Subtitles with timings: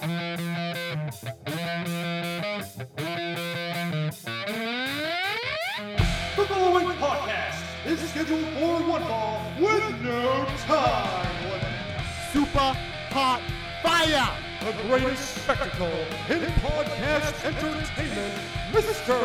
[0.00, 0.06] The
[6.48, 11.64] following podcast is scheduled for one fall with no time limit.
[12.32, 12.72] Super
[13.12, 13.42] hot
[13.82, 14.30] fire!
[14.64, 18.34] The greatest spectacle in podcast entertainment,
[18.72, 19.18] Mr.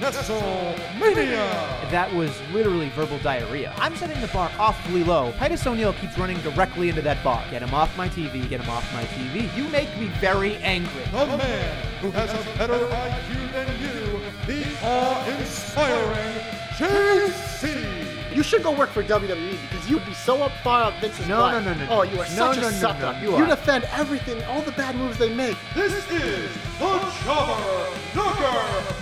[0.00, 1.90] Nestlemania.
[1.90, 3.72] That was literally verbal diarrhea.
[3.78, 5.32] I'm setting the bar awfully low.
[5.38, 7.42] Titus O'Neil keeps running directly into that bar.
[7.50, 9.54] Get him off my TV, get him off my TV.
[9.56, 11.02] You make me very angry.
[11.10, 16.36] The man who has a better IQ than you, the awe-inspiring
[16.76, 18.34] JC.
[18.36, 21.38] You should go work for WWE because you'd be so up far up Vince's No,
[21.38, 21.64] butt.
[21.64, 23.12] no, no, no, Oh, you are No, such no, a no, sucker.
[23.14, 25.56] no, you you defend everything, all the bad moves they make.
[25.74, 27.86] This is the Jobber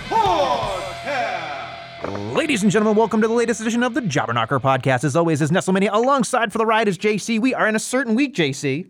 [0.08, 2.34] Podcast.
[2.34, 5.04] Ladies and gentlemen, welcome to the latest edition of the Jobber Knocker podcast.
[5.04, 5.90] As always, is Nestlemania.
[5.92, 7.40] Alongside for the ride is JC.
[7.40, 8.88] We are in a certain week, JC.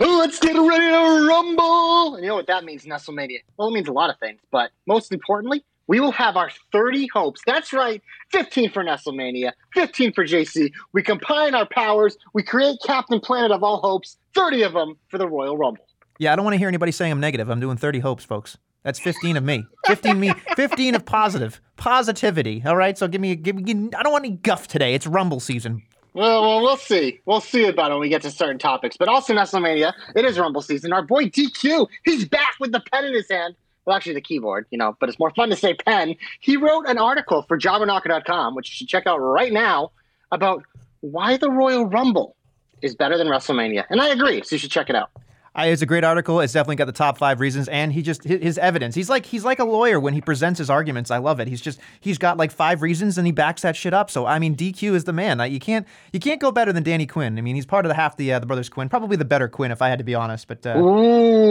[0.00, 2.14] Let's get ready to rumble.
[2.14, 3.38] And you know what that means, Nestlemania?
[3.56, 7.08] Well, it means a lot of things, but most importantly, we will have our 30
[7.12, 7.42] hopes.
[7.46, 8.00] That's right,
[8.30, 10.72] 15 for Nestlemania, 15 for JC.
[10.92, 15.18] We combine our powers, we create Captain Planet of all hopes, 30 of them for
[15.18, 15.86] the Royal Rumble.
[16.18, 17.50] Yeah, I don't want to hear anybody saying I'm negative.
[17.50, 18.56] I'm doing 30 hopes, folks.
[18.84, 19.66] That's 15 of me.
[19.86, 20.32] 15 me.
[20.56, 22.62] 15 of positive positivity.
[22.64, 22.96] All right.
[22.96, 23.90] So give me, give me.
[23.96, 24.94] I don't want any guff today.
[24.94, 25.82] It's Rumble season.
[26.12, 27.20] Well, well, we'll see.
[27.24, 28.96] We'll see about it when we get to certain topics.
[28.96, 30.92] But also, Nestlemania, it is Rumble season.
[30.92, 33.56] Our boy DQ, he's back with the pen in his hand.
[33.84, 36.14] Well, actually, the keyboard, you know, but it's more fun to say pen.
[36.40, 39.90] He wrote an article for jobberknocker.com, which you should check out right now,
[40.30, 40.62] about
[41.00, 42.36] why the Royal Rumble
[42.80, 43.84] is better than WrestleMania.
[43.90, 45.10] And I agree, so you should check it out.
[45.56, 46.40] I, it's a great article.
[46.40, 48.96] It's definitely got the top five reasons, and he just his, his evidence.
[48.96, 51.12] He's like he's like a lawyer when he presents his arguments.
[51.12, 51.46] I love it.
[51.46, 54.10] He's just he's got like five reasons, and he backs that shit up.
[54.10, 55.38] So I mean, DQ is the man.
[55.52, 57.38] You can't you can't go better than Danny Quinn.
[57.38, 59.48] I mean, he's part of the half the uh, the brothers Quinn, probably the better
[59.48, 60.48] Quinn if I had to be honest.
[60.48, 60.74] But uh,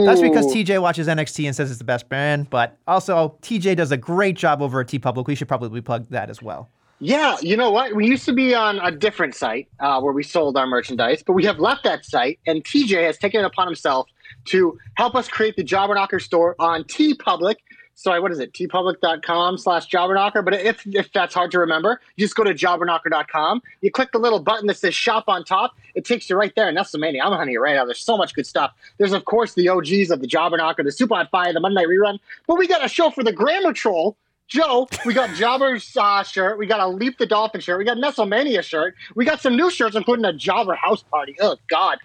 [0.04, 3.90] That's because TJ watches NXT and says it's the best brand, but also TJ does
[3.90, 5.26] a great job over at TeePublic.
[5.26, 6.68] We should probably plug that as well.
[7.06, 7.94] Yeah, you know what?
[7.94, 11.34] We used to be on a different site uh, where we sold our merchandise, but
[11.34, 14.08] we have left that site, and TJ has taken it upon himself
[14.46, 17.56] to help us create the Jobber Knocker store on TeePublic.
[17.94, 18.54] So, what is it?
[18.54, 20.42] teepublic.com slash jobberknocker.
[20.42, 23.62] But if, if that's hard to remember, you just go to jobberknocker.com.
[23.82, 25.76] You click the little button that says shop on top.
[25.94, 26.68] It takes you right there.
[26.68, 27.22] And that's the mania.
[27.22, 27.84] I'm hunting it right now.
[27.84, 28.72] There's so much good stuff.
[28.96, 31.84] There's, of course, the OGs of the Jobber Knocker, the Super Hot Fire, the Monday
[31.84, 32.18] Rerun.
[32.46, 34.16] But we got a show for the Grammar Troll.
[34.48, 36.58] Joe, we got Jobber's uh, shirt.
[36.58, 37.78] We got a Leap the Dolphin shirt.
[37.78, 38.94] We got Nestlemania shirt.
[39.14, 41.34] We got some new shirts, including a Jobber House Party.
[41.40, 41.98] Oh, God.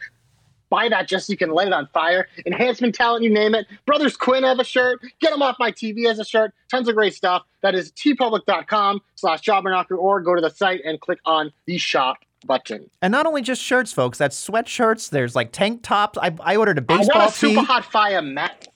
[0.70, 2.28] Buy that just so you can light it on fire.
[2.46, 3.66] Enhancement talent, you name it.
[3.86, 5.02] Brothers Quinn have a shirt.
[5.20, 6.54] Get them off my TV as a shirt.
[6.70, 7.44] Tons of great stuff.
[7.62, 12.18] That is teepublic.com slash jobberknocker or go to the site and click on the shop
[12.46, 12.90] button.
[13.02, 15.10] And not only just shirts, folks, that's sweatshirts.
[15.10, 16.18] There's like tank tops.
[16.22, 17.56] I, I ordered a baseball I want a tee.
[17.56, 18.68] super hot fire mat.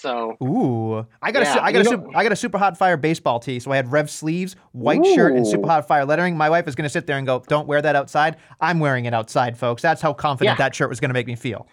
[0.00, 2.58] So Ooh, I got a Yeah, su- I got a super, I got a super
[2.58, 3.60] hot fire baseball tee.
[3.60, 6.36] So I had Rev sleeves, white shirt, and super hot fire lettering.
[6.36, 9.12] My wife is gonna sit there and go, "Don't wear that outside." I'm wearing it
[9.14, 9.82] outside, folks.
[9.82, 10.64] That's how confident Yeah.
[10.64, 11.66] that shirt was gonna make me feel.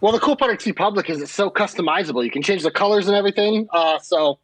[0.00, 2.24] Well, the cool part of TeePublic is it's so customizable.
[2.24, 3.68] You can change the colors and everything.
[3.72, 4.38] Uh, so,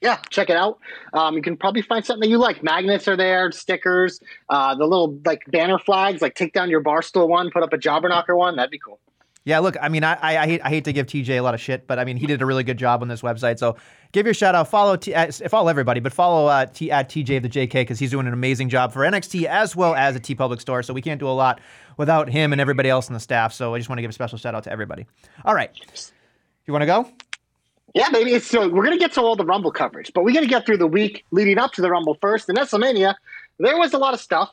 [0.00, 0.78] yeah, check it out.
[1.12, 2.62] Um, you can probably find something that you like.
[2.62, 6.22] Magnets are there, stickers, uh, the little like banner flags.
[6.22, 8.54] Like take down your barstool one, put up a jobber knocker one.
[8.56, 9.00] That'd be cool.
[9.44, 11.52] Yeah, look, I mean, I, I, I hate I hate to give TJ a lot
[11.52, 13.58] of shit, but I mean, he did a really good job on this website.
[13.58, 13.76] So
[14.12, 17.42] give your shout out, follow T, uh, follow everybody, but follow uh, T at TJ
[17.42, 20.60] the JK because he's doing an amazing job for NXT as well as a TeePublic
[20.60, 20.84] store.
[20.84, 21.60] So we can't do a lot
[21.96, 23.52] without him and everybody else in the staff.
[23.52, 25.06] So I just want to give a special shout out to everybody.
[25.44, 25.70] All right,
[26.66, 27.10] you want to go?
[27.94, 28.08] Yeah.
[28.12, 30.66] It's, so we're gonna get to all the Rumble coverage, but we got to get
[30.66, 32.48] through the week leading up to the Rumble first.
[32.48, 33.16] In Nestlemania,
[33.58, 34.52] there was a lot of stuff.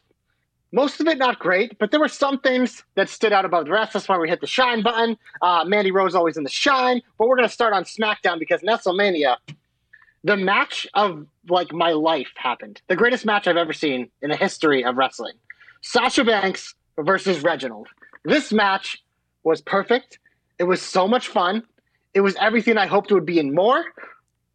[0.71, 3.71] Most of it not great, but there were some things that stood out above the
[3.71, 3.93] rest.
[3.93, 5.17] That's why we hit the shine button.
[5.41, 9.37] Uh, Mandy Rose always in the shine, but we're gonna start on SmackDown because Nestlemania,
[10.23, 12.81] the match of like my life happened.
[12.87, 15.33] The greatest match I've ever seen in the history of wrestling.
[15.81, 17.87] Sasha Banks versus Reginald.
[18.23, 19.03] This match
[19.43, 20.19] was perfect.
[20.59, 21.63] It was so much fun.
[22.13, 23.85] It was everything I hoped it would be and more.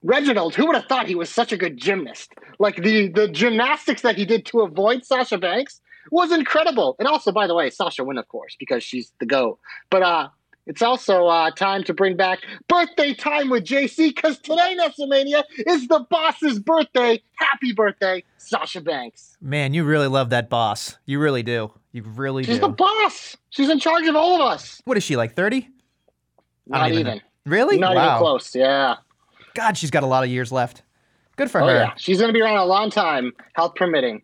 [0.03, 2.35] Reginald, who would have thought he was such a good gymnast?
[2.61, 5.81] Like the the gymnastics that he did to avoid Sasha Banks
[6.11, 6.97] was incredible.
[6.99, 9.59] And also, by the way, Sasha win, of course, because she's the goat.
[9.91, 10.29] But uh
[10.67, 15.89] it's also uh, time to bring back birthday time with JC because today, Nestlemania, is
[15.89, 17.23] the boss's birthday.
[17.35, 19.37] Happy birthday, Sasha Banks.
[19.43, 20.97] Man, you really love that boss.
[21.05, 21.71] You really do.
[21.93, 22.63] You really She's do.
[22.63, 23.37] the boss.
[23.51, 24.81] She's in charge of all of us.
[24.87, 25.35] what is she like?
[25.35, 25.69] Thirty?
[26.73, 27.21] I Not don't even even.
[27.45, 27.77] Really?
[27.79, 28.07] Not wow.
[28.07, 28.55] even close.
[28.55, 28.95] Yeah.
[29.55, 30.83] God, she's got a lot of years left.
[31.37, 31.75] Good for Oh her.
[31.75, 31.93] yeah.
[31.99, 34.23] She's gonna be around a long time, health permitting.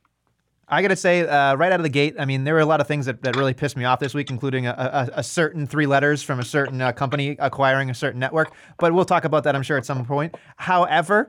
[0.70, 2.80] I gotta say, uh, right out of the gate, I mean, there were a lot
[2.80, 5.66] of things that, that really pissed me off this week, including a, a, a certain
[5.66, 8.52] three letters from a certain uh, company acquiring a certain network.
[8.78, 10.36] But we'll talk about that, I'm sure, at some point.
[10.56, 11.28] However,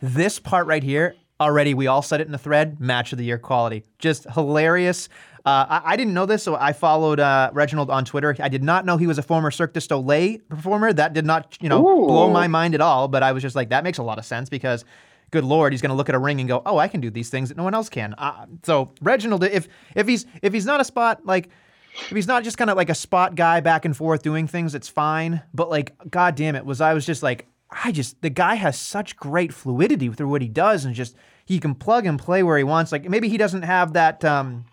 [0.00, 3.24] this part right here, already we all said it in the thread, match of the
[3.24, 5.08] year quality, just hilarious.
[5.44, 8.34] Uh, I, I, didn't know this, so I followed uh, Reginald on Twitter.
[8.40, 10.92] I did not know he was a former Cirque du Soleil performer.
[10.92, 12.06] That did not, you know, Ooh.
[12.06, 13.08] blow my mind at all.
[13.08, 14.86] But I was just like, that makes a lot of sense because
[15.30, 17.10] good lord, he's going to look at a ring and go, "Oh, I can do
[17.10, 20.66] these things that no one else can." Uh, so Reginald, if if he's if he's
[20.66, 21.50] not a spot like
[21.94, 24.74] if he's not just kind of like a spot guy back and forth doing things,
[24.74, 25.42] it's fine.
[25.52, 28.78] But like, god damn it, was I was just like, I just the guy has
[28.78, 32.58] such great fluidity through what he does, and just he can plug and play where
[32.58, 32.92] he wants.
[32.92, 34.24] Like maybe he doesn't have that.
[34.24, 34.66] Um,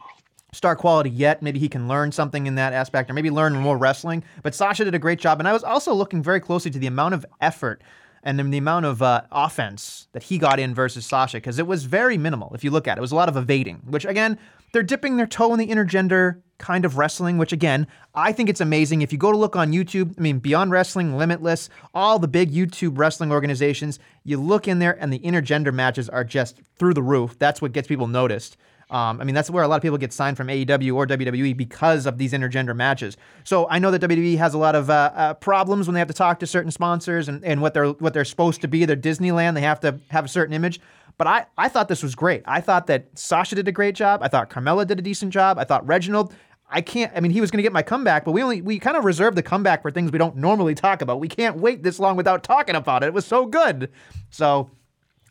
[0.53, 1.41] star quality yet.
[1.41, 4.21] Maybe he can learn something in that aspect, or maybe learn more wrestling.
[4.43, 6.87] But Sasha did a great job, and I was also looking very closely to the
[6.87, 7.81] amount of effort
[8.23, 11.67] and then the amount of uh, offense that he got in versus Sasha, because it
[11.67, 12.51] was very minimal.
[12.53, 14.37] If you look at it, it was a lot of evading, which again,
[14.73, 18.61] they're dipping their toe in the intergender kind of wrestling, which again, I think it's
[18.61, 19.01] amazing.
[19.01, 22.51] If you go to look on YouTube, I mean, Beyond Wrestling, Limitless, all the big
[22.51, 27.01] YouTube wrestling organizations, you look in there and the intergender matches are just through the
[27.01, 27.37] roof.
[27.39, 28.57] That's what gets people noticed.
[28.91, 31.55] Um, I mean, that's where a lot of people get signed from AEW or WWE
[31.55, 33.15] because of these intergender matches.
[33.45, 36.09] So I know that WWE has a lot of uh, uh, problems when they have
[36.09, 38.83] to talk to certain sponsors and, and what they're what they're supposed to be.
[38.83, 39.55] They're Disneyland.
[39.55, 40.81] They have to have a certain image.
[41.17, 42.43] But I, I thought this was great.
[42.45, 44.21] I thought that Sasha did a great job.
[44.23, 45.57] I thought Carmella did a decent job.
[45.57, 46.33] I thought Reginald.
[46.69, 47.11] I can't.
[47.15, 49.05] I mean, he was going to get my comeback, but we only we kind of
[49.05, 51.19] reserved the comeback for things we don't normally talk about.
[51.19, 53.07] We can't wait this long without talking about it.
[53.07, 53.91] It was so good.
[54.29, 54.69] So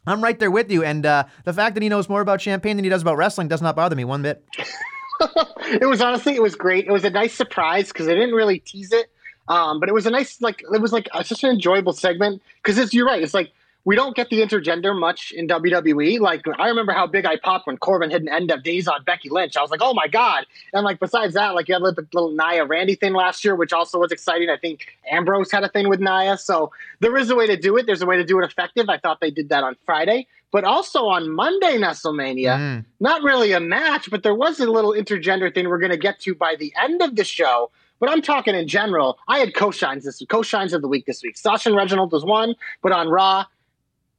[0.07, 0.83] I'm right there with you.
[0.85, 3.49] And uh, the fact that he knows more about champagne than he does about wrestling
[3.49, 4.45] does not bother me one bit.
[5.67, 6.87] it was honestly, it was great.
[6.87, 9.11] It was a nice surprise because they didn't really tease it.
[9.49, 12.41] Um, but it was a nice, like, it was like a, such an enjoyable segment
[12.63, 13.23] because it's you're right.
[13.23, 13.53] It's like
[13.85, 16.21] we don't get the intergender much in WWE.
[16.21, 19.03] Like I remember how big I popped when Corbin hit an end of days on
[19.05, 19.57] Becky Lynch.
[19.57, 20.47] I was like, oh my god!
[20.73, 23.73] And like besides that, like you had the little Nia Randy thing last year, which
[23.73, 24.51] also was exciting.
[24.51, 27.77] I think Ambrose had a thing with Nia, so there is a way to do
[27.77, 27.87] it.
[27.87, 28.89] There's a way to do it effective.
[28.89, 32.57] I thought they did that on Friday, but also on Monday, Nestlemania.
[32.59, 32.85] Mm.
[33.01, 36.21] Not really a match, but there was a little intergender thing we're going to get
[36.21, 37.71] to by the end of the show.
[37.99, 39.19] But I'm talking in general.
[39.29, 41.37] I had co-shines this co-shines of the week this week.
[41.37, 43.45] Sasha and Reginald was one, but on Raw,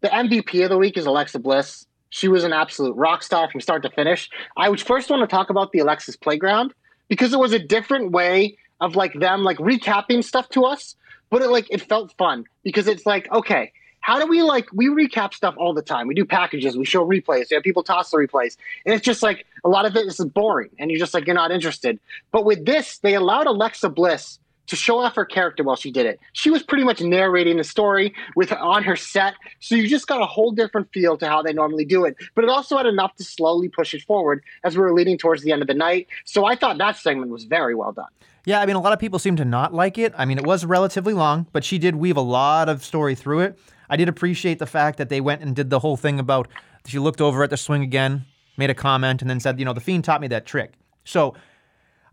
[0.01, 1.85] the MVP of the week is Alexa Bliss.
[2.09, 4.29] She was an absolute rock star from start to finish.
[4.57, 6.73] I would first want to talk about the Alexa's Playground
[7.07, 10.95] because it was a different way of like them like recapping stuff to us,
[11.29, 13.71] but it like it felt fun because it's like okay,
[14.01, 16.07] how do we like we recap stuff all the time?
[16.07, 19.23] We do packages, we show replays, we have people toss the replays, and it's just
[19.23, 21.99] like a lot of it is boring, and you're just like you're not interested.
[22.31, 24.39] But with this, they allowed Alexa Bliss
[24.71, 26.17] to show off her character while she did it.
[26.31, 30.21] She was pretty much narrating the story with on her set, so you just got
[30.21, 32.15] a whole different feel to how they normally do it.
[32.35, 35.43] But it also had enough to slowly push it forward as we were leading towards
[35.43, 36.07] the end of the night.
[36.23, 38.07] So I thought that segment was very well done.
[38.45, 40.13] Yeah, I mean, a lot of people seem to not like it.
[40.17, 43.41] I mean, it was relatively long, but she did weave a lot of story through
[43.41, 43.59] it.
[43.89, 46.47] I did appreciate the fact that they went and did the whole thing about
[46.85, 48.23] she looked over at the swing again,
[48.55, 50.75] made a comment, and then said, you know, the fiend taught me that trick.
[51.03, 51.35] So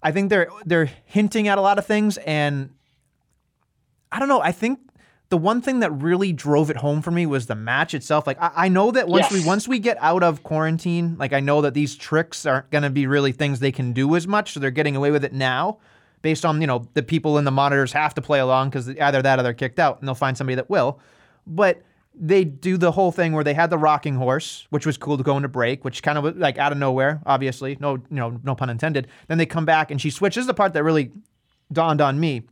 [0.03, 2.71] I think they're they're hinting at a lot of things, and
[4.13, 4.41] I don't know.
[4.41, 4.79] I think
[5.31, 8.27] the one thing that really drove it home for me was the match itself.
[8.27, 9.33] Like I, I know that once yes.
[9.33, 12.85] we once we get out of quarantine, like I know that these tricks aren't going
[12.85, 15.33] to be really things they can do as much, so they're getting away with it
[15.33, 15.79] now,
[16.23, 19.21] based on you know the people in the monitors have to play along because either
[19.21, 21.01] that or they're kicked out, and they'll find somebody that will.
[21.47, 21.83] But
[22.21, 25.23] they do the whole thing where they had the rocking horse, which was cool to
[25.23, 28.55] go into break, which kind of like out of nowhere, obviously, no, you know, no
[28.55, 29.09] pun intended.
[29.29, 31.13] Then they come back and she switches the part that really
[31.73, 32.43] dawned on me.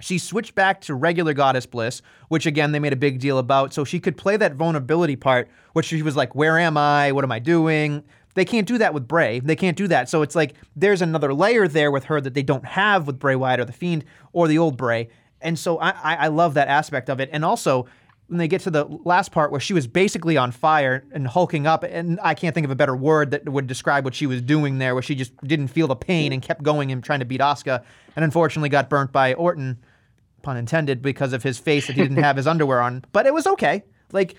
[0.00, 3.74] She switched back to regular Goddess Bliss, which again they made a big deal about,
[3.74, 7.12] so she could play that vulnerability part, which she was like, "Where am I?
[7.12, 8.02] What am I doing?"
[8.34, 9.40] They can't do that with Bray.
[9.40, 10.08] They can't do that.
[10.08, 13.34] So it's like there's another layer there with her that they don't have with Bray
[13.34, 15.08] Wyatt or the Fiend or the old Bray.
[15.40, 17.30] And so I, I love that aspect of it.
[17.32, 17.86] And also,
[18.30, 21.66] when they get to the last part where she was basically on fire and hulking
[21.66, 24.40] up, and I can't think of a better word that would describe what she was
[24.40, 27.24] doing there, where she just didn't feel the pain and kept going and trying to
[27.24, 27.82] beat Asuka,
[28.14, 29.78] and unfortunately got burnt by Orton,
[30.42, 33.04] pun intended, because of his face that he didn't have his underwear on.
[33.10, 33.82] But it was okay.
[34.12, 34.36] Like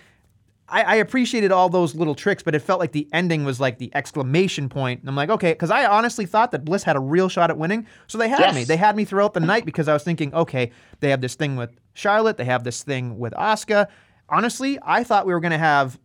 [0.71, 3.77] I, I, appreciated all those little tricks, but it felt like the ending was like
[3.77, 5.01] the exclamation point.
[5.01, 7.57] And I'm like, okay, because I honestly thought that Bliss had a real shot at
[7.57, 7.85] winning.
[8.07, 8.55] So they had yes.
[8.55, 8.63] me.
[8.63, 10.71] They had me throughout the night because I was thinking, okay,
[11.01, 13.87] they have this thing with Charlotte, they have this thing with Asuka.
[14.29, 15.99] Honestly, I thought we were going to have,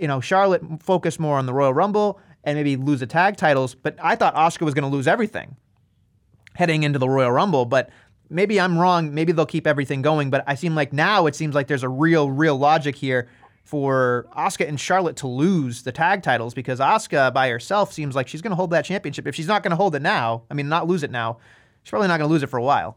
[0.00, 3.74] you know, Charlotte focus more on the Royal Rumble and maybe lose the tag titles,
[3.74, 5.56] but I thought Asuka was going to lose everything
[6.54, 7.64] heading into the Royal Rumble.
[7.64, 7.90] But
[8.30, 9.14] maybe I'm wrong.
[9.14, 10.30] Maybe they'll keep everything going.
[10.30, 13.28] But I seem like now it seems like there's a real, real logic here
[13.62, 18.28] for Asuka and Charlotte to lose the tag titles because Asuka by herself seems like
[18.28, 19.26] she's going to hold that championship.
[19.26, 21.38] If she's not going to hold it now, I mean, not lose it now,
[21.82, 22.96] she's probably not going to lose it for a while.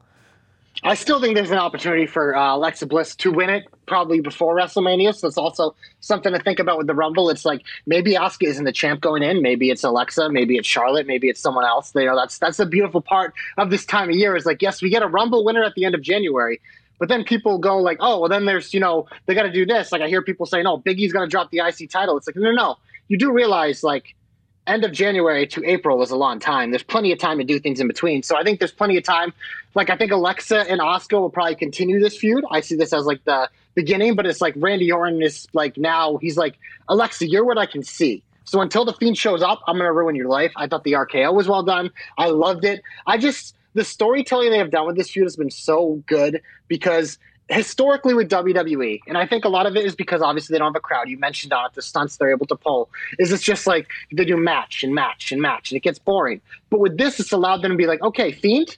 [0.83, 4.55] I still think there's an opportunity for uh, Alexa Bliss to win it probably before
[4.55, 5.13] WrestleMania.
[5.13, 7.29] So it's also something to think about with the Rumble.
[7.29, 9.41] It's like maybe Asuka isn't the champ going in.
[9.41, 10.29] Maybe it's Alexa.
[10.29, 11.05] Maybe it's Charlotte.
[11.05, 11.91] Maybe it's someone else.
[11.93, 14.37] You know, that's that's the beautiful part of this time of year.
[14.37, 16.61] Is like yes, we get a Rumble winner at the end of January,
[16.97, 19.65] but then people go like, oh, well, then there's you know they got to do
[19.65, 19.91] this.
[19.91, 22.15] Like I hear people saying, oh, Big E's going to drop the IC title.
[22.15, 22.75] It's like no, no, no.
[23.09, 24.15] You do realize like
[24.69, 26.71] end of January to April is a long time.
[26.71, 28.23] There's plenty of time to do things in between.
[28.23, 29.33] So I think there's plenty of time.
[29.75, 32.43] Like I think Alexa and Asuka will probably continue this feud.
[32.51, 36.17] I see this as like the beginning, but it's like Randy Orton is like now
[36.17, 36.57] he's like
[36.87, 38.23] Alexa, you're what I can see.
[38.45, 40.51] So until the Fiend shows up, I'm gonna ruin your life.
[40.55, 41.91] I thought the RKO was well done.
[42.17, 42.81] I loved it.
[43.05, 47.19] I just the storytelling they have done with this feud has been so good because
[47.49, 50.67] historically with WWE, and I think a lot of it is because obviously they don't
[50.67, 51.09] have a crowd.
[51.09, 52.89] You mentioned on it the stunts they're able to pull.
[53.17, 56.41] Is it's just like they do match and match and match, and it gets boring.
[56.69, 58.77] But with this, it's allowed them to be like, okay, Fiend,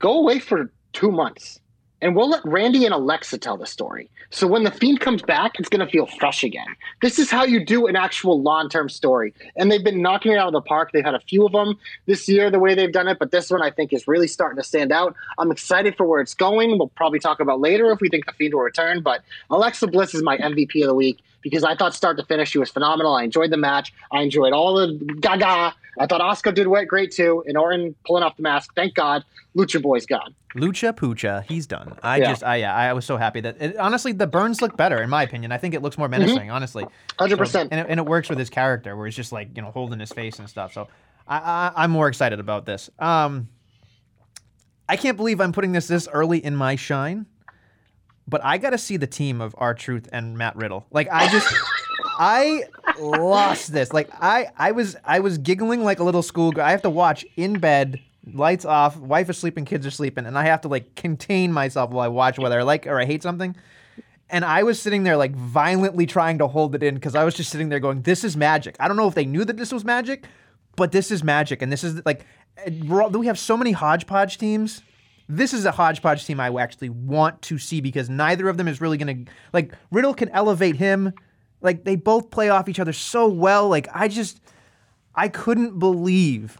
[0.00, 1.60] go away for two months
[2.00, 4.10] and we'll let Randy and Alexa tell the story.
[4.30, 6.66] So when the Fiend comes back, it's going to feel fresh again.
[7.00, 9.32] This is how you do an actual long term story.
[9.56, 10.90] And they've been knocking it out of the park.
[10.92, 13.50] They've had a few of them this year, the way they've done it, but this
[13.50, 15.14] one I think is really starting to stand out.
[15.38, 16.78] I'm excited for where it's going.
[16.78, 20.14] We'll probably talk about later if we think the Fiend will return, but Alexa Bliss
[20.14, 23.14] is my MVP of the week because I thought start to finish she was phenomenal.
[23.14, 23.92] I enjoyed the match.
[24.10, 25.72] I enjoyed all the gaga.
[26.00, 28.74] I thought Asuka did great too, and Orton pulling off the mask.
[28.74, 29.22] Thank God,
[29.56, 30.34] Lucha Boy's gone.
[30.56, 31.96] Lucha Pucha, he's done.
[32.02, 32.30] I Yeah.
[32.30, 35.10] just, I yeah, I was so happy that it, honestly the burns look better in
[35.10, 35.52] my opinion.
[35.52, 36.84] I think it looks more menacing, honestly.
[37.18, 37.46] 100%.
[37.46, 39.70] So- and, it, and it works with his character, where he's just like you know
[39.70, 40.72] holding his face and stuff.
[40.72, 40.88] So
[41.28, 42.90] I, I I'm more excited about this.
[42.98, 43.48] Um,
[44.88, 47.26] I can't believe I'm putting this this early in my shine,
[48.26, 50.86] but I got to see the team of R Truth and Matt Riddle.
[50.90, 51.52] Like I just.
[52.16, 52.64] I
[52.98, 53.92] lost this.
[53.92, 56.64] Like I, I was, I was giggling like a little schoolgirl.
[56.64, 58.00] I have to watch in bed,
[58.32, 61.90] lights off, wife is sleeping, kids are sleeping, and I have to like contain myself
[61.90, 63.56] while I watch whether I like or I hate something.
[64.30, 67.34] And I was sitting there like violently trying to hold it in because I was
[67.34, 69.72] just sitting there going, "This is magic." I don't know if they knew that this
[69.72, 70.24] was magic,
[70.76, 72.24] but this is magic, and this is like,
[72.58, 72.70] eh,
[73.08, 74.82] we have so many hodgepodge teams.
[75.28, 78.80] This is a hodgepodge team I actually want to see because neither of them is
[78.80, 81.12] really gonna like Riddle can elevate him.
[81.60, 83.68] Like they both play off each other so well.
[83.68, 84.40] Like I just,
[85.14, 86.58] I couldn't believe,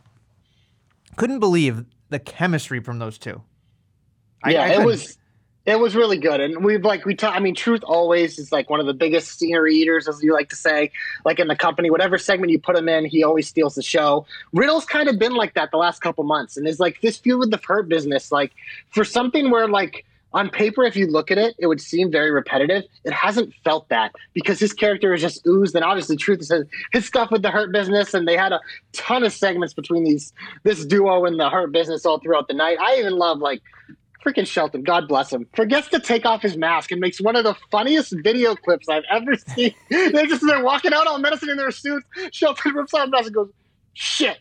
[1.17, 3.43] couldn't believe the chemistry from those two.
[4.43, 5.19] I- yeah, I it was
[5.67, 7.35] it was really good, and we've like we talk.
[7.35, 10.51] I mean, Truth always is like one of the biggest scenery eaters, as you like
[10.51, 10.91] to say.
[11.25, 14.27] Like in the company, whatever segment you put him in, he always steals the show.
[14.53, 17.39] Riddle's kind of been like that the last couple months, and is like this feud
[17.39, 18.31] with the Hurt business.
[18.31, 18.53] Like
[18.91, 20.05] for something where like
[20.35, 22.83] on paper, if you look at it, it would seem very repetitive.
[23.05, 26.65] It hasn't felt that because his character is just oozed, and obviously, Truth is his,
[26.93, 28.61] his stuff with the Hurt business, and they had a
[28.93, 32.77] ton of segments between these this duo and the Hurt business all throughout the night.
[32.81, 33.63] I even love like
[34.25, 37.45] freaking Shelton, God bless him, forgets to take off his mask and makes one of
[37.45, 39.75] the funniest video clips I've ever seen.
[39.91, 42.07] they're just they're walking out all menacing in their suits.
[42.33, 43.51] Shelton rips off mask and goes,
[43.93, 44.39] "Shit."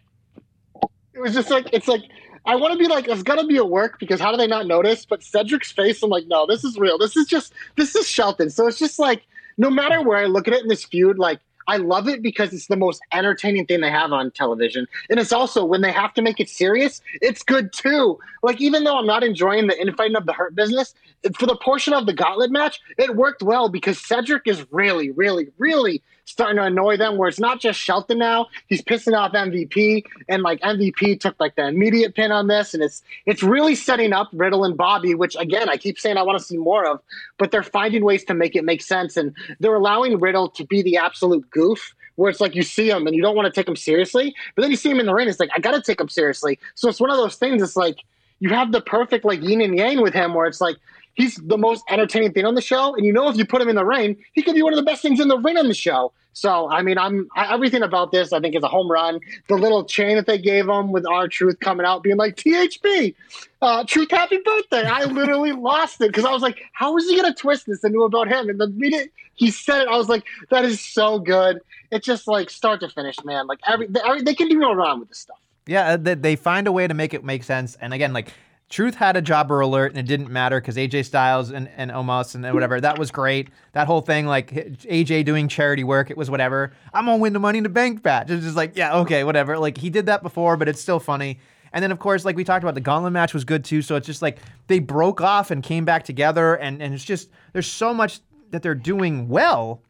[1.14, 2.02] It was just like it's like
[2.46, 4.66] I want to be like it's gonna be a work because how do they not
[4.66, 5.06] notice?
[5.06, 6.98] But Cedric's face, I'm like, no, this is real.
[6.98, 8.50] This is just this is Shelton.
[8.50, 9.24] So it's just like
[9.58, 12.54] no matter where I look at it in this feud, like I love it because
[12.54, 14.88] it's the most entertaining thing they have on television.
[15.10, 18.20] And it's also when they have to make it serious, it's good too.
[18.42, 20.94] Like even though I'm not enjoying the infighting of the hurt business,
[21.36, 25.48] for the portion of the gauntlet match, it worked well because Cedric is really, really,
[25.58, 28.48] really starting to annoy them where it's not just Shelton now.
[28.68, 32.84] He's pissing off MVP and like MVP took like the immediate pin on this and
[32.84, 36.40] it's it's really setting up Riddle and Bobby, which again I keep saying I want
[36.40, 37.02] to see more of,
[37.38, 40.82] but they're finding ways to make it make sense and they're allowing Riddle to be
[40.82, 43.68] the absolute goof where it's like you see him and you don't want to take
[43.68, 46.00] him seriously, but then you see him in the ring, it's like I gotta take
[46.00, 46.60] him seriously.
[46.76, 47.62] So it's one of those things.
[47.62, 47.98] It's like
[48.40, 50.78] you have the perfect like yin and yang with him, where it's like
[51.14, 53.70] he's the most entertaining thing on the show, and you know if you put him
[53.70, 55.68] in the ring, he could be one of the best things in the ring on
[55.68, 56.12] the show.
[56.34, 59.20] So I mean, I'm I, everything about this I think is a home run.
[59.48, 63.16] The little chain that they gave him with R Truth coming out, being like THB,
[63.62, 64.84] uh, Truth Happy Birthday.
[64.84, 68.04] I literally lost it because I was like, how is he gonna twist this into
[68.04, 68.50] about him?
[68.50, 71.60] And the minute he said it, I was like, that is so good.
[71.92, 73.48] It's just like start to finish, man.
[73.48, 75.38] Like every they, every, they can do no wrong with this stuff.
[75.66, 77.78] Yeah, uh, they, they find a way to make it make sense.
[77.80, 78.34] And again, like
[78.74, 82.34] Truth had a jobber alert, and it didn't matter because AJ Styles and, and Omos
[82.34, 83.50] and whatever that was great.
[83.74, 86.74] That whole thing, like AJ doing charity work, it was whatever.
[86.92, 88.32] I'm gonna win the Money in the Bank match.
[88.32, 89.60] It's just like yeah, okay, whatever.
[89.60, 91.38] Like he did that before, but it's still funny.
[91.72, 93.84] And then of course, like we talked about, the Gauntlet match was good too.
[93.84, 97.30] So it's just like they broke off and came back together, and and it's just
[97.52, 99.84] there's so much that they're doing well.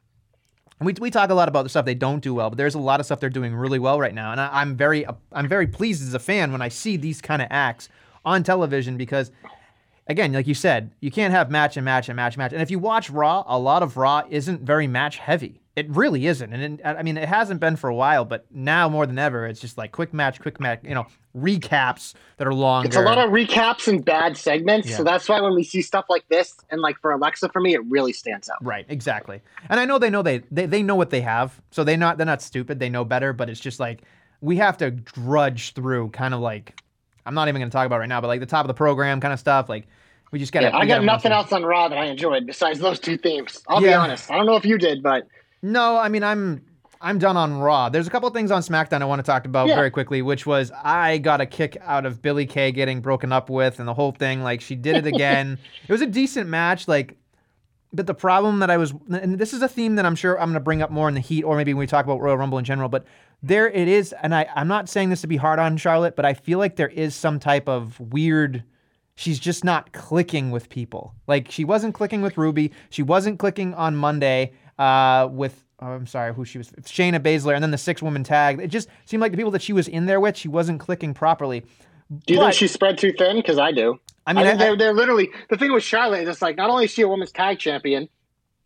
[0.82, 2.80] We, we talk a lot about the stuff they don't do well, but there's a
[2.80, 5.68] lot of stuff they're doing really well right now, and I, I'm very I'm very
[5.68, 7.88] pleased as a fan when I see these kind of acts
[8.26, 9.32] on television because,
[10.08, 12.54] again, like you said, you can't have match and match and match and match.
[12.54, 15.60] And if you watch Raw, a lot of Raw isn't very match heavy.
[15.76, 18.88] It really isn't, and it, I mean it hasn't been for a while, but now
[18.88, 20.82] more than ever, it's just like quick match, quick match.
[20.84, 22.88] You know, recaps that are longer.
[22.88, 24.98] It's a lot of recaps and bad segments, Yeah.
[24.98, 27.74] so that's why when we see stuff like this, and like for Alexa, for me,
[27.74, 28.64] it really stands out.
[28.64, 29.42] Right, exactly.
[29.68, 32.18] And I know they know they, they they know what they have, so they not
[32.18, 32.78] they're not stupid.
[32.78, 34.04] They know better, but it's just like
[34.42, 36.80] we have to drudge through, kind of like
[37.26, 38.74] I'm not even going to talk about right now, but like the top of the
[38.74, 39.70] program kind of stuff.
[39.70, 39.88] Like
[40.32, 40.64] we just got.
[40.64, 43.62] Yeah, I got nothing else on Raw that I enjoyed besides those two themes.
[43.68, 44.30] I'll be honest.
[44.32, 45.28] I don't know if you did, but
[45.62, 46.66] No, I mean I'm
[47.02, 47.90] I'm done on Raw.
[47.90, 49.76] There's a couple things on SmackDown I want to talk about Yeah.
[49.76, 53.50] very quickly, which was I got a kick out of Billie Kay getting broken up
[53.50, 54.42] with and the whole thing.
[54.42, 55.60] Like she did it again.
[55.88, 57.18] it was a decent match, like.
[57.96, 60.48] But the problem that I was, and this is a theme that I'm sure I'm
[60.48, 62.36] going to bring up more in the heat, or maybe when we talk about Royal
[62.36, 62.90] Rumble in general.
[62.90, 63.06] But
[63.44, 66.26] there it is, and I, I'm not saying this to be hard on Charlotte, but
[66.26, 68.64] I feel like there is some type of weird
[69.16, 71.14] she's just not clicking with people.
[71.28, 72.72] Like she wasn't clicking with Ruby.
[72.90, 77.54] She wasn't clicking on Monday uh, with oh, I'm sorry who she was Shayna Baszler,
[77.54, 78.60] and then the six woman tag.
[78.60, 81.14] It just seemed like the people that she was in there with, she wasn't clicking
[81.14, 81.60] properly.
[82.26, 83.36] do you But- think she spread too thin?
[83.38, 84.00] Because I do.
[84.26, 86.56] I I mean, think I- they're, they're literally the thing with Charlotte is it's like
[86.56, 88.08] not only is she a women's tag champion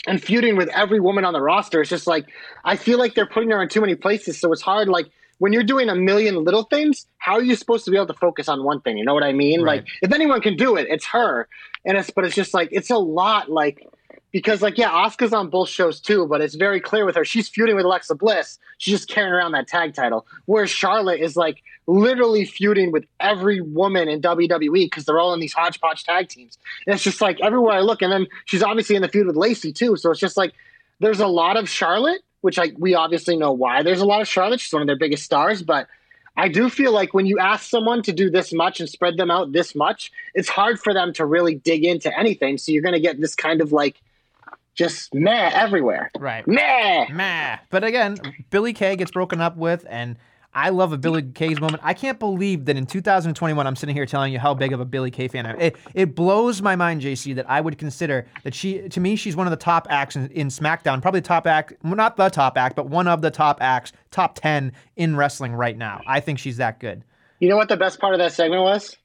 [0.05, 2.27] and feuding with every woman on the roster, it's just like
[2.63, 4.87] I feel like they're putting her in too many places, so it's hard.
[4.87, 5.07] Like
[5.39, 8.13] when you're doing a million little things, how are you supposed to be able to
[8.13, 8.97] focus on one thing?
[8.97, 9.61] You know what I mean?
[9.61, 9.81] Right.
[9.81, 11.47] Like if anyone can do it, it's her.
[11.85, 13.49] And it's but it's just like it's a lot.
[13.49, 13.87] Like
[14.31, 17.25] because like yeah, Asuka's on both shows too, but it's very clear with her.
[17.25, 18.59] She's feuding with Alexa Bliss.
[18.77, 20.25] She's just carrying around that tag title.
[20.45, 25.39] Whereas Charlotte is like literally feuding with every woman in WWE because they're all in
[25.39, 26.57] these hodgepodge tag teams.
[26.85, 29.35] And it's just like everywhere I look, and then she's obviously in the feud with
[29.35, 29.95] Lacey too.
[29.95, 30.53] So it's just like
[30.99, 34.27] there's a lot of Charlotte, which like we obviously know why there's a lot of
[34.27, 34.59] Charlotte.
[34.59, 35.87] She's one of their biggest stars, but
[36.39, 39.31] I do feel like when you ask someone to do this much and spread them
[39.31, 42.59] out this much, it's hard for them to really dig into anything.
[42.59, 43.99] So you're going to get this kind of like
[44.77, 46.11] just meh everywhere.
[46.19, 46.47] right.
[46.47, 47.07] Meh.
[47.11, 47.57] Meh.
[47.69, 48.17] But again,
[48.49, 50.17] Billie Kay gets broken up with, and
[50.53, 51.81] I love a Billie Kay's moment.
[51.83, 54.85] I can't believe that in 2021, I'm sitting here telling you how big of a
[54.85, 55.59] Billie Kay fan I am.
[55.59, 59.35] It, it blows my mind, JC, that I would consider that she, to me, she's
[59.35, 62.57] one of the top acts in, in SmackDown, probably top act, well, not the top
[62.57, 66.01] act, but one of the top acts, top 10 in wrestling right now.
[66.07, 67.03] I think she's that good.
[67.39, 68.95] You know what the best part of that segment was?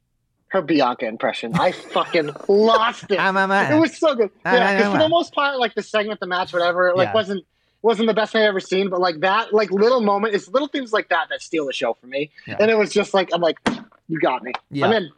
[0.53, 1.55] Her Bianca impression.
[1.59, 3.19] I fucking lost it.
[3.19, 3.73] I'm a man.
[3.73, 4.31] It was so good.
[4.45, 7.15] Yeah, because for the most part, like the segment, the match, whatever, it, like Yeah.
[7.15, 7.47] wasn't
[7.81, 8.91] wasn't the best thing I've ever seen.
[8.91, 11.95] But like that, like little moment, it's little things like that that steal the show
[11.95, 12.31] for me.
[12.47, 12.57] Yeah.
[12.61, 13.59] And it was just like I'm like,
[14.09, 14.53] you got me.
[14.71, 14.87] Yeah.
[14.89, 15.11] I'm in.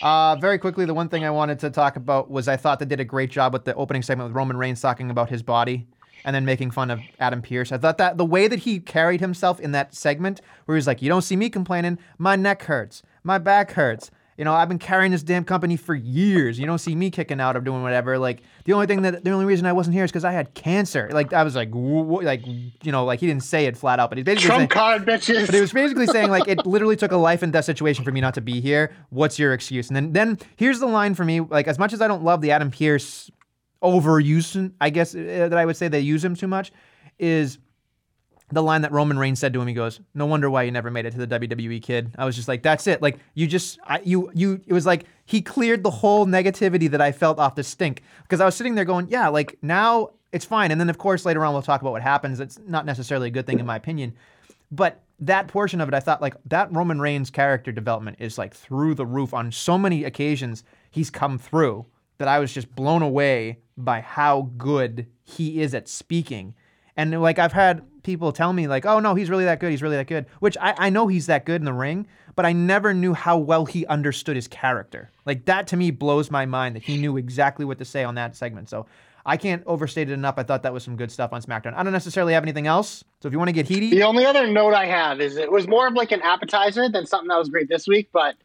[0.00, 2.86] Uh, very quickly, the one thing I wanted to talk about was I thought they
[2.86, 5.86] did a great job with the opening segment with Roman Reigns talking about his body
[6.24, 7.70] and then making fun of Adam Pearce.
[7.70, 11.02] I thought that the way that he carried himself in that segment, where he's like,
[11.02, 11.98] "You don't see me complaining.
[12.18, 13.02] My neck hurts.
[13.24, 14.10] My back hurts.
[14.36, 16.58] You know, I've been carrying this damn company for years.
[16.58, 18.18] You don't see me kicking out or doing whatever.
[18.18, 20.54] Like the only thing that the only reason I wasn't here is because I had
[20.54, 21.10] cancer.
[21.12, 24.08] Like I was like, wh- like you know, like he didn't say it flat out,
[24.10, 25.46] but he's basically saying, Trump card, bitches.
[25.46, 28.12] but he was basically saying like it literally took a life and death situation for
[28.12, 28.92] me not to be here.
[29.10, 29.88] What's your excuse?
[29.88, 31.40] And then then here's the line for me.
[31.40, 33.30] Like as much as I don't love the Adam Pearce
[33.82, 35.18] overuse, I guess uh,
[35.50, 36.72] that I would say they use him too much,
[37.18, 37.58] is
[38.52, 39.68] the line that Roman Reigns said to him.
[39.68, 42.36] He goes, "No wonder why you never made it to the WWE, kid." I was
[42.36, 44.60] just like, "That's it." Like you just, I, you, you.
[44.66, 48.40] It was like he cleared the whole negativity that I felt off the stink because
[48.40, 51.44] I was sitting there going, "Yeah, like now it's fine." And then of course later
[51.44, 52.40] on we'll talk about what happens.
[52.40, 54.14] It's not necessarily a good thing in my opinion,
[54.70, 58.54] but that portion of it, I thought like that Roman Reigns character development is like
[58.54, 61.86] through the roof on so many occasions he's come through
[62.18, 66.54] that I was just blown away by how good he is at speaking.
[66.96, 69.70] And like I've had people tell me like, oh no, he's really that good.
[69.70, 70.26] He's really that good.
[70.40, 73.38] Which I, I know he's that good in the ring, but I never knew how
[73.38, 75.10] well he understood his character.
[75.26, 78.14] Like that to me blows my mind that he knew exactly what to say on
[78.16, 78.68] that segment.
[78.68, 78.86] So
[79.26, 80.36] I can't overstate it enough.
[80.38, 81.74] I thought that was some good stuff on SmackDown.
[81.74, 83.04] I don't necessarily have anything else.
[83.20, 85.52] So if you want to get heaty, The only other note I have is it
[85.52, 88.36] was more of like an appetizer than something that was great this week, but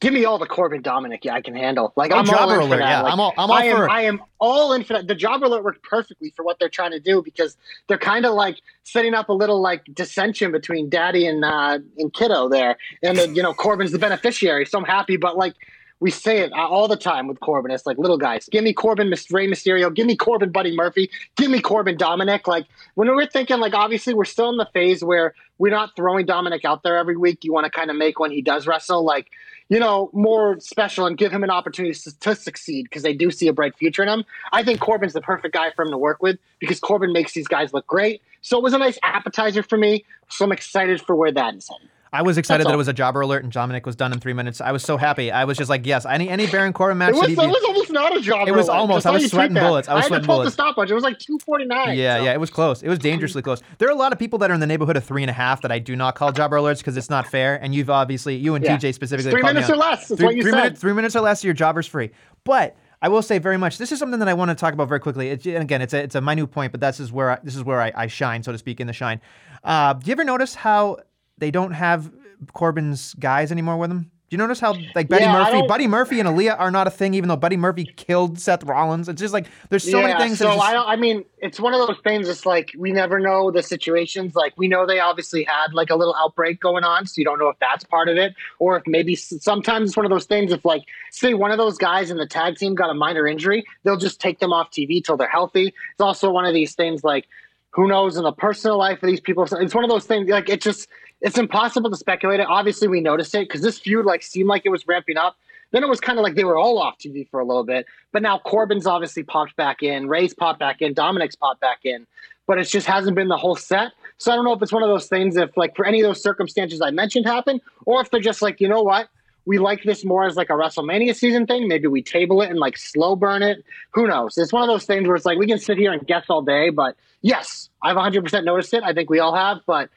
[0.00, 1.92] give me all the Corbin Dominik yeah, I can handle.
[1.96, 2.78] Like Oh, I'm all in for that.
[2.78, 3.90] yeah, Like, I'm all- I'm all I am, for it.
[3.90, 5.08] I am all in for that.
[5.08, 7.56] The job alert worked perfectly for what they're trying to do because
[7.88, 12.12] they're kind of like setting up a little like dissension between Daddy and uh, and
[12.12, 15.16] Kiddo there, and then you know Corbin's the beneficiary, so I'm happy.
[15.16, 15.54] But like
[16.00, 17.72] we say it all the time with Corbin.
[17.72, 18.48] It's like little guys.
[18.52, 19.92] Give me Corbin, Rey Mysterio.
[19.92, 21.10] Give me Corbin, Buddy Murphy.
[21.36, 22.46] Give me Corbin, Dominik.
[22.46, 26.24] Like when we're thinking, like obviously we're still in the phase where we're not throwing
[26.24, 27.42] Dominik out there every week.
[27.42, 29.26] You want to kind of make when he does wrestle, like
[29.68, 33.30] you know, more special and give him an opportunity to, to succeed because they do
[33.30, 34.24] see a bright future in him.
[34.52, 37.48] I think Corbin's the perfect guy for him to work with because Corbin makes these
[37.48, 38.22] guys look great.
[38.40, 40.04] So it was a nice appetizer for me.
[40.30, 41.90] So I'm excited for where that is headed.
[42.12, 44.20] I was excited That's that it was a jobber alert and Dominik was done in
[44.20, 44.60] three minutes.
[44.60, 45.30] I was so happy.
[45.30, 47.10] I was just like, yes, any any Baron Corbin match.
[47.10, 48.48] It was, that he'd it be- was almost not a job.
[48.48, 48.76] It was alert.
[48.78, 49.06] almost.
[49.06, 49.88] I was sweating bullets.
[49.88, 50.56] I was had sweating to pull bullets.
[50.56, 50.90] the stopwatch.
[50.90, 51.96] It was like 249.
[51.98, 52.24] Yeah, so.
[52.24, 52.82] yeah, it was close.
[52.82, 53.60] It was dangerously close.
[53.78, 55.34] There are a lot of people that are in the neighborhood of three and a
[55.34, 57.56] half that I do not call jobber alerts because it's not fair.
[57.62, 58.76] And you've obviously, you and Yeah.
[58.78, 60.08] TJ specifically, Three called me minutes on- or less.
[60.08, 60.56] That's three, what you three said.
[60.56, 62.10] minutes, three minutes or less, your jobber's free.
[62.44, 63.78] But I will say very much.
[63.78, 65.28] This is something that I want to talk about very quickly.
[65.28, 67.54] It's, and again, it's a it's a minute point, but this is where I, this
[67.54, 69.20] is where I, I shine, so to speak, in the shine.
[69.62, 70.96] Uh, do you ever notice how
[71.38, 72.10] they don't have
[72.52, 74.10] Corbin's guys anymore with them.
[74.30, 76.90] Do you notice how like Buddy Yeah, Murphy, Buddy Murphy and Aalyah are not a
[76.90, 79.08] thing, even though Buddy Murphy killed Seth Rollins?
[79.08, 80.38] It's just like there's so yeah, many things.
[80.38, 80.86] that So just- I don't.
[80.86, 82.28] I mean, it's one of those things.
[82.28, 84.34] It's like we never know the situations.
[84.34, 87.38] Like we know they obviously had like a little outbreak going on, so you don't
[87.38, 90.52] know if that's part of it, or if maybe sometimes it's one of those things.
[90.52, 93.64] If like say one of those guys in the tag team got a minor injury,
[93.84, 95.68] they'll just take them off TV till they're healthy.
[95.68, 97.26] It's also one of these things like
[97.70, 99.44] who knows in the personal life of these people.
[99.50, 100.28] It's one of those things.
[100.28, 100.86] Like it just
[101.20, 102.46] it's impossible to speculate it.
[102.48, 105.36] Obviously, we noticed it because this feud like seemed like it was ramping up.
[105.70, 107.86] Then it was kind of like they were all off TV for a little bit.
[108.12, 112.06] But now Corbin's obviously popped back in, Rey's popped back in, Dominik's popped back in.
[112.46, 113.92] But it just hasn't been the whole set.
[114.16, 116.06] So I don't know if it's one of those things if like for any of
[116.06, 119.08] those circumstances I mentioned happen, or if they're just like, you know what?
[119.44, 121.68] We like this more as like a WrestleMania season thing.
[121.68, 123.64] Maybe we table it and like slow burn it.
[123.92, 124.36] Who knows?
[124.36, 126.42] It's one of those things where it's like we can sit here and guess all
[126.42, 126.70] day.
[126.70, 128.82] But yes, I've 100% noticed it.
[128.82, 129.58] I think we all have.
[129.66, 129.90] But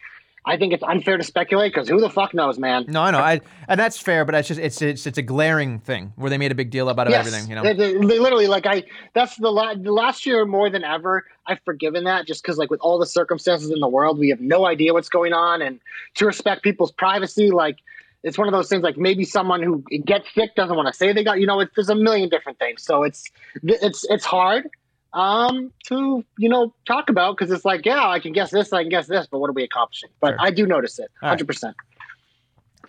[0.43, 2.85] I think it's unfair to speculate because who the fuck knows, man?
[2.87, 5.79] No, I know, I, and that's fair, but it's just it's it's it's a glaring
[5.79, 7.27] thing where they made a big deal about Yes.
[7.27, 7.47] everything.
[7.49, 8.83] You know, They, they- they literally like I.
[9.13, 11.25] That's the, la- the last year more than ever.
[11.45, 14.41] I've forgiven that just because like with all the circumstances in the world, we have
[14.41, 15.79] no idea what's going on, and
[16.15, 17.77] to respect people's privacy, like
[18.23, 18.81] it's one of those things.
[18.81, 21.39] Like maybe someone who gets sick doesn't want to say they got.
[21.39, 22.81] You know, it's, there's a million different things.
[22.83, 23.29] So it's
[23.61, 24.67] it's it's hard
[25.13, 28.83] um to you know talk about because it's like yeah I can guess this I
[28.83, 30.37] can guess this but what are we accomplishing but Sure.
[30.39, 31.75] I do notice it 100 percent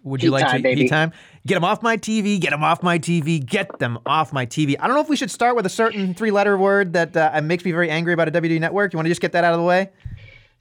[0.05, 0.89] would you heat like to baby.
[0.89, 1.13] time?
[1.47, 2.41] Get them off my TV.
[2.41, 3.45] Get them off my TV.
[3.45, 4.75] Get them off my TV.
[4.81, 7.65] I don't know if we should start with a certain three-letter word that uh, makes
[7.65, 8.93] me very angry about a WWE network.
[8.93, 9.91] You want to just get that out of the way?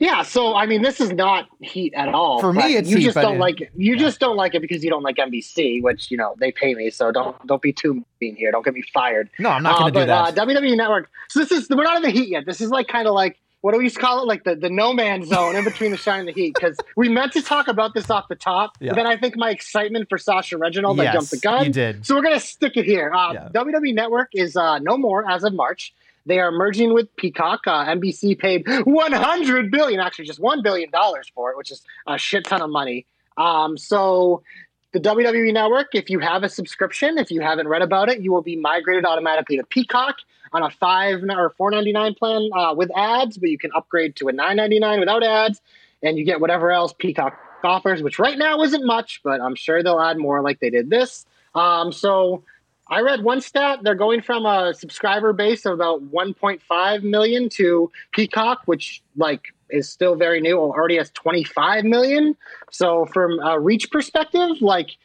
[0.01, 2.41] Yeah, so I mean, this is not heat at all.
[2.41, 3.39] For me, it's you heat, just don't yeah.
[3.39, 3.69] like it.
[3.77, 6.73] You just don't like it because you don't like NBC, which you know they pay
[6.73, 8.51] me, so don't don't be too mean here.
[8.51, 9.29] Don't get me fired.
[9.37, 10.39] No, I'm not Uh, going to do but, that.
[10.39, 11.09] Uh, WWE Network.
[11.29, 12.47] So this is we're not in the heat yet.
[12.47, 14.25] This is like kind of like what do we used to call it?
[14.27, 16.55] Like the, the no man's zone in between the shine and the heat.
[16.55, 18.89] Because we meant to talk about this off the top, Yeah.
[18.89, 21.65] but then I think my excitement for Sasha Reginald, I Yes, jumped the gun.
[21.67, 22.03] you did.
[22.07, 23.13] So we're gonna stick it here.
[23.13, 23.49] Uh, Yeah.
[23.53, 25.93] WWE Network is uh, no more as of March.
[26.25, 27.61] They are merging with Peacock.
[27.65, 32.17] Uh, NBC paid 100 billion, actually just one billion dollars for it, which is a
[32.17, 33.05] shit ton of money.
[33.37, 34.43] Um, so
[34.91, 38.31] the WWE Network, if you have a subscription, if you haven't read about it, you
[38.31, 40.17] will be migrated automatically to Peacock
[40.53, 44.15] on a five or four ninety nine plan uh, with ads, but you can upgrade
[44.17, 45.61] to a nine ninety nine without ads,
[46.03, 49.81] and you get whatever else Peacock offers, which right now isn't much, but I'm sure
[49.81, 51.25] they'll add more like they did this.
[51.55, 52.43] Um, so
[52.91, 53.79] I read one stat.
[53.83, 59.87] They're going from a subscriber base of about 1.5 million to Peacock, which like is
[59.89, 60.59] still very new.
[60.59, 62.35] Already has 25 million.
[62.69, 64.97] So from a reach perspective, like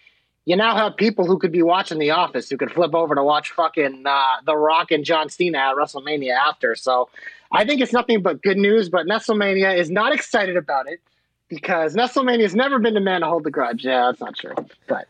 [0.46, 3.22] you now have people who could be watching The Office who could flip over to
[3.22, 6.74] watch fucking uh, The Rock and John Cena at WrestleMania after.
[6.74, 7.08] So
[7.52, 8.88] I think it's nothing but good news.
[8.88, 10.98] But Nestlemania is not excited about it
[11.48, 13.84] because Nestlemania has never been the man to hold the grudge.
[13.84, 14.54] Yeah, that's not true,
[14.88, 15.06] but.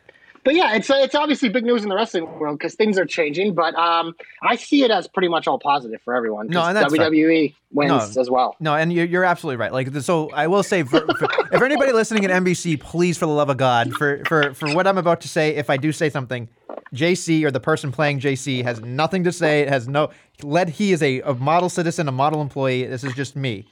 [0.47, 3.53] But yeah, it's it's obviously big news in the wrestling world because things are changing.
[3.55, 6.47] But um, I see it as pretty much all positive for everyone.
[6.47, 7.11] No, and that's fair.
[7.11, 8.21] WWE wins No.
[8.21, 8.55] as well.
[8.61, 9.73] No, and you're, you're absolutely right.
[9.73, 13.33] Like, so I will say, for, for, if anybody listening at NBC, please, for the
[13.33, 16.11] love of God, for, for, for what I'm about to say, if I do say
[16.11, 16.49] something,
[16.95, 19.63] JC or the person playing JC has nothing to say.
[19.63, 20.11] It has no,
[20.45, 22.87] let he is a, a model citizen, a model employee.
[22.87, 23.67] This is just me.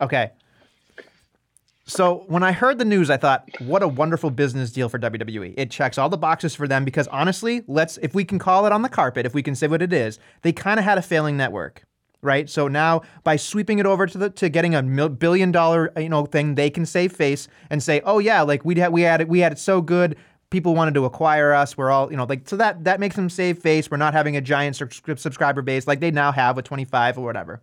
[0.00, 0.30] Okay.
[1.86, 5.52] So when I heard the news, I thought, what a wonderful business deal for WWE.
[5.56, 8.72] It checks all the boxes for them because honestly, let's if we can call it
[8.72, 11.02] on the carpet, if we can say what it is, they kind of had a
[11.02, 11.82] failing network,
[12.22, 12.48] right?
[12.48, 16.08] So now by sweeping it over to the to getting a mil- billion dollar you
[16.08, 19.20] know thing, they can save face and say, oh yeah, like we had we had
[19.20, 20.16] it we had it so good.
[20.48, 21.76] People wanted to acquire us.
[21.76, 23.90] We're all, you know, like so that that makes them save face.
[23.90, 27.24] We're not having a giant subscri- subscriber base like they now have with 25 or
[27.26, 27.60] whatever.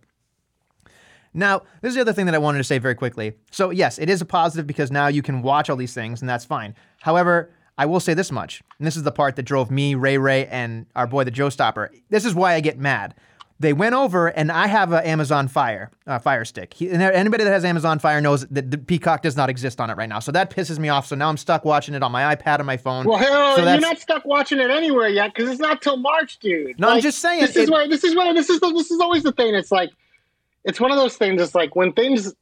[1.34, 3.34] Now, this is the other thing that I wanted to say very quickly.
[3.50, 6.28] So, yes, it is a positive because now you can watch all these things, and
[6.28, 6.74] that's fine.
[7.00, 10.18] However, I will say this much, and this is the part that drove me, Ray
[10.18, 11.90] Ray, and our boy the Joe Stopper.
[12.10, 13.14] This is why I get mad.
[13.60, 16.74] They went over, and I have an Amazon Fire uh, Fire Stick.
[16.74, 19.88] He, and anybody that has Amazon Fire knows that the Peacock does not exist on
[19.88, 21.06] it right now, so that pisses me off.
[21.06, 23.06] So now I'm stuck watching it on my iPad and my phone.
[23.06, 26.40] Well, hell, So you're not stuck watching it anywhere yet because it's not till March,
[26.40, 26.78] dude.
[26.80, 28.90] No, I'm just saying, This it- is where this is where this is the, this
[28.90, 29.54] is always the thing.
[29.54, 29.90] It's like
[30.64, 31.40] it's one of those things.
[31.40, 32.34] It's like when things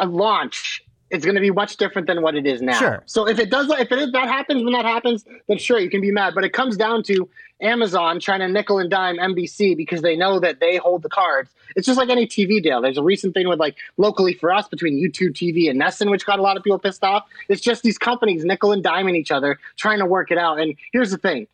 [0.00, 2.78] uh, launch, it's going to be much different than what it is now.
[2.78, 3.02] Sure.
[3.06, 5.90] So if it does, if it is, that happens when that happens, then sure you
[5.90, 6.34] can be mad.
[6.34, 7.28] But it comes down to
[7.60, 11.50] Amazon trying to nickel and dime NBC because they know that they hold the cards.
[11.76, 12.80] It's just like any TV deal.
[12.80, 16.24] There's a recent thing with like locally for us between YouTube TV and NESN, which
[16.24, 17.26] got a lot of people pissed off.
[17.48, 20.60] It's just these companies nickel and diming each other, trying to work it out.
[20.60, 21.46] And here's the thing: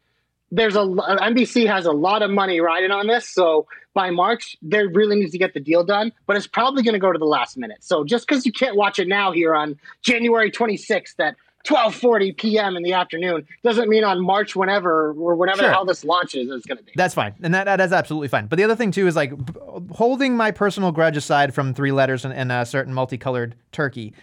[0.50, 3.66] there's a NBC has a lot of money riding on this, so
[3.98, 6.12] by March they really need to get the deal done.
[6.26, 7.78] But it's probably going to go to the last minute.
[7.80, 11.34] So just because you can't watch it now here on January 26th at
[11.66, 12.76] 12:40 p.m.
[12.76, 15.68] in the afternoon doesn't mean on March whenever or whenever Sure.
[15.68, 16.92] the hell this launches is going to be.
[16.94, 18.46] That's fine, and that, that is absolutely fine.
[18.46, 19.52] But the other thing too is like b-
[19.90, 24.14] holding my personal grudge aside from three letters and, and a certain multicolored turkey.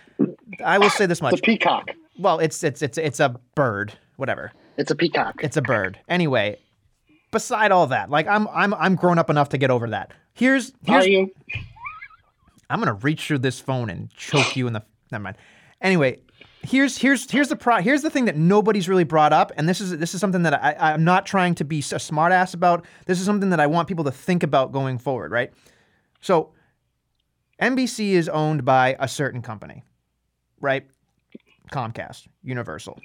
[0.63, 1.39] I will say this It's much.
[1.39, 1.89] a peacock.
[2.17, 4.53] Well, it's it's it's it's a bird, whatever.
[4.77, 5.43] It's a peacock.
[5.43, 5.99] It's a bird.
[6.07, 6.57] Anyway,
[7.31, 10.11] beside all that, like I'm I'm I'm grown up enough to get over that.
[10.33, 11.31] Here's Are here's you?
[12.69, 14.83] I'm gonna reach through this phone and choke you in the.
[15.11, 15.38] Never mind.
[15.81, 16.19] Anyway,
[16.65, 17.77] here's here's here's the pro.
[17.77, 20.53] Here's the thing that nobody's really brought up, and this is this is something that
[20.53, 22.85] I I'm not trying to be a smartass about.
[23.05, 25.53] This is something that I want people to think about going forward, right?
[26.21, 26.53] So,
[27.61, 29.83] NBC is owned by a certain company,
[30.59, 30.88] right?
[31.71, 32.99] Comcast, Universal,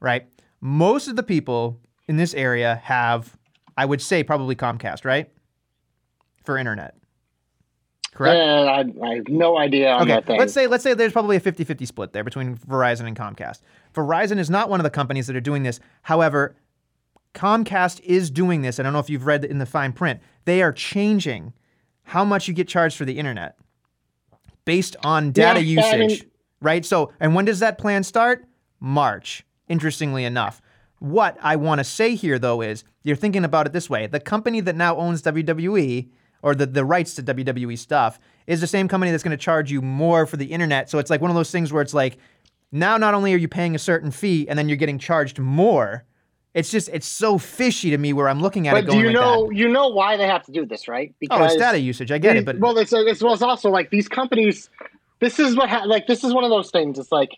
[0.00, 0.26] right?
[0.60, 3.36] Most of the people in this area have,
[3.76, 5.30] I would say, probably Comcast, right?
[6.44, 6.94] For internet.
[8.14, 8.36] Correct?
[8.38, 10.38] I, I have no idea on Okay, that thing.
[10.38, 13.60] let's say let's say there's probably a 50-50 split there between Verizon and Comcast.
[13.94, 15.80] Verizon is not one of the companies that are doing this.
[16.02, 16.54] However,
[17.34, 18.78] Comcast is doing this.
[18.78, 20.20] I don't know if you've read in the fine print.
[20.44, 21.54] They are changing
[22.02, 23.56] how much you get charged for the internet
[24.66, 26.28] based on data Yeah, I mean- usage,
[26.60, 26.84] right?
[26.84, 28.44] So, and when does that plan start?
[28.78, 29.46] March.
[29.68, 30.60] Interestingly enough.
[31.02, 34.06] What I want to say here though is you're thinking about it this way.
[34.06, 36.08] The company that now owns WWE
[36.42, 39.72] or the, the rights to WWE stuff is the same company that's going to charge
[39.72, 40.88] you more for the internet.
[40.88, 42.18] So it's like one of those things where it's like
[42.70, 46.04] now not only are you paying a certain fee and then you're getting charged more.
[46.54, 49.06] It's just it's so fishy to me where I'm looking at it but do you
[49.06, 49.56] like know that.
[49.56, 51.12] you know why they have to do this, right?
[51.18, 52.12] Because Oh, it's data usage.
[52.12, 54.70] I get it, but well, it's, it's well, it's also like these companies.
[55.18, 56.96] This is what ha- like this is one of those things.
[56.96, 57.30] It's like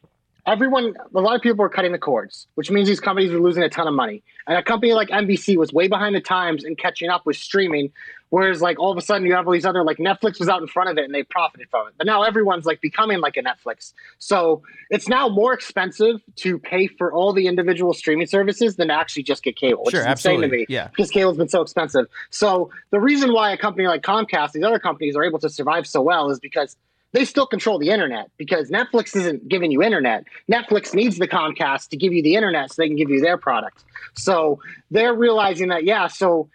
[0.47, 3.63] everyone, a lot of people are cutting the cords, which means these companies are losing
[3.63, 4.23] a ton of money.
[4.47, 7.93] And a company like NBC was way behind the times and catching up with streaming.
[8.31, 10.61] Whereas, like all of a sudden, you have all these other like Netflix was out
[10.61, 11.95] in front of it and they profited from it.
[11.97, 13.93] But now everyone's like becoming like a Netflix.
[14.19, 18.95] So it's now more expensive to pay for all the individual streaming services than to
[18.95, 19.85] actually just get cable.
[19.85, 20.89] Which Sure, is insane to me Yeah.
[20.89, 22.07] because cable's been so expensive.
[22.31, 25.87] So the reason why a company like Comcast, these other companies, are able to survive
[25.87, 26.77] so well is because
[27.15, 28.31] they still control the internet.
[28.37, 30.25] Because Netflix isn't giving you internet.
[30.51, 33.39] Netflix needs the Comcast to give you the internet so they can give you their
[33.39, 33.85] product.
[34.15, 36.51] So they're realizing that yeah, so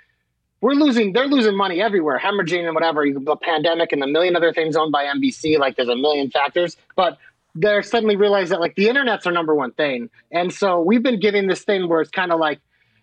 [0.62, 4.54] we're losing they're losing money everywhere, hemorrhaging and whatever, the pandemic and a million other
[4.54, 5.58] things owned by NBC.
[5.58, 7.18] Like there's a million factors, but
[7.56, 10.10] they're suddenly realize that like the internet's our number one thing.
[10.30, 12.60] And so we've been giving this thing where it's kind of like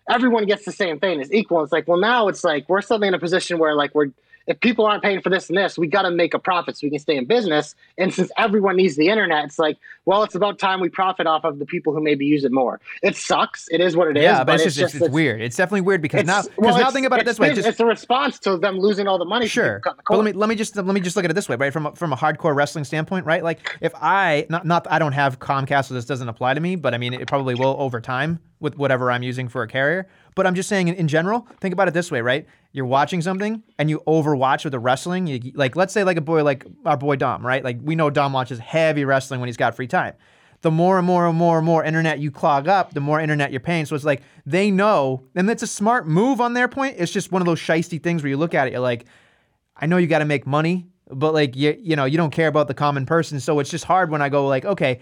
[0.07, 1.63] everyone gets the same thing it's equal.
[1.63, 4.11] It's like, well, now it's like we're suddenly in a position where like we're
[4.47, 6.87] if people aren't paying for this and this, we got to make a profit so
[6.87, 7.75] we can stay in business.
[7.97, 11.43] And since everyone needs the internet, it's like, well, it's about time we profit off
[11.43, 12.79] of the people who maybe use it more.
[13.03, 13.67] It sucks.
[13.69, 14.23] It is what it is.
[14.23, 15.41] yeah, but, it's just, it's, it's weird.
[15.41, 17.53] It's definitely weird because now well, now think about it this way.
[17.53, 19.47] Just, it's a response to them losing all the money.
[19.47, 21.49] Sure, the but let me let me just let me just look at it this
[21.49, 21.73] way, right?
[21.73, 23.43] From a, from a hardcore wrestling standpoint, right?
[23.43, 26.75] Like if I not not I don't have Comcast, so this doesn't apply to me,
[26.75, 30.07] but I mean it probably will over time with whatever I'm using for a carrier.
[30.37, 32.47] But I'm just saying in, in general, think about it this way, right?
[32.71, 35.27] You're watching something and you overwatch with the wrestling.
[35.27, 37.63] You, like let's say like a boy like our boy Dom, right?
[37.63, 40.13] Like we know Dom watches heavy wrestling when he's got free time
[40.61, 43.51] the more and more and more and more internet you clog up, the more internet
[43.51, 43.85] you're paying.
[43.85, 46.95] So it's like they know, and it's a smart move on their point.
[46.97, 49.05] It's just one of those shisty things where you look at it, you're like,
[49.75, 52.47] I know you got to make money, but like you, you know, you don't care
[52.47, 53.39] about the common person.
[53.39, 54.99] So it's just hard when I go like, okay,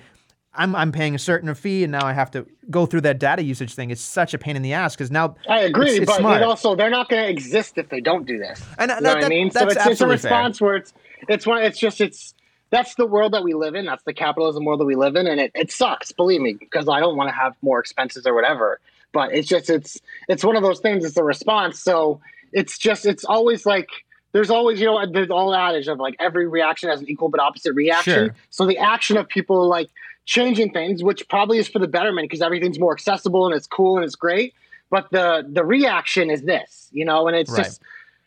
[0.58, 3.44] I'm I'm paying a certain fee, and now I have to go through that data
[3.44, 3.91] usage thing.
[3.91, 6.41] It's such a pain in the ass because now I agree, it's, it's but smart.
[6.41, 8.63] it also they're not going to exist if they don't do this.
[8.78, 9.52] And you that- know what I mean?
[9.52, 10.32] So it's, it's a absolutely fair.
[10.32, 10.94] response where it's
[11.28, 12.34] it's one it's just it's
[12.70, 13.86] that's the world that we live in.
[13.86, 16.12] That's the capitalism world that we live in, and it, it sucks.
[16.12, 18.80] Believe me, because I don't want to have more expenses or whatever.
[19.12, 21.06] But it's just it's it's one of those things.
[21.06, 21.80] It's a response.
[21.80, 22.20] So
[22.52, 23.89] it's just it's always like
[24.34, 27.39] there's always you know there's all adage of like every reaction has an equal but
[27.39, 28.13] opposite reaction.
[28.28, 28.36] Sure.
[28.50, 29.89] So the action of people like
[30.26, 33.96] changing things, which probably is for the betterment because everything's more accessible and it's cool
[33.98, 34.54] and it's great.
[34.90, 37.64] But the the reaction is this, you know, and it's Right.
[37.66, 37.82] just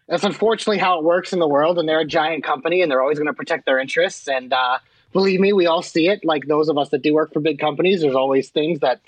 [0.09, 1.79] that's unfortunately how it works in the world.
[1.79, 4.27] And they're a giant company and they're always going to protect their interests.
[4.29, 4.79] And uh,
[5.13, 6.25] believe me, we all see it.
[6.25, 9.01] Like those of us that do work for big companies, there's always things that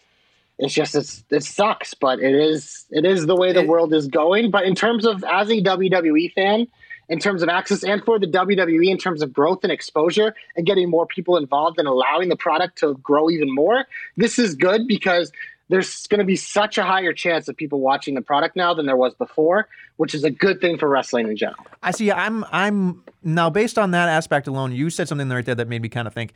[0.58, 3.94] it's just it's, it sucks, but it is it is the way the It- world
[3.94, 4.50] is going.
[4.50, 6.68] But in terms of as a WWE fan,
[7.10, 10.64] in terms of access and for the WWE in terms of growth and exposure and
[10.64, 13.84] getting more people involved and allowing the product to grow even more,
[14.16, 15.32] this is good because
[15.68, 18.86] there's going to be such a higher chance of people watching the product now than
[18.86, 21.64] there was before, which is a good thing for wrestling in general.
[21.82, 22.10] I see.
[22.10, 22.44] I'm.
[22.50, 24.72] I'm now based on that aspect alone.
[24.72, 26.32] You said something right there that made me kind of think.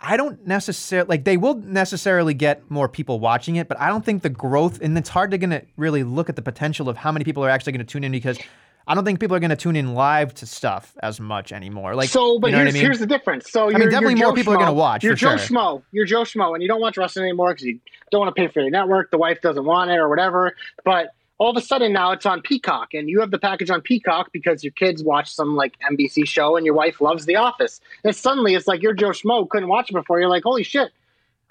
[0.00, 4.04] I don't necessarily like they will necessarily get more people watching it, but I don't
[4.04, 7.10] think the growth and it's hard to gonna really look at the potential of how
[7.10, 8.38] many people are actually going to tune in because
[8.88, 11.94] I don't think people are going to tune in live to stuff as much anymore.
[11.94, 12.82] Like so, but you know here's, what I mean?
[12.82, 13.50] here's the difference.
[13.50, 15.56] So, you're, mean, definitely you're more Joe people are gonna watch, You're Joe sure.
[15.56, 15.82] Schmo.
[15.92, 18.48] You're Joe Schmo, and you don't watch wrestling anymore because you don't want to pay
[18.48, 19.10] for your network.
[19.10, 20.56] The wife doesn't want it, or whatever.
[20.84, 23.82] But all of a sudden now it's on Peacock, and you have the package on
[23.82, 27.82] Peacock because your kids watch some like NBC show, and your wife loves The Office.
[28.04, 30.18] And suddenly it's like you're Joe Schmo, couldn't watch it before.
[30.18, 30.90] You're like, holy shit.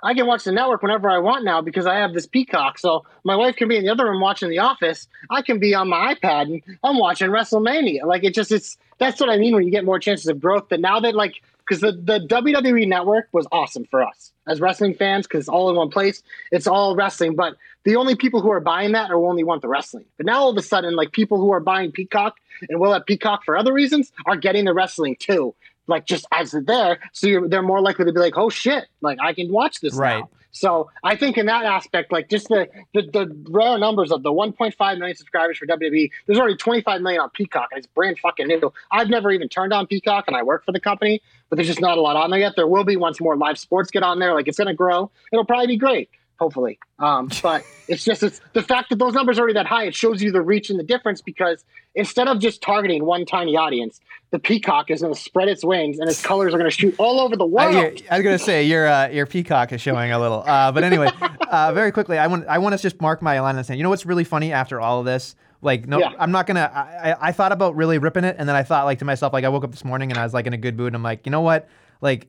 [0.03, 2.77] I can watch the network whenever I want now because I have this Peacock.
[2.77, 5.07] So my wife can be in the other room watching The Office.
[5.29, 8.05] I can be on my iPad and I'm watching WrestleMania.
[8.05, 10.67] Like it just it's that's what I mean when you get more chances of growth.
[10.69, 14.93] But now that like because the the WWE network was awesome for us as wrestling
[14.93, 16.21] fans because it's all in one place.
[16.51, 19.67] It's all wrestling, but the only people who are buying that are only want the
[19.67, 20.05] wrestling.
[20.17, 22.35] But now all of a sudden, like people who are buying Peacock
[22.69, 25.55] and will have Peacock for other reasons are getting the wrestling too.
[25.87, 28.85] Like just as they're there, so you're, they're more likely to be like, "Oh shit!
[29.01, 30.19] Like I can watch this Right.
[30.19, 34.23] now." So I think in that aspect, like just the, the the rare numbers of
[34.23, 38.17] the 1.5 million subscribers for WWE, there's already 25 million on Peacock, and it's brand
[38.19, 38.73] fucking new.
[38.91, 41.81] I've never even turned on Peacock, and I work for the company, but there's just
[41.81, 42.53] not a lot on there yet.
[42.55, 44.33] There will be once more live sports get on there.
[44.33, 45.11] Like it's gonna grow.
[45.31, 46.79] It'll probably be great, hopefully.
[46.99, 49.85] Um, but it's just it's the fact that those numbers are already that high.
[49.85, 51.63] It shows you the reach and the difference because
[51.95, 53.99] instead of just targeting one tiny audience,
[54.31, 56.93] the Peacock is going to spread its wings and its colors are going to shoot
[56.97, 57.73] all over the world.
[57.73, 60.83] you're- I was gonna say your uh, your peacock is showing a little, uh, but
[60.83, 61.09] anyway,
[61.49, 63.83] uh, very quickly, I want I want to just mark my line and say, you
[63.83, 65.35] know what's really funny after all of this?
[65.61, 66.11] Like, no, Yeah.
[66.19, 66.69] I'm not gonna.
[66.73, 69.33] I, I, I thought about really ripping it, and then I thought like to myself,
[69.33, 70.95] like I woke up this morning and I was like in a good mood, and
[70.95, 71.67] I'm like, you know what,
[72.01, 72.27] like.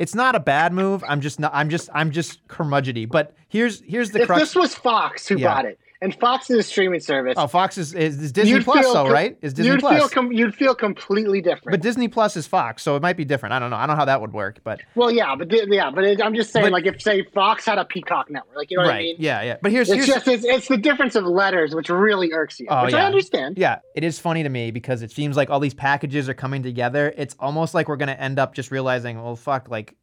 [0.00, 1.04] It's not a bad move.
[1.06, 1.52] I'm just not.
[1.54, 1.90] I'm just.
[1.94, 3.06] I'm just curmudgeony.
[3.08, 4.40] But here's here's the if crux.
[4.40, 5.54] this was Fox who Yeah.
[5.54, 8.64] bought it, and Fox is a streaming service, oh, Fox is is, is Disney you'd
[8.64, 9.36] Plus, though, com- right?
[9.42, 9.98] Is Disney you'd Plus?
[9.98, 11.70] feel com- you'd feel completely different.
[11.72, 13.52] but Disney Plus is Fox, so it might be different.
[13.52, 13.76] I don't know.
[13.76, 16.34] I don't know how that would work, but well, yeah, but yeah, but it, I'm
[16.34, 18.90] just saying, But- like if say Fox had a Peacock network, like you know what
[18.90, 19.16] right, I mean?
[19.18, 19.56] yeah, yeah.
[19.60, 22.66] But here's It's here's just it's, it's the difference of letters which really irks you,
[22.70, 23.58] Oh, which I understand.
[23.58, 26.62] Yeah, it is funny to me because it seems like all these packages are coming
[26.62, 27.12] together.
[27.16, 29.96] It's almost like we're gonna end up just realizing, well, fuck, like,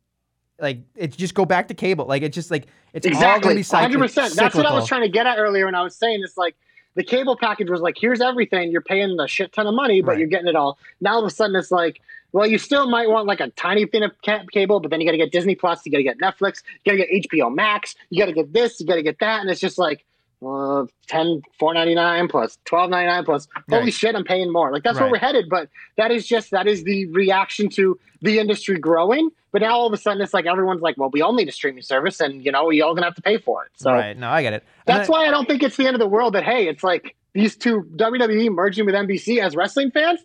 [0.60, 2.06] like it's just go back to cable.
[2.06, 4.36] Like it's just like it's Exactly, hundred percent.
[4.36, 6.56] That's what I was trying to get at earlier when I was saying it's like
[6.96, 8.72] the cable package was like, here's everything.
[8.72, 10.20] You're paying a shit ton of money, but Right.
[10.20, 10.80] you're getting it all.
[11.00, 13.86] Now all of a sudden it's like, well, you still might want like a tiny
[13.86, 16.04] thin of ca- cable, but then you got to get Disney Plus, you got to
[16.04, 18.96] get Netflix, you got to get HBO Max, you got to get this, you got
[18.96, 20.04] to get that, and it's just like.
[20.46, 23.91] Uh, 10 4.99 plus 12.99 plus holy Right.
[23.93, 26.84] shit i'm paying more like that's where we're headed but that is just that is
[26.84, 30.82] the reaction to the industry growing but now all of a sudden it's like everyone's
[30.82, 33.15] like well we all need a streaming service and you know we all gonna have
[33.15, 34.15] to pay for it so Right.
[34.15, 34.63] No, I get it.
[34.86, 36.67] And that's I- why I don't think it's the end of the world that hey,
[36.67, 40.20] it's like these two WWE merging with NBC as wrestling fans.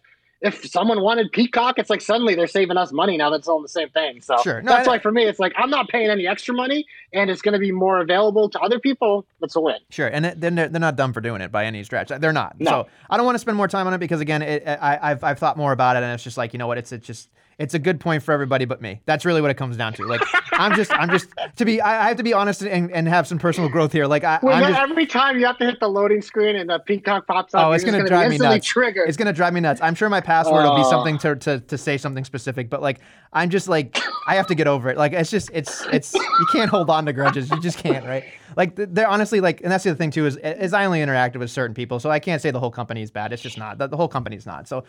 [0.44, 3.68] If someone wanted Peacock, it's like suddenly they're saving us money now that's all the
[3.68, 4.20] same thing.
[4.20, 4.60] So Sure.
[4.60, 7.30] No, that's I- why for me it's like I'm not paying any extra money and
[7.30, 9.24] it's going to be more available to other people.
[9.40, 9.76] That's a win.
[9.90, 12.08] Sure, and then they're, they're not dumb for doing it by any stretch.
[12.08, 12.60] They're not.
[12.60, 12.70] No.
[12.70, 15.22] So I don't want to spend more time on it because again, it, I, I've
[15.24, 17.28] I've thought more about it, and it's just like you know what, it's it's just
[17.58, 19.00] it's a good point for everybody but me.
[19.04, 20.04] That's really what it comes down to.
[20.04, 23.06] Like I'm just I'm just to be I, I have to be honest and, and
[23.08, 24.06] have some personal growth here.
[24.06, 26.78] Like I, Well, just, every time you have to hit the loading screen and the
[26.80, 28.66] Peacock pops up, Oh, it's gonna drive me nuts.
[28.66, 29.08] Triggered.
[29.08, 29.80] It's gonna drive me nuts.
[29.82, 30.90] I'm sure my password will be Oh.
[30.90, 33.00] something to, to to say something specific, but like
[33.32, 34.96] I'm just like I have to get over it.
[34.96, 37.50] Like it's just it's it's you can't hold on to grudges.
[37.50, 38.24] You just can't, right?
[38.56, 41.36] Like they're honestly like, and that's the other thing too is is I only interact
[41.36, 43.32] with certain people, so I can't say the whole company is bad.
[43.32, 43.78] It's just not.
[43.78, 44.68] The, the whole company's not.
[44.68, 44.84] So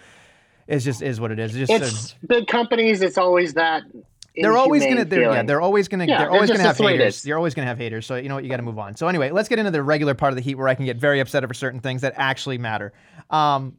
[0.68, 1.56] it's just is what it is.
[1.56, 1.84] It's just.
[1.84, 3.02] it's big companies.
[3.02, 3.84] It's always that.
[4.36, 7.24] they're always gonna they're, yeah they're always gonna Yeah, they're always gonna have it haters
[7.26, 9.08] you're always gonna have haters so you know what you got to move on so
[9.08, 11.20] anyway let's get into the regular part of the heat where I can get very
[11.20, 12.94] upset over certain things that actually matter
[13.30, 13.78] um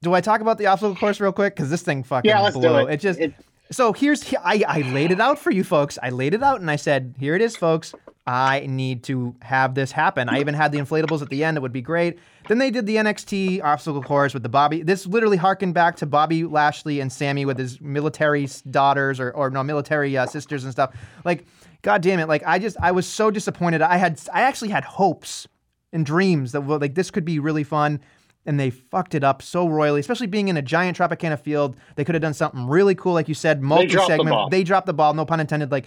[0.00, 2.54] do I talk about the obstacle course real quick because this thing fucking Yeah, let's
[2.54, 2.96] do blew it.
[2.98, 3.34] just It-
[3.70, 6.70] so here's I I laid it out for you folks I laid it out and
[6.70, 7.94] I said here it is folks
[8.28, 10.28] I need to have this happen.
[10.28, 11.56] I even had the inflatables at the end.
[11.56, 12.18] It would be great.
[12.46, 14.82] Then they did the NXT obstacle course with the Bobby.
[14.82, 19.48] This literally harkened back to Bobby Lashley and Sammy with his military daughters or, or
[19.48, 20.94] no military uh, sisters and stuff.
[21.24, 21.46] Like,
[21.80, 22.28] god damn it!
[22.28, 23.80] Like I just I was so disappointed.
[23.80, 25.48] I had I actually had hopes
[25.94, 27.98] and dreams that like this could be really fun.
[28.46, 31.76] And they fucked it up so royally, especially being in a giant Tropicana field.
[31.96, 34.30] They could have done something really cool, like you said, multi segment.
[34.30, 34.48] ball.
[34.48, 35.70] They dropped the ball, no pun intended.
[35.70, 35.86] Like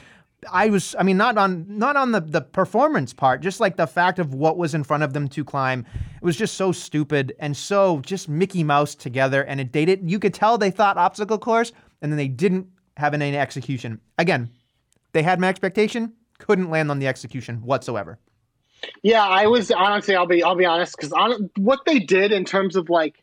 [0.51, 3.87] I was, I mean, not on not on the the performance part, just like the
[3.87, 5.85] fact of what was in front of them to climb.
[6.15, 10.09] It was just so stupid and so just Mickey Mouse together, and it dated.
[10.09, 11.71] You could tell they thought obstacle course,
[12.01, 13.99] and then they didn't have any execution.
[14.17, 14.49] Again,
[15.13, 18.19] they had my expectation, couldn't land on the execution whatsoever.
[19.03, 20.15] Yeah, I was honestly.
[20.15, 20.43] I'll be.
[20.43, 23.21] I'll be honest because on what they did in terms of like,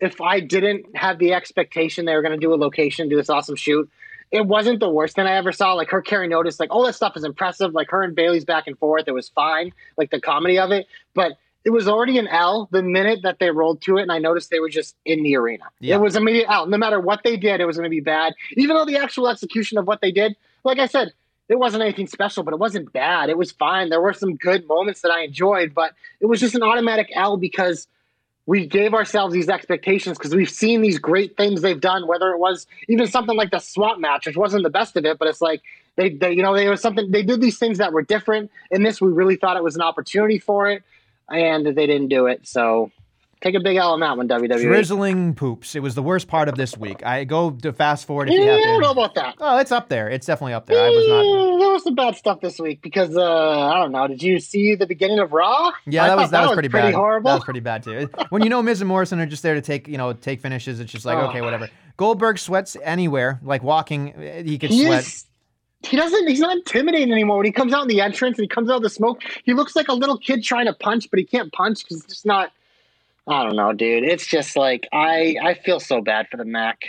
[0.00, 3.30] if I didn't have the expectation they were going to do a location, do this
[3.30, 3.90] awesome shoot,
[4.30, 5.74] it wasn't the worst thing I ever saw.
[5.74, 7.74] Like her carrying notice, like oh, all that stuff is impressive.
[7.74, 9.72] Like her and Bayley's back and forth, it was fine.
[9.96, 11.32] Like the comedy of it, but
[11.64, 14.50] it was already an L the minute that they rolled to it, and I noticed
[14.50, 15.64] they were just in the arena.
[15.80, 15.96] Yeah.
[15.96, 16.66] It was immediate L.
[16.66, 18.34] No matter what they did, it was going to be bad.
[18.56, 21.12] Even though the actual execution of what they did, like I said,
[21.48, 23.28] it wasn't anything special, but it wasn't bad.
[23.28, 23.90] It was fine.
[23.90, 27.36] There were some good moments that I enjoyed, but it was just an automatic L
[27.36, 27.86] because
[28.46, 32.38] we gave ourselves these expectations because we've seen these great things they've done, whether it
[32.38, 35.40] was even something like the swap match, which wasn't the best of it, but it's
[35.40, 35.62] like
[35.96, 38.50] they, they you know, they was something they did these things that were different.
[38.70, 40.82] In this, we really thought it was an opportunity for it,
[41.30, 42.46] and they didn't do it.
[42.46, 42.90] So
[43.44, 44.60] take a big L on that one, WWE.
[44.62, 45.74] Drizzling poops.
[45.76, 47.04] It was the worst part of this week.
[47.04, 49.34] I go to fast forward if Yeah, you have I don't know about that.
[49.38, 50.08] Oh, it's up there.
[50.08, 50.82] It's definitely up there.
[50.82, 51.58] I was not.
[51.60, 54.08] There was some bad stuff this week because uh, I don't know.
[54.08, 55.70] Did you see the beginning of Raw?
[55.86, 56.94] Yeah, I that was thought that, was pretty, bad.
[56.94, 57.28] horrible.
[57.30, 58.08] That was pretty bad too.
[58.30, 60.80] When you know Miz and Morrison are just there to take you know take finishes,
[60.80, 61.28] it's just like Oh.
[61.28, 61.68] okay, whatever.
[61.96, 65.00] Goldberg sweats anywhere, like walking, eh, he could he sweat.
[65.04, 65.26] is.
[65.82, 66.26] He doesn't.
[66.26, 67.36] He's not intimidating anymore.
[67.36, 69.52] When he comes out in the entrance and he comes out of the smoke, he
[69.52, 72.26] looks like a little kid trying to punch, but he can't punch because it's just
[72.26, 72.50] not.
[73.26, 74.04] I don't know, dude.
[74.04, 75.36] It's just like I.
[75.42, 76.80] I feel so bad for the Mac.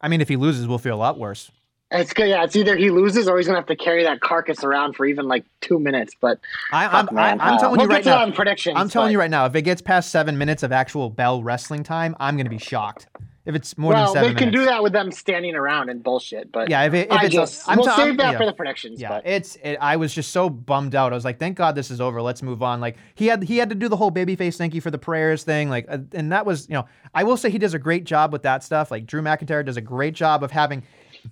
[0.00, 1.50] I mean, if he loses, we'll feel a lot worse.
[1.90, 2.28] It's good.
[2.28, 5.06] Yeah, it's either he loses or he's gonna have to carry that carcass around for
[5.06, 6.14] even like two minutes.
[6.20, 6.40] But
[6.72, 7.16] I, I'm.
[7.16, 8.30] I, I'm Uh, telling you right now.
[8.32, 8.76] predictions.
[8.76, 9.46] I'm telling but- you right now.
[9.46, 13.06] If it gets past seven minutes of actual bell wrestling time, I'm gonna be shocked.
[13.46, 14.64] If it's more Well, than seven they can minutes.
[14.64, 16.50] do that with them standing around and bullshit.
[16.50, 18.38] But Yeah, if, it, if it's just I'm we'll ta- save that yeah.
[18.38, 19.00] for the predictions.
[19.00, 19.56] Yeah, but it's.
[19.56, 21.12] It, I was just so bummed out.
[21.12, 22.22] I was like, "Thank God this is over.
[22.22, 24.80] Let's move on." Like he had he had to do the whole babyface thank you
[24.80, 25.68] for the prayers thing.
[25.68, 28.32] Like, uh, and that was you know I will say he does a great job
[28.32, 28.90] with that stuff.
[28.90, 30.82] Like Drew McIntyre does a great job of having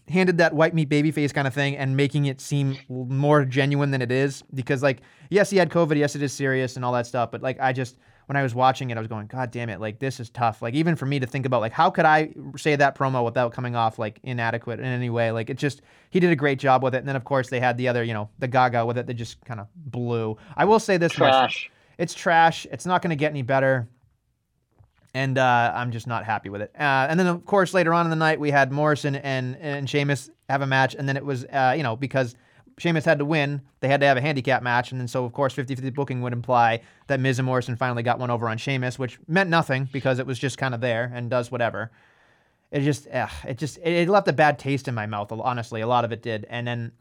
[0.08, 4.02] handed that white meat babyface kind of thing and making it seem more genuine than
[4.02, 4.42] it is.
[4.54, 5.00] Because like
[5.30, 5.96] yes, he had COVID.
[5.96, 7.30] Yes, it is serious and all that stuff.
[7.30, 7.96] But like I just
[8.32, 9.78] when I was watching it, I was going, God damn it!
[9.78, 10.62] Like this is tough.
[10.62, 13.52] Like even for me to think about, like how could I say that promo without
[13.52, 15.32] coming off like inadequate in any way?
[15.32, 16.98] Like it just he did a great job with it.
[16.98, 19.14] And then of course they had the other, you know, the Gaga with it that
[19.14, 20.38] just kind of blew.
[20.56, 21.70] I will say this much: trash.
[21.98, 22.66] it's trash.
[22.72, 23.86] It's not going to get any better.
[25.12, 26.72] And uh, I'm just not happy with it.
[26.74, 29.90] Uh, and then, of course, later on in the night, we had Morrison and and
[29.90, 30.94] Sheamus have a match.
[30.94, 32.34] And then it was, uh, you know, because
[32.78, 34.92] Sheamus had to win, they had to have a handicap match.
[34.92, 38.02] And then, so of course, 50 50 booking would imply that Miz and Morrison finally
[38.02, 41.10] got one over on Sheamus, which meant nothing because it was just kind of there
[41.14, 41.90] and does whatever.
[42.70, 45.30] It just, ugh, it just, it, left a bad taste in my mouth.
[45.30, 46.46] Honestly, a lot of it did.
[46.48, 46.92] And then,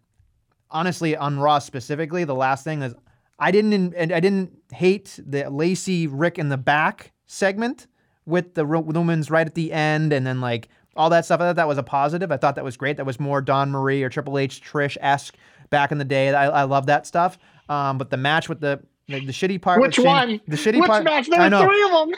[0.69, 2.93] honestly, on Raw specifically, the last thing is,
[3.39, 7.87] I didn't, and I didn't hate the Lacey Rick in the back segment
[8.25, 11.39] with the women's right at the end, and then like all that stuff.
[11.41, 12.31] I thought that was a positive.
[12.31, 12.97] I thought that was great.
[12.97, 15.35] That was more Dawn Marie or Triple H Trish esque
[15.71, 16.31] back in the day.
[16.31, 17.39] I, I love that stuff.
[17.67, 19.81] Um, but the match with the the, the shitty part.
[19.81, 20.41] Which Shane- one?
[20.47, 21.03] The shitty Which part.
[21.03, 21.27] match?
[21.27, 21.63] There I were know.
[21.65, 22.11] three of them.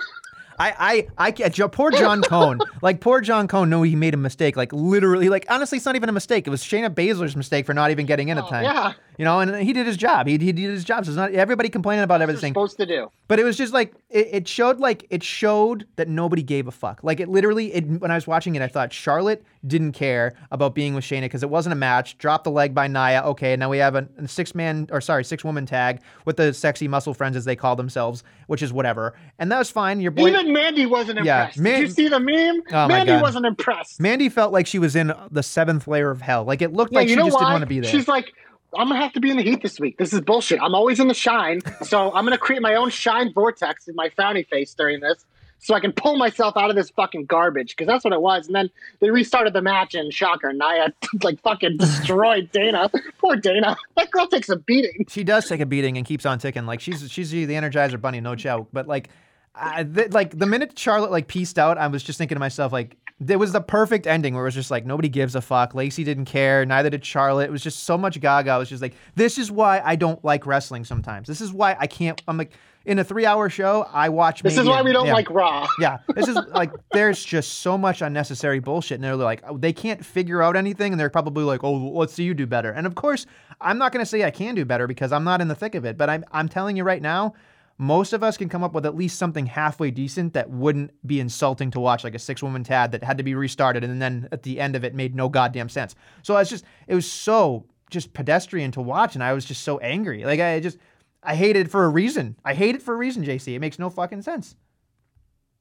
[0.59, 1.49] I, I, I.
[1.69, 2.59] Poor John Cone.
[2.83, 4.55] like poor John Cone No, he made a mistake.
[4.55, 6.45] Like literally, like honestly, it's not even a mistake.
[6.45, 8.63] It was Shayna Baszler's mistake for not even getting in at Oh, time.
[8.65, 8.93] yeah.
[9.17, 10.27] You know, and he did his job.
[10.27, 11.05] He, he did his job.
[11.05, 12.51] So it's not everybody complaining about everything.
[12.53, 13.09] supposed to do.
[13.27, 16.71] But it was just like it, it showed like it showed that nobody gave a
[16.71, 17.03] fuck.
[17.03, 20.75] Like it literally it, when I was watching it, I thought Charlotte didn't care about
[20.75, 22.17] being with Shayna because it wasn't a match.
[22.17, 23.21] Dropped the leg by Nia.
[23.25, 26.53] Okay, now we have a, a six man or sorry six woman tag with the
[26.53, 29.13] sexy muscle friends as they call themselves, which is whatever.
[29.39, 30.01] And that was fine.
[30.01, 31.59] Your boy Even Mandy wasn't Yeah, impressed.
[31.59, 32.61] Man- Did you see the meme?
[32.71, 33.99] Oh, Mandy wasn't impressed.
[34.01, 36.43] Mandy felt like she was in the seventh layer of hell.
[36.43, 37.39] Like it looked yeah, like she just why?
[37.39, 37.91] didn't want to be there.
[37.91, 38.33] She's like,
[38.77, 39.97] I'm gonna have to be in the heat this week.
[39.97, 40.59] This is bullshit.
[40.61, 44.09] I'm always in the shine, so I'm gonna create my own shine vortex in my
[44.09, 45.25] frowny face during this,
[45.59, 47.75] so I can pull myself out of this fucking garbage.
[47.75, 48.47] Because that's what it was.
[48.47, 48.69] And then
[48.99, 50.93] they restarted the match, and shocker, Nia
[51.23, 52.89] like fucking destroyed Dana.
[53.19, 53.77] Poor Dana.
[53.97, 55.05] That girl takes a beating.
[55.07, 56.65] she does take a beating and keeps on ticking.
[56.65, 58.69] Like she's she's the Energizer Bunny, no joke.
[58.73, 59.09] But like,
[59.55, 62.71] I, th- like the minute Charlotte like pieced out, I was just thinking to myself
[62.71, 62.97] like.
[63.25, 65.73] It was the perfect ending where it was just like nobody gives a fuck.
[65.73, 67.45] Lacey didn't care, neither did Charlotte.
[67.45, 68.51] It was just so much gaga.
[68.51, 71.27] I was just like, this is why I don't like wrestling sometimes.
[71.27, 72.21] This is why I can't.
[72.27, 72.51] I'm like,
[72.85, 74.41] in a three hour show, I watch.
[74.41, 75.13] This is why we don't yeah.
[75.13, 75.67] like Raw.
[75.79, 79.73] Yeah, this is like there's just so much unnecessary bullshit, and they're like oh, they
[79.73, 82.71] can't figure out anything, and they're probably like, oh, let's see you do better.
[82.71, 83.25] And of course,
[83.61, 85.75] I'm not going to say I can do better because I'm not in the thick
[85.75, 87.33] of it, but I'm I'm telling you right now.
[87.77, 91.19] Most of us can come up with at least something halfway decent that wouldn't be
[91.19, 94.27] insulting to watch, like a six woman tad that had to be restarted and then
[94.31, 95.95] at the end of it made no goddamn sense.
[96.21, 99.77] So it's just, it was so just pedestrian to watch, and I was just so
[99.79, 100.25] angry.
[100.25, 100.77] Like, I just,
[101.21, 102.35] I hate it for a reason.
[102.43, 103.55] I hate it for a reason, JC.
[103.55, 104.55] It makes no fucking sense.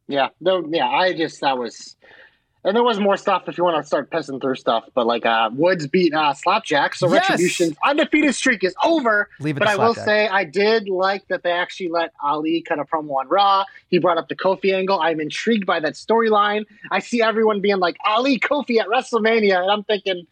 [0.08, 0.88] Yeah, no, yeah.
[0.88, 1.96] I just that was,
[2.64, 4.84] and there was more stuff if you want to start pissing through stuff.
[4.94, 7.28] But like, uh, Woods beat uh, Slapjack, so Yes!
[7.30, 9.28] Retribution's undefeated streak is over.
[9.40, 12.78] Leave it But I will say, I did like that they actually let Ali cut
[12.78, 13.64] a promo on Raw.
[13.88, 15.00] He brought up the Kofi angle.
[15.00, 16.64] I'm intrigued by that storyline.
[16.90, 20.26] I see everyone being like Ali Kofi at WrestleMania, and I'm thinking.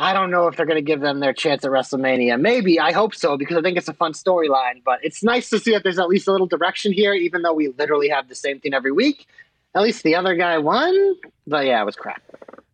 [0.00, 2.40] I don't know if they're going to give them their chance at WrestleMania.
[2.40, 2.78] Maybe.
[2.78, 4.84] I hope so because I think it's a fun storyline.
[4.84, 7.52] But it's nice to see that there's at least a little direction here, even though
[7.52, 9.26] we literally have the same thing every week.
[9.78, 11.14] At least the other guy won.
[11.46, 12.20] But yeah, it was crap.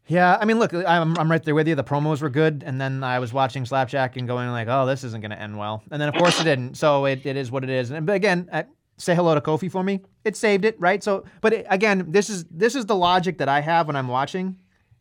[0.07, 1.75] Yeah, I mean, look, I'm, I'm right there with you.
[1.75, 5.05] The promos were good, and then I was watching Slapjack and going like, "Oh, this
[5.05, 6.77] isn't going to end well." And then, of course, it didn't.
[6.77, 7.91] So it, it is what it is.
[7.91, 8.63] And but again, uh,
[8.97, 10.01] say hello to Kofi for me.
[10.25, 11.03] It saved it, right?
[11.03, 14.09] So, but it, again, this is this is the logic that I have when I'm
[14.09, 14.57] watching.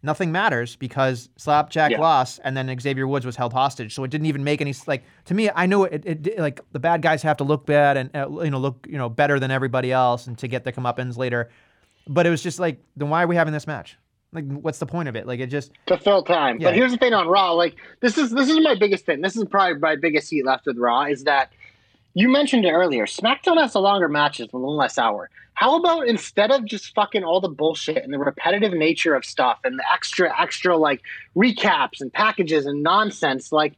[0.06, 2.00] Nothing matters because Slapjack Yeah.
[2.02, 3.96] lost, and then Xavier Woods was held hostage.
[3.96, 5.50] So it didn't even make any like to me.
[5.56, 8.28] I know it, it, it like the bad guys have to look bad and uh,
[8.44, 11.50] you know look you know better than everybody else, and to get their comeuppance later.
[12.08, 13.98] But it was just like, then why are we having this match?
[14.34, 15.28] Like, what's the point of it?
[15.28, 16.60] Like, it just to fill time.
[16.60, 16.70] Yeah.
[16.70, 19.22] But here's the thing on Raw, like this is this is my biggest thing.
[19.22, 21.52] This is probably my biggest heat left with Raw is that
[22.16, 23.06] you mentioned it earlier.
[23.06, 25.30] SmackDown has the longer matches with one less hour.
[25.56, 29.60] How about instead of just fucking all the bullshit and the repetitive nature of stuff
[29.64, 31.02] and the extra extra like
[31.36, 33.78] recaps and packages and nonsense, like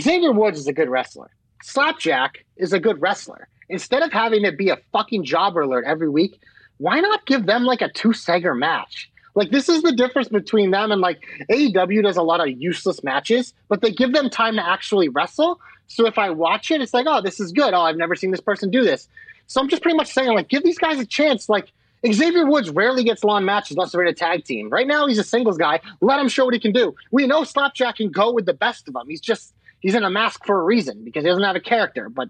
[0.00, 1.30] Xavier Woods is a good wrestler.
[1.62, 3.48] Slapjack is a good wrestler.
[3.70, 6.40] Instead of having it be a fucking jobber alert every week,
[6.78, 9.10] why not give them like a two segger match?
[9.34, 11.20] Like this is the difference between them and like
[11.50, 15.60] AEW does a lot of useless matches, but they give them time to actually wrestle.
[15.86, 17.72] So if I watch it, it's like, oh, this is good.
[17.72, 19.08] Oh, I've never seen this person do this.
[19.46, 21.48] So I'm just pretty much saying, like, give these guys a chance.
[21.48, 21.72] Like
[22.06, 24.70] Xavier Woods rarely gets long matches unless they're in a tag team.
[24.70, 25.80] Right now, he's a singles guy.
[26.00, 26.94] Let him show what he can do.
[27.10, 29.08] We know Slapjack can go with the best of them.
[29.08, 32.08] He's just he's in a mask for a reason because he doesn't have a character,
[32.08, 32.28] but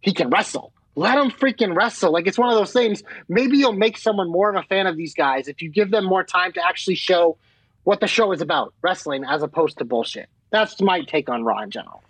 [0.00, 0.72] he can wrestle.
[0.96, 2.10] Let them freaking wrestle.
[2.10, 3.02] Like it's one of those things.
[3.28, 6.04] Maybe you'll make someone more of a fan of these guys if you give them
[6.04, 7.36] more time to actually show
[7.84, 10.28] what the show is about, wrestling, as opposed to bullshit.
[10.50, 12.02] That's my take on Raw in general.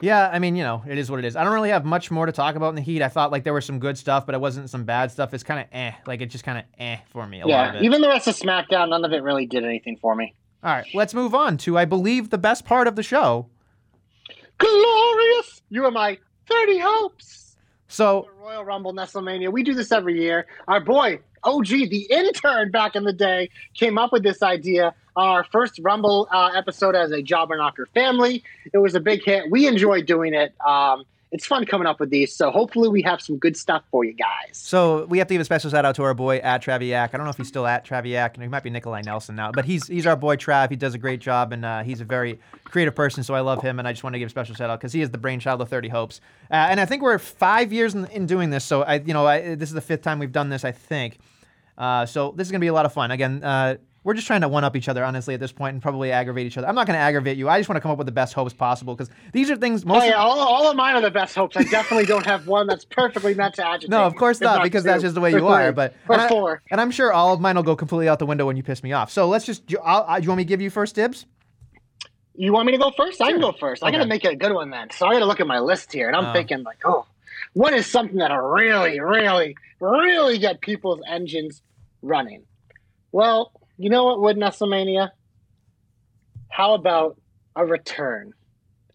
[0.00, 1.36] Yeah, I mean, you know, it is what it is.
[1.36, 3.02] I don't really have much more to talk about in the Heat.
[3.02, 5.32] I thought like there was some good stuff, but it wasn't some bad stuff.
[5.32, 7.40] It's kind of eh, like it just kind of eh for me.
[7.40, 9.96] A lot of Yeah, even the rest of SmackDown, none of it really did anything
[9.96, 10.34] for me.
[10.64, 13.48] All right, let's move on to I believe the best part of the show.
[14.58, 15.62] Glorious!
[15.70, 16.18] You are my
[16.48, 17.41] 30 hopes.
[17.92, 20.46] So Royal Rumble WrestleMania, We do this every year.
[20.66, 24.94] Our boy, OG, the intern back in the day, came up with this idea.
[25.14, 28.44] Our first Rumble uh, episode as a Jobber Knocker family.
[28.72, 29.50] It was a big hit.
[29.50, 30.54] We enjoy doing it.
[30.66, 32.36] Um, it's fun coming up with these.
[32.36, 34.50] So hopefully we have some good stuff for you guys.
[34.52, 37.08] So we have to give a special shout out to our boy at Traviak.
[37.12, 39.64] I don't know if he's still at Traviak, he might be Nikolai Nelson now, but
[39.64, 40.68] he's he's our boy Trav.
[40.68, 43.24] He does a great job, and uh, he's a very creative person.
[43.24, 44.92] So I love him, and I just want to give a special shout out because
[44.92, 46.20] he is the brainchild of Thirty Hopes.
[46.50, 48.64] Uh, and I think we're five years in, in doing this.
[48.64, 50.64] So I, you know, I, this is the fifth time we've done this.
[50.64, 51.18] I think.
[51.78, 53.10] Uh, so this is gonna be a lot of fun.
[53.10, 53.42] Again.
[54.04, 56.44] We're just trying to one up each other, honestly, at this point, and probably aggravate
[56.46, 56.66] each other.
[56.66, 57.48] I'm not going to aggravate you.
[57.48, 59.86] I just want to come up with the best hopes possible because these are things
[59.86, 60.02] most.
[60.02, 61.56] Oh, yeah, all, all of mine are the best hopes.
[61.56, 63.90] I definitely don't have one that's perfectly meant to agitate.
[63.90, 64.40] No, of course.
[64.40, 65.70] Not, because that's just the way you are.
[65.70, 66.62] But and I- four.
[66.70, 68.82] and I'm sure all of mine will go completely out the window when you piss
[68.82, 69.12] me off.
[69.12, 69.66] So let's just.
[69.66, 71.26] Do, I, do you want me to give you first dibs?
[72.34, 73.20] You want me to go first?
[73.22, 73.52] I can Sure.
[73.52, 73.84] go first.
[73.84, 74.90] I gotta make it a good one then.
[74.90, 76.32] So I gotta look at my list here, and I'm Oh.
[76.32, 77.06] thinking like, oh,
[77.52, 81.62] what is something that'll really, really, really get people's engines
[82.00, 82.42] running?
[83.12, 85.10] Well, you know what would WrestleMania?
[86.48, 87.18] How about
[87.56, 88.32] a return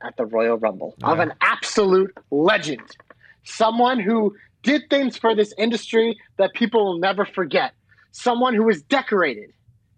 [0.01, 2.95] at the Royal Rumble of an absolute legend,
[3.43, 7.73] someone who did things for this industry that people will never forget,
[8.11, 9.51] someone who was decorated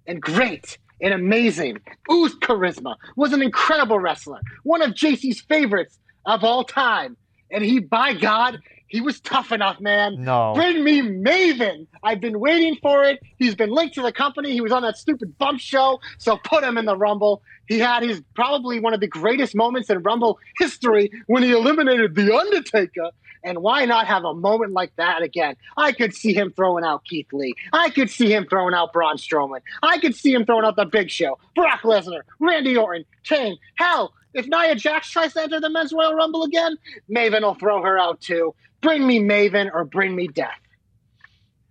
[0.07, 1.77] and great and amazing,
[2.11, 7.15] oozed charisma, was an incredible wrestler, one of JC's favorites of all time.
[7.51, 8.59] And he, by God,
[8.89, 10.23] he was tough enough, man.
[10.23, 10.53] No.
[10.55, 11.87] Bring me Maven.
[12.03, 13.19] I've been waiting for it.
[13.37, 14.51] He's been linked to the company.
[14.51, 17.41] He was on that stupid bump show, so put him in the Rumble.
[17.67, 22.15] He had his probably one of the greatest moments in Rumble history when he eliminated
[22.15, 23.11] The Undertaker
[23.43, 25.55] And why not have a moment like that again?
[25.77, 27.53] I could see him throwing out Keith Lee.
[27.71, 29.61] I could see him throwing out Braun Strowman.
[29.81, 33.57] I could see him throwing out the Big Show, Brock Lesnar, Randy Orton, Kane.
[33.75, 36.77] Hell, if Nia Jax tries to enter the Men's Royal Rumble again,
[37.09, 38.53] Maven will throw her out too.
[38.81, 40.59] Bring me Maven or bring me death.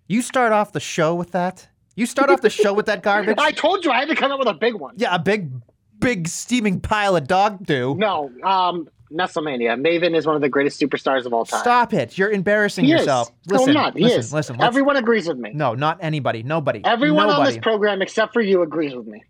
[0.06, 1.68] You start off the show with that?
[1.94, 3.36] You start off the show with that garbage?
[3.38, 4.94] I told you I had to come up with a big one.
[4.96, 5.50] Yeah, a big,
[5.98, 7.94] big steaming pile of dog do.
[7.96, 9.80] No, um, WrestleMania.
[9.80, 11.60] Maven is one of the greatest superstars of all time.
[11.60, 12.18] Stop it.
[12.18, 13.28] You're embarrassing He yourself.
[13.28, 13.50] is.
[13.50, 13.96] No, Listen, I'm not.
[13.96, 14.32] He listen, is.
[14.32, 14.62] listen.
[14.62, 15.52] Everyone agrees with me.
[15.54, 16.42] no, not anybody.
[16.42, 16.82] Nobody.
[16.84, 19.24] Everyone on this program except for you agrees with me.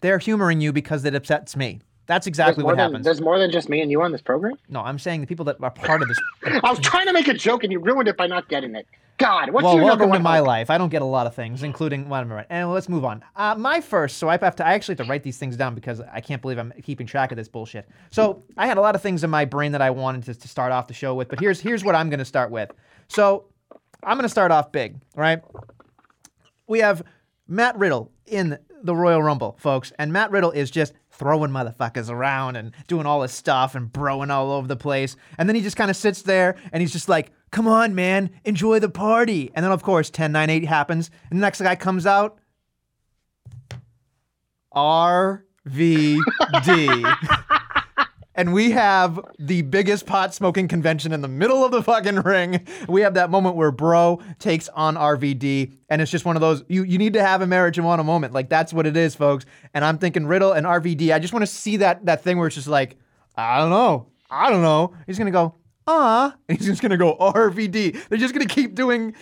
[0.00, 1.80] They're humoring you because it upsets me.
[2.06, 3.04] That's exactly what than, happens.
[3.04, 4.54] there's more than just me and you on this program.
[4.68, 6.18] No, I'm saying the people that are part of this.
[6.64, 8.86] I was trying to make a joke and you ruined it by not getting it.
[9.20, 10.46] God, what's well, your welcome to my hope?
[10.46, 10.70] life.
[10.70, 13.22] I don't get a lot of things, including one of And let's move on.
[13.36, 14.66] Uh, my first, so I have to.
[14.66, 17.30] I actually have to write these things down because I can't believe I'm keeping track
[17.30, 17.86] of this bullshit.
[18.10, 20.48] So I had a lot of things in my brain that I wanted to, to
[20.48, 22.72] start off the show with, but here's here's what I'm going to start with.
[23.08, 23.44] So
[24.02, 25.42] I'm going to start off big, right?
[26.66, 27.02] We have
[27.46, 32.56] Matt Riddle in the Royal Rumble, folks, and Matt Riddle is just throwing motherfuckers around
[32.56, 35.16] and doing all this stuff and broing all over the place.
[35.36, 38.30] And then he just kind of sits there and he's just like, come on, man,
[38.46, 39.50] enjoy the party.
[39.54, 41.10] And then, of course, 10 9 8 happens.
[41.28, 42.38] And the next guy comes out
[44.74, 45.44] RVD.
[48.40, 52.66] and we have the biggest pot smoking convention in the middle of the fucking ring.
[52.88, 56.64] We have that moment where Bro takes on RVD, and it's just one of those
[56.66, 58.32] you you need to have a marijuana moment.
[58.32, 59.44] Like that's what it is, folks.
[59.74, 61.12] And I'm thinking Riddle and RVD.
[61.12, 62.96] I just want to see that that thing where it's just like,
[63.36, 64.94] I don't know, I don't know.
[65.06, 68.08] He's gonna go, ah, and he's just gonna go RVD.
[68.08, 69.14] They're just gonna keep doing.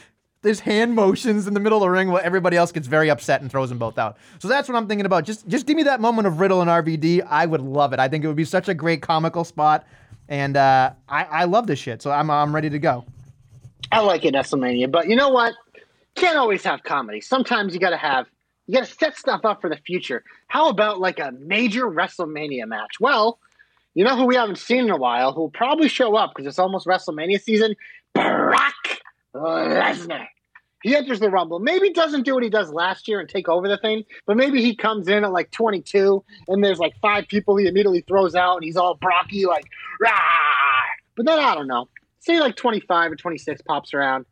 [0.43, 3.41] There's hand motions in the middle of the ring while everybody else gets very upset
[3.41, 4.19] and throws them both out.
[4.39, 5.25] So that's what I'm thinking about.
[5.25, 7.27] Just just give me that moment of Riddle and RVD.
[7.29, 7.99] I would love it.
[7.99, 9.85] I think it would be such a great comical spot.
[10.29, 12.03] And uh, I, I love this shit.
[12.03, 13.05] So I'm, I'm ready to go.
[13.91, 15.55] I like it, WrestleMania, but you know what?
[16.15, 17.21] Can't always have comedy.
[17.21, 18.27] Sometimes you got to have,
[18.67, 20.25] you got to set stuff up for the future.
[20.49, 22.97] How about like a major WrestleMania match?
[23.01, 23.39] Well,
[23.95, 26.47] you know who we haven't seen in a while, who will probably show up because
[26.47, 27.75] it's almost WrestleMania season?
[28.15, 28.75] Brock
[29.35, 30.27] Lesnar.
[30.83, 31.59] He enters the Rumble.
[31.59, 34.63] Maybe doesn't do what he does last year and take over the thing, but maybe
[34.63, 38.57] he comes in at like 22 and there's like five people he immediately throws out
[38.57, 39.65] and he's all Brocky, like,
[40.01, 40.13] rah.
[41.17, 41.89] But then I don't know.
[42.21, 44.25] Say like 25 or 26 pops around.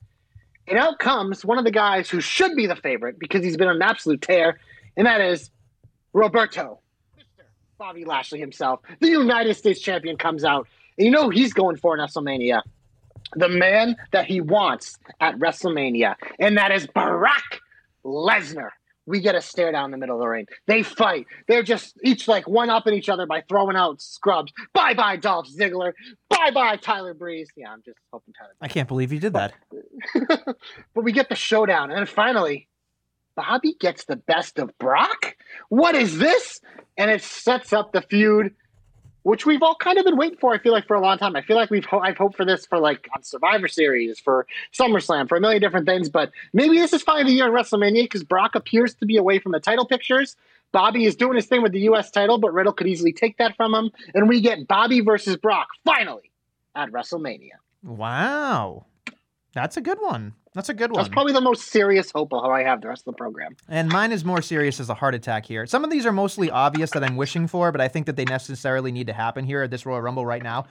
[0.68, 3.68] And out comes one of the guys who should be the favorite because he's been
[3.68, 4.58] on an absolute tear,
[4.96, 5.50] and that is
[6.12, 6.80] Roberto.
[7.78, 10.66] Bobby Lashley himself, the United States champion, comes out.
[10.98, 12.62] And you know he's going for in WrestleMania?
[13.36, 17.60] The man that he wants at WrestleMania, and that is Brock
[18.04, 18.70] Lesnar.
[19.08, 20.46] We get a stare down the middle of the ring.
[20.66, 21.26] They fight.
[21.46, 24.52] They're just each like one up in each other by throwing out scrubs.
[24.72, 25.92] Bye bye, Dolph Ziggler.
[26.28, 27.48] Bye bye, Tyler Breeze.
[27.56, 29.52] Yeah, I'm just hoping Tyler I can't believe you did that.
[30.94, 32.68] but we get the showdown, and then finally,
[33.36, 35.36] Bobby gets the best of Brock.
[35.68, 36.60] What is this?
[36.96, 38.54] And it sets up the feud,
[39.26, 40.54] which we've all kind of been waiting for.
[40.54, 41.34] I feel like for a long time.
[41.34, 44.46] I feel like we've ho- I've hoped for this for like on Survivor Series, for
[44.72, 46.08] SummerSlam, for a million different things.
[46.08, 49.40] But maybe this is finally the year in WrestleMania because Brock appears to be away
[49.40, 50.36] from the title pictures.
[50.70, 52.12] Bobby is doing his thing with the U.S.
[52.12, 55.68] title, but Riddle could easily take that from him, and we get Bobby versus Brock
[55.84, 56.30] finally
[56.76, 57.56] at WrestleMania.
[57.82, 58.86] Wow.
[59.54, 60.34] That's a good one.
[60.56, 61.00] That's a good one.
[61.00, 63.56] That's probably the most serious hope of how I have the rest of the program.
[63.68, 65.66] And mine is more serious as a heart attack here.
[65.66, 68.24] Some of these are mostly obvious that I'm wishing for, but I think that they
[68.24, 70.64] necessarily need to happen here at this Royal Rumble right now.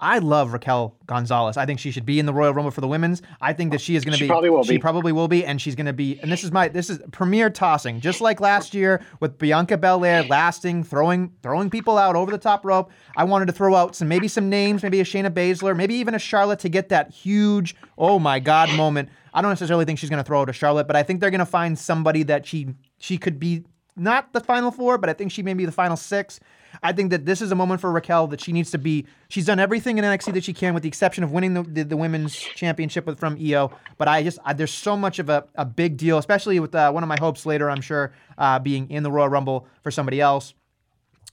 [0.00, 1.56] I love Raquel Gonzalez.
[1.56, 3.22] I think she should be in the Royal Rumble for the women's.
[3.40, 4.26] I think that she is going to be.
[4.26, 4.78] probably will She be.
[4.78, 6.18] probably will be, and she's going to be.
[6.20, 6.66] And this is my.
[6.68, 11.96] This is premier tossing, just like last year with Bianca Belair lasting, throwing, throwing people
[11.96, 12.90] out over the top rope.
[13.16, 16.14] I wanted to throw out some, maybe some names, maybe a Shayna Baszler, maybe even
[16.14, 19.08] a Charlotte to get that huge, oh my god moment.
[19.32, 21.30] I don't necessarily think she's going to throw out a Charlotte, but I think they're
[21.30, 23.64] going to find somebody that she she could be
[23.96, 26.40] not the final four, but I think she may be the final six.
[26.82, 29.06] I think that this is a moment for Raquel that she needs to be.
[29.28, 31.82] She's done everything in NXT that she can, with the exception of winning the, the,
[31.84, 33.70] the women's championship with, from Io.
[33.98, 36.90] But I just I, there's so much of a, a big deal, especially with uh,
[36.90, 37.70] one of my hopes later.
[37.70, 40.54] I'm sure uh, being in the Royal Rumble for somebody else.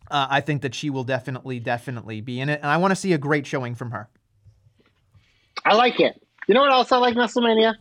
[0.10, 2.96] Uh, I think that she will definitely, definitely be in it, and I want to
[2.98, 4.10] see a great showing from her.
[5.64, 6.22] I like it.
[6.48, 7.76] You know what else I like WrestleMania?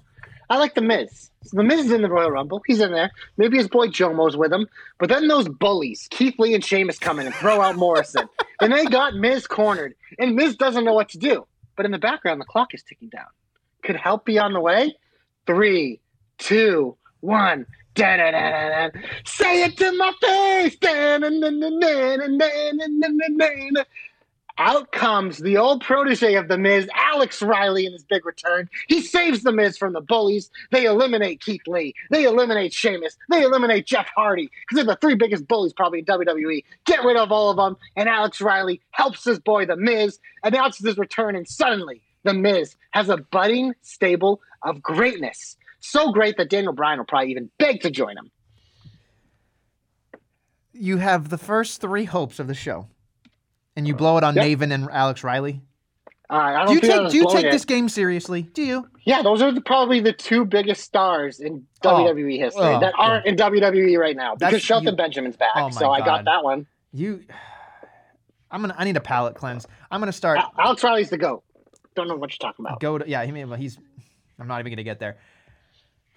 [0.50, 1.30] I like the Miz.
[1.52, 2.60] The Miz is in the Royal Rumble.
[2.66, 3.12] He's in there.
[3.36, 4.66] Maybe his boy Jomo's with him.
[4.98, 8.28] But then those bullies, Keith Lee and Sheamus, come in and throw out Morrison.
[8.60, 9.94] and they got Miz cornered.
[10.18, 11.46] And Miz doesn't know what to do.
[11.76, 13.28] But in the background, the clock is ticking down.
[13.84, 14.96] Could help be on the way?
[15.46, 16.00] Three,
[16.38, 17.64] two, one.
[17.94, 19.00] Da-da-da-da-da.
[19.24, 20.76] Say it to my face.
[24.60, 28.68] Out comes the old protege of The Miz, Alex Riley, in his big return.
[28.88, 30.50] He saves The Miz from the bullies.
[30.70, 31.94] They eliminate Keith Lee.
[32.10, 33.16] They eliminate Sheamus.
[33.30, 36.62] They eliminate Jeff Hardy because they're the three biggest bullies probably in WWE.
[36.84, 37.76] Get rid of all of them.
[37.96, 41.34] And Alex Riley helps his boy, The Miz, announces his return.
[41.34, 45.56] And suddenly, The Miz has a budding stable of greatness.
[45.80, 48.30] So great that Daniel Bryan will probably even beg to join him.
[50.72, 52.88] You have the first three hopes of the show,
[53.80, 54.44] and you blow it on Yep.
[54.44, 55.62] Maven and Alex Riley.
[56.28, 58.42] Uh, I don't Do you take do you take this game seriously?
[58.42, 58.86] Do you?
[59.04, 61.88] Yeah, those are the, probably the two biggest stars in Oh.
[62.04, 65.52] WWE history Oh, that aren't in WWE right now because That's- Shelton you- Benjamin's back.
[65.56, 66.66] Oh so I got that one.
[66.92, 67.24] You.
[68.50, 68.74] I'm gonna.
[68.76, 69.66] I need a palate cleanse.
[69.90, 70.38] I'm gonna start.
[70.38, 71.42] Al- Alex Riley's the goat.
[71.96, 72.80] Don't know what you're talking about.
[72.80, 73.78] go to yeah he he's
[74.38, 75.18] i'm not even gonna get there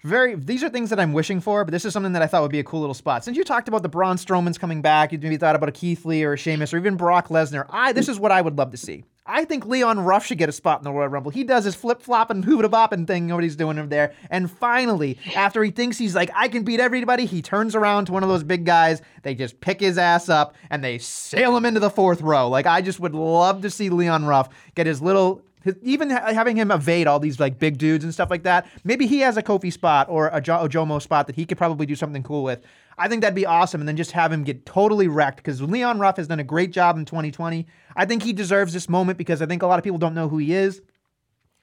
[0.04, 2.42] very these are things that i'm wishing for but this is something that i thought
[2.42, 5.10] would be a cool little spot since you talked about the braun strowman's coming back
[5.10, 7.92] you maybe thought about a keith lee or a Sheamus or even brock lesnar i
[7.92, 10.52] this is what i would love to see I think Leon Ruff should get a
[10.52, 11.30] spot in the Royal Rumble.
[11.30, 14.12] He does his flip flop and flopping, hoobah bopping thing, what he's doing over there.
[14.28, 18.12] And finally, after he thinks he's like, I can beat everybody, he turns around to
[18.12, 19.00] one of those big guys.
[19.22, 22.50] They just pick his ass up and they sail him into the fourth row.
[22.50, 26.32] Like, I just would love to see Leon Ruff get his little his- even ha-
[26.32, 28.66] having him evade all these like big dudes and stuff like that.
[28.84, 31.96] Maybe he has a Kofi spot or a, jo- spot that he could probably do
[31.96, 32.60] something cool with.
[32.96, 33.80] I think that'd be awesome.
[33.80, 36.70] And then just have him get totally wrecked because Leon Ruff has done a great
[36.70, 37.66] job in 2020.
[37.96, 40.28] I think he deserves this moment because I think a lot of people don't know
[40.28, 40.80] who he is.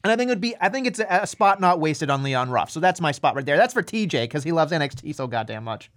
[0.04, 2.24] And I think it would be, I think it's a, a spot not wasted on
[2.24, 2.72] Leon Ruff.
[2.72, 3.56] So that's my spot right there.
[3.58, 5.92] That's for TJ because he loves NXT so goddamn much.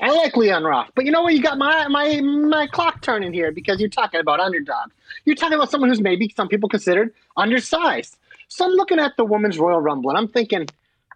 [0.00, 1.34] I like Leon Ruff, but you know what?
[1.34, 4.92] You got my my my clock turning here because you're talking about underdogs.
[5.24, 8.16] You're talking about someone who's maybe some people considered undersized.
[8.48, 10.66] So I'm looking at the Women's Royal Rumble and I'm thinking,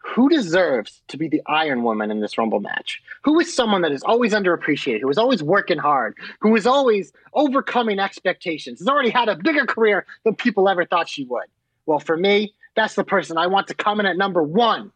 [0.03, 3.03] who deserves to be the Iron Woman in this Rumble match?
[3.23, 7.13] Who is someone that is always underappreciated, who is always working hard, who is always
[7.35, 11.47] overcoming expectations, has already had a bigger career than people ever thought she would?
[11.87, 14.93] Well, for me, that's the person I want to come in at number one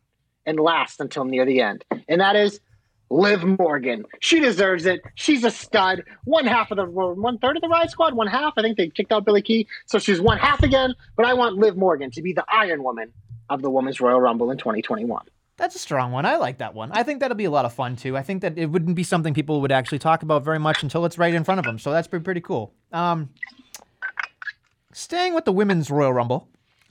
[0.47, 2.61] and last until near the end, and that is
[3.13, 4.07] Liv Morgan.
[4.21, 5.03] She deserves it.
[5.15, 6.03] She's a stud.
[6.25, 8.55] One half of the one third of the Riot Squad, one half.
[8.57, 10.95] I think they kicked out Billie Kay, so she's one half again.
[11.17, 13.13] But I want Liv Morgan to be the Iron Woman
[13.51, 15.25] of the Women's Royal Rumble in 2021.
[15.59, 16.25] That's a strong one.
[16.25, 16.91] I like that one.
[16.93, 18.17] I think that'll be a lot of fun too.
[18.17, 21.05] I think that it wouldn't be something people would actually talk about very much until
[21.05, 21.79] it's right in front of them.
[21.79, 22.73] So that's pretty, pretty cool.
[22.93, 23.29] Um,
[24.93, 26.49] staying with the women's Royal Rumble,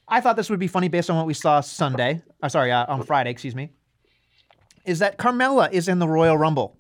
[0.08, 2.22] I thought this would be funny based on what we saw Sunday.
[2.44, 3.72] Uh, sorry, uh, on Friday, excuse me.
[4.86, 6.78] Is that Carmella is in the Royal Rumble.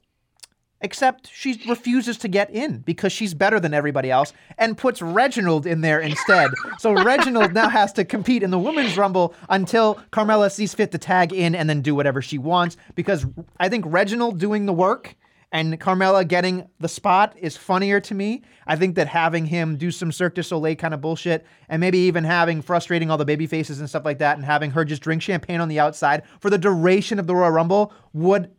[0.84, 5.68] Except she refuses to get in because she's better than everybody else and puts Reginald
[5.68, 6.49] in there instead.
[6.80, 10.97] So Reginald now has to compete in the Women's Rumble until Carmella sees fit to
[10.97, 12.78] tag in and then do whatever she wants.
[12.95, 13.28] Because
[13.60, 15.16] I think Reginald doing the work
[15.52, 18.41] and Carmella getting the spot is funnier to me.
[18.68, 21.97] I think that having him do some Cirque du Soleil kind of bullshit and maybe
[21.99, 25.02] even having frustrating all the baby faces and stuff like that and having her just
[25.02, 28.52] drink champagne on the outside for the duration of the Royal Rumble would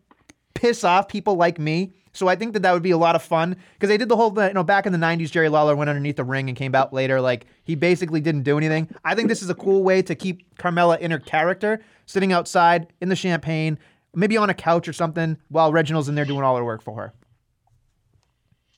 [0.55, 1.93] piss off people like me.
[2.14, 4.16] So I think that that would be a lot of fun because they did the
[4.16, 6.74] whole, you know, back in the 90s, Jerry Lawler went underneath the ring and came
[6.74, 7.22] out later.
[7.22, 8.95] Like he basically didn't do anything.
[9.03, 12.93] I think this is a cool way to keep Carmella in her character, sitting outside
[13.01, 13.78] in the champagne,
[14.14, 16.96] maybe on a couch or something while Reginald's in there doing all her work for
[16.96, 17.12] her.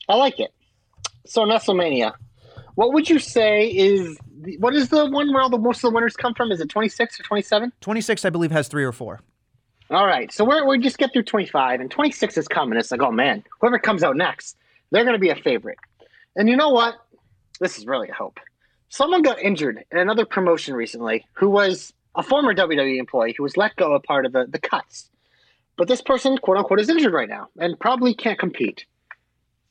[0.09, 0.53] I like it.
[1.26, 2.12] So WrestleMania,
[2.74, 5.91] what would you say is the, what is the one where all the most of
[5.91, 6.53] the winners come from?
[6.53, 7.72] Is it 26 or 27?
[7.80, 9.20] 26, I believe, has three or four.
[9.91, 12.78] All right, so we're we just get through 25, and 26 is coming.
[12.78, 14.57] It's like, oh man, whoever comes out next,
[14.91, 15.78] they're going to be a favorite.
[16.37, 16.95] And you know what?
[17.61, 18.41] This is really a hope.
[18.89, 23.57] Someone got injured in another promotion recently who was a former WWE employee who was
[23.57, 25.11] let go a part of the, the cuts.
[25.77, 28.85] But this person, quote unquote, is injured right now and probably can't compete.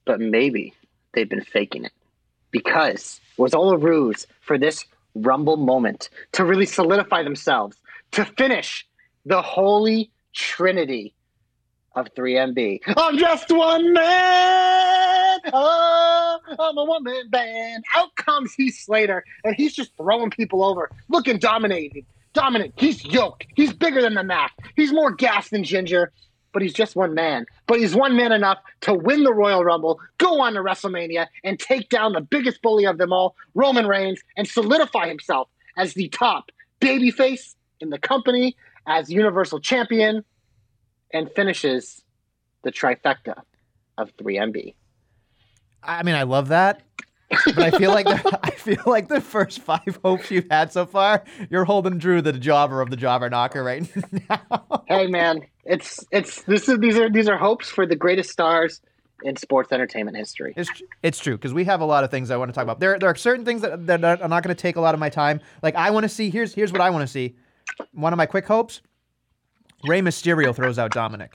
[0.06, 0.74] But maybe
[1.14, 1.94] they've been faking it
[2.52, 4.86] because it was all a ruse for this
[5.16, 7.78] Rumble moment to really solidify themselves,
[8.14, 8.86] to finish
[9.26, 11.14] the holy trinity
[11.96, 12.80] of 3MB.
[12.98, 15.40] I'm just one man.
[15.54, 17.84] Oh, I'm a one man band.
[17.96, 22.06] Out comes Heath Slater, and he's just throwing people over, looking dominated.
[22.34, 22.74] Dominant.
[22.78, 23.46] He's yoked.
[23.56, 24.52] He's bigger than the Mac.
[24.76, 26.12] He's more gas than Ginger,
[26.52, 27.46] but he's just one man.
[27.68, 31.60] But he's one man enough to win the Royal Rumble, go on to WrestleMania, and
[31.60, 36.10] take down the biggest bully of them all, Roman Reigns, and solidify himself as the
[36.10, 38.56] top babyface in the company,
[38.88, 40.24] as Universal Champion,
[41.12, 42.04] and finishes
[42.64, 43.42] the trifecta
[43.98, 44.74] of 3MB.
[45.84, 46.82] I mean, I love that.
[47.46, 50.86] But I feel like the, I feel like the first five hopes you've had so
[50.86, 53.88] far, you're holding Drew the jobber of the jobber knocker right
[54.30, 54.84] now.
[54.88, 58.82] hey man, it's it's this is these are these are hopes for the greatest stars
[59.24, 60.54] in sports entertainment history.
[60.56, 60.70] It's
[61.02, 62.80] it's true because we have a lot of things I want to talk about.
[62.80, 65.00] There there are certain things that that are not going to take a lot of
[65.00, 65.40] my time.
[65.62, 67.36] Like I want to see here's here's what I want to see.
[67.94, 68.82] One of my quick hopes:
[69.86, 71.34] Rey Mysterio throws out Dominik.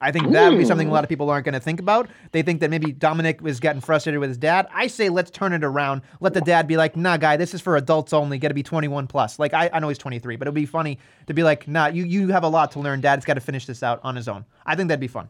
[0.00, 2.10] I think that would be something a lot of people aren't going to think about.
[2.32, 4.66] They think that maybe Dominik was getting frustrated with his dad.
[4.72, 6.02] I say let's turn it around.
[6.20, 8.38] Let the dad be like, "Nah, guy, this is for adults only.
[8.38, 10.98] Got to be 21 plus." Like I, I know he's 23, but it'd be funny
[11.26, 13.00] to be like, "Nah, you you have a lot to learn.
[13.00, 15.28] Dad's got to finish this out on his own." I think that'd be fun.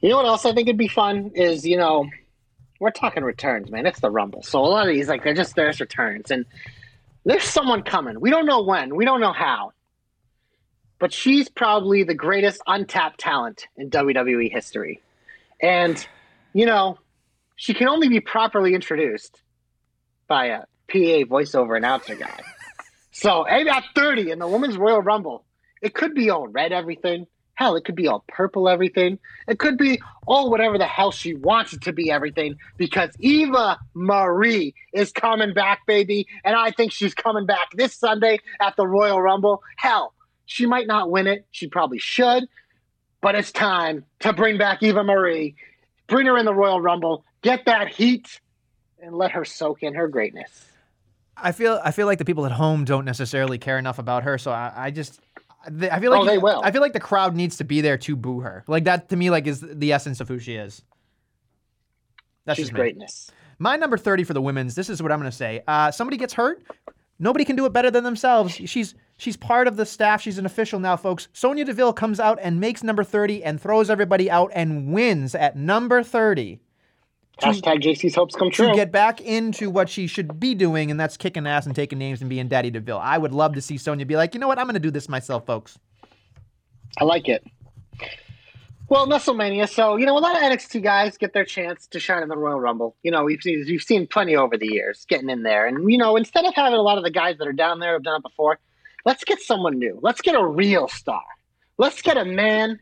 [0.00, 2.08] You know what else I think it'd be fun is you know
[2.80, 3.86] we're talking returns, man.
[3.86, 6.44] It's the Rumble, so a lot of these like they're just there's returns, and
[7.24, 8.20] there's someone coming.
[8.20, 9.72] We don't know when, we don't know how,
[11.00, 15.00] but she's probably the greatest untapped talent in WWE history,
[15.60, 16.06] and
[16.52, 16.98] you know
[17.56, 19.42] she can only be properly introduced
[20.28, 22.40] by a PA voiceover announcer guy.
[23.12, 25.44] So maybe at 30 in the Women's Royal Rumble,
[25.82, 27.26] it could be all red everything.
[27.54, 29.18] Hell, it could be all purple everything.
[29.46, 33.78] It could be all whatever the hell she wants it to be everything because Eva
[33.92, 36.26] Marie is coming back, baby.
[36.44, 39.62] And I think she's coming back this Sunday at the Royal Rumble.
[39.76, 40.14] Hell,
[40.50, 41.46] she might not win it.
[41.52, 42.44] She probably should.
[43.20, 45.54] But it's time to bring back Eva Marie,
[46.08, 48.40] bring her in the Royal Rumble, get that heat,
[49.00, 50.66] and let her soak in her greatness.
[51.36, 54.38] I feel I feel like the people at home don't necessarily care enough about her,
[54.38, 55.20] so I, I just
[55.64, 56.60] I feel like Oh, they will.
[56.64, 58.64] I feel like the crowd needs to be there to boo her.
[58.66, 60.82] Like that to me, like is the essence of who she is.
[62.44, 63.30] That's She's just greatness.
[63.60, 64.74] My number thirty for the women's.
[64.74, 65.62] This is what I'm going to say.
[65.68, 66.64] Uh, somebody gets hurt.
[67.20, 68.52] Nobody can do it better than themselves.
[68.54, 70.20] She's she's part of the staff.
[70.20, 71.28] She's an official now, folks.
[71.32, 75.56] Sonya Deville comes out and makes number thirty and throws everybody out and wins at
[75.56, 76.60] number thirty
[77.40, 78.68] Hashtag JC's hopes come true.
[78.68, 81.98] to get back into what she should be doing, and that's kicking ass and taking
[81.98, 82.98] names and being Daddy DeVille.
[82.98, 84.90] I would love to see Sonya be like, you know what, I'm going to do
[84.90, 85.78] this myself, folks.
[86.98, 87.44] I like it.
[88.88, 89.68] Well, WrestleMania.
[89.68, 92.36] So you know, a lot of NXT guys get their chance to shine in the
[92.36, 92.96] Royal Rumble.
[93.02, 95.96] You know, we've seen we've seen plenty over the years getting in there, and you
[95.96, 98.16] know, instead of having a lot of the guys that are down there have done
[98.16, 98.58] it before,
[99.04, 99.98] let's get someone new.
[100.02, 101.22] Let's get a real star.
[101.78, 102.78] Let's get a man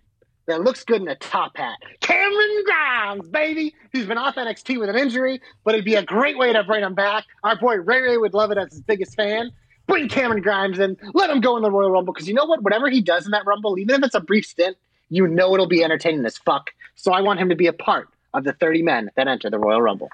[0.46, 1.76] that looks good in a top hat.
[2.00, 3.74] Cameron Grimes, baby.
[3.92, 6.82] He's been off NXT with an injury, but it'd be a great way to bring
[6.82, 7.24] him back.
[7.44, 9.50] Our boy Ray Ray would love it as his biggest fan.
[9.86, 10.96] Bring Cameron Grimes in.
[11.14, 12.62] Let him go in the Royal Rumble because you know what?
[12.62, 14.76] Whatever he does in that Rumble, even if it's a brief stint,
[15.10, 16.72] you know it'll be entertaining as fuck.
[16.94, 19.58] So I want him to be a part of the 30 men that enter the
[19.58, 20.10] Royal Rumble.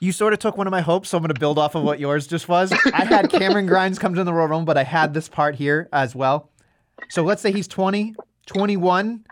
[0.00, 1.82] You sort of took one of my hopes, so I'm going to build off of
[1.82, 2.72] what yours just was.
[2.94, 5.88] I had Cameron Grimes come to the Royal Rumble, but I had this part here
[5.92, 6.48] as well.
[7.10, 8.14] So let's say he's 20,
[8.46, 9.24] 21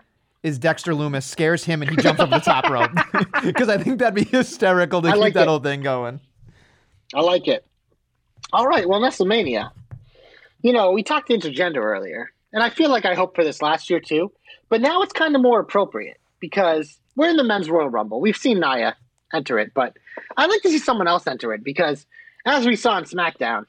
[0.43, 2.91] is Dexter Lumis, scares him, and he jumps over the top rope.
[3.43, 5.47] Because I think that'd be hysterical to I keep like that it.
[5.47, 6.19] whole thing going.
[7.15, 7.65] I like it.
[8.53, 9.71] All right, well, WrestleMania.
[10.61, 13.89] You know, we talked intergender earlier, and I feel like I hoped for this last
[13.89, 14.31] year too,
[14.69, 18.19] but now it's kind of more appropriate because we're in the men's Royal Rumble.
[18.21, 18.95] We've seen Nia
[19.33, 19.97] enter it, but
[20.37, 22.05] I'd like to see someone else enter it because,
[22.45, 23.65] as we saw in SmackDown,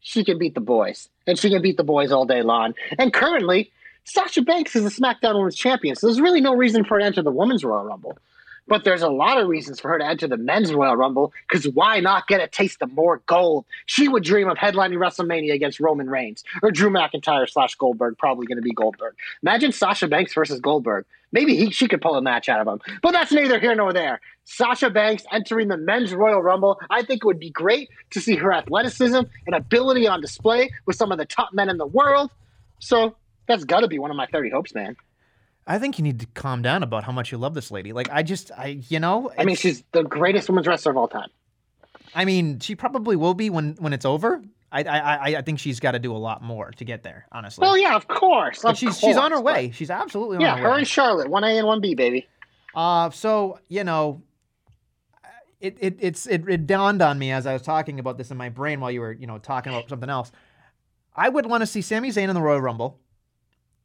[0.00, 2.74] she can beat the boys, and she can beat the boys all day long.
[2.98, 3.72] And currently,
[4.04, 7.06] Sasha Banks is the SmackDown Women's Champion, so there's really no reason for her to
[7.06, 8.16] enter the Women's Royal Rumble.
[8.68, 11.68] But there's a lot of reasons for her to enter the men's Royal Rumble because
[11.68, 13.64] why not get a taste of more gold?
[13.86, 18.46] She would dream of headlining WrestleMania against Roman Reigns or Drew McIntyre slash Goldberg, probably
[18.46, 19.14] going to be Goldberg.
[19.42, 21.04] Imagine Sasha Banks versus Goldberg.
[21.30, 22.80] Maybe he, she could pull a match out of him.
[23.02, 24.20] But that's neither here nor there.
[24.48, 26.78] Sasha Banks entering the men's Royal Rumble.
[26.88, 29.16] I think it would be great to see her athleticism
[29.46, 32.30] and ability on display with some of the top men in the world.
[32.78, 33.16] So
[33.48, 34.96] that's got to be one of my 30 hopes, man.
[35.66, 37.92] I think you need to calm down about how much you love this lady.
[37.92, 41.08] Like, I just, I, you know, I mean, she's the greatest women's wrestler of all
[41.08, 41.28] time.
[42.14, 44.40] I mean, she probably will be when when it's over.
[44.70, 47.26] I, I, I, I think she's got to do a lot more to get there.
[47.32, 48.64] Honestly, Well, yeah, of course.
[48.64, 49.72] of she's she's on her way.
[49.74, 50.78] She's absolutely on Yeah, her her way.
[50.78, 52.26] and Charlotte, one A and one B, baby.
[52.74, 54.22] Uh, so you know,
[55.60, 58.36] it, it it's it, it dawned on me as I was talking about this in
[58.36, 60.30] my brain while you were you know talking about something else.
[61.14, 63.00] I would want to see Sami Zayn in the Royal Rumble.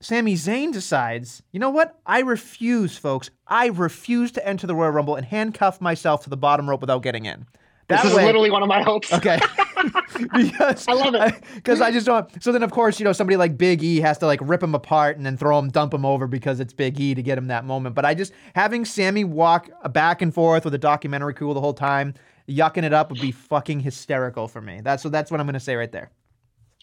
[0.02, 2.00] Sami Zayn decides, you know what?
[2.06, 3.30] I refuse, folks.
[3.48, 7.04] I refuse to enter the Royal Rumble and handcuff myself to the bottom rope without
[7.04, 7.46] getting in.
[7.88, 9.14] That This is way, literally one of my hopes.
[9.14, 9.40] Okay.
[10.36, 11.44] because I love it.
[11.56, 12.44] Because I just don't.
[12.44, 14.76] So then, of course, you know, somebody like Big E has to like rip him
[14.76, 17.48] apart and then throw him, dump him over because it's Big E to get him
[17.48, 17.96] that moment.
[17.96, 21.74] But I just having Sami walk back and forth with a documentary crew the whole
[21.74, 22.14] time,
[22.48, 24.82] yucking it up would be fucking hysterical for me.
[24.84, 25.10] That's so.
[25.10, 26.12] That's what I'm gonna say right there.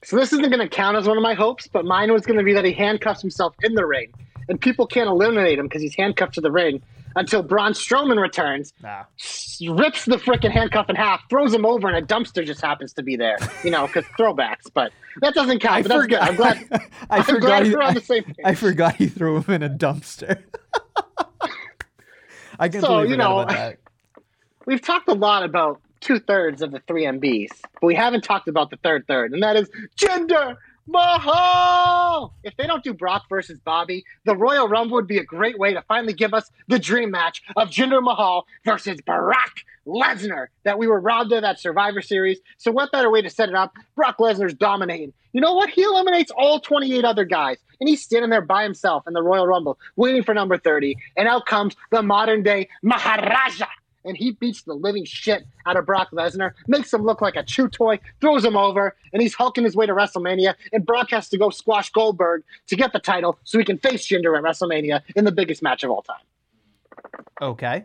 [0.05, 2.39] So this isn't going to count as one of my hopes, but mine was going
[2.39, 4.13] to be that he handcuffs himself in the ring,
[4.49, 6.81] and people can't eliminate him because he's handcuffed to the ring
[7.17, 9.05] until Braun Strowman returns, Nah.
[9.75, 13.03] rips the freaking handcuff in half, throws him over, and a dumpster just happens to
[13.03, 13.37] be there.
[13.65, 14.71] You know, because throwbacks.
[14.73, 15.85] But that doesn't count.
[15.87, 16.19] but that's good.
[16.19, 16.67] I'm glad.
[17.11, 17.41] I I'm forgot.
[17.41, 18.37] glad he, we're on the I, same page.
[18.45, 20.43] I forgot he threw him in a dumpster.
[22.61, 23.79] I completely So, you know, that.
[24.67, 27.49] We've talked a lot about two thirds of the three MBs,
[27.81, 30.57] but we haven't talked about the third third, and that is Jinder
[30.89, 32.35] Mahal.
[32.43, 35.75] If they don't do Brock versus Bobby, the Royal Rumble would be a great way
[35.75, 39.53] to finally give us the dream match of Jinder Mahal versus Brock
[39.87, 42.39] Lesnar that we were robbed of at Survivor Series.
[42.57, 43.75] So what better way to set it up?
[43.97, 45.13] Brock Lesnar's dominating.
[45.33, 45.71] You know what?
[45.71, 49.47] He eliminates all 28 other guys, and he's standing there by himself in the Royal
[49.47, 50.97] Rumble, waiting for number 30.
[51.17, 53.67] And out comes the modern day Maharaja
[54.09, 57.43] and he beats the living shit out of Brock Lesnar, makes him look like a
[57.43, 60.55] chew toy, throws him over, and he's hulking his way to WrestleMania.
[60.73, 64.07] And Brock has to go squash Goldberg to get the title so he can face
[64.07, 66.17] Jinder at WrestleMania in the biggest match of all time.
[67.41, 67.85] Okay.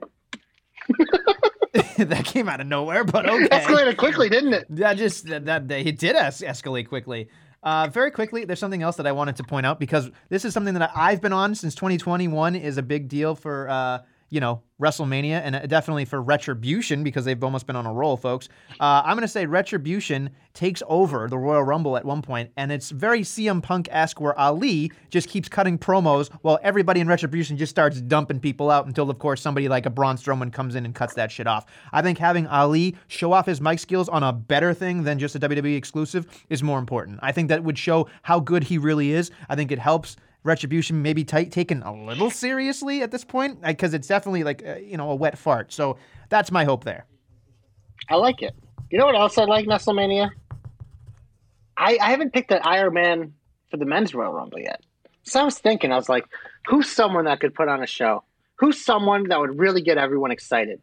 [1.97, 3.47] that came out of nowhere, but okay.
[3.49, 4.65] Escalated quickly, didn't it?
[4.69, 7.29] That just that, that, it did es- escalate quickly.
[7.61, 10.53] Uh, very quickly, there's something else that I wanted to point out because this is
[10.53, 13.99] something that I've been on since 2021 is a big deal for uh,
[14.33, 18.17] you know WrestleMania and uh, definitely for Retribution because they've almost been on a roll,
[18.17, 18.49] folks.
[18.79, 22.89] Uh, I'm gonna say Retribution takes over the Royal Rumble at one point, and it's
[22.89, 27.69] very CM Punk esque where Ali just keeps cutting promos while everybody in Retribution just
[27.69, 30.95] starts dumping people out until, of course, somebody like a Braun Strowman comes in and
[30.95, 31.67] cuts that shit off.
[31.91, 35.35] I think having Ali show off his mic skills on a better thing than just
[35.35, 37.19] a WWE exclusive is more important.
[37.21, 39.29] I think that would show how good he really is.
[39.47, 43.93] I think it helps Retribution maybe t- taken a little seriously at this point because
[43.93, 45.71] it's definitely like uh, you know a wet fart.
[45.71, 45.97] So
[46.29, 47.05] that's my hope there.
[48.09, 48.53] I like it.
[48.91, 50.29] You know what else I like, Nestlemania?
[51.77, 53.33] I, I haven't picked an Iron Man
[53.71, 54.81] for the men's Royal Rumble yet.
[55.23, 56.25] So I was thinking, I was like,
[56.67, 58.23] who's someone that could put on a show?
[58.55, 60.81] Who's someone that would really get everyone excited?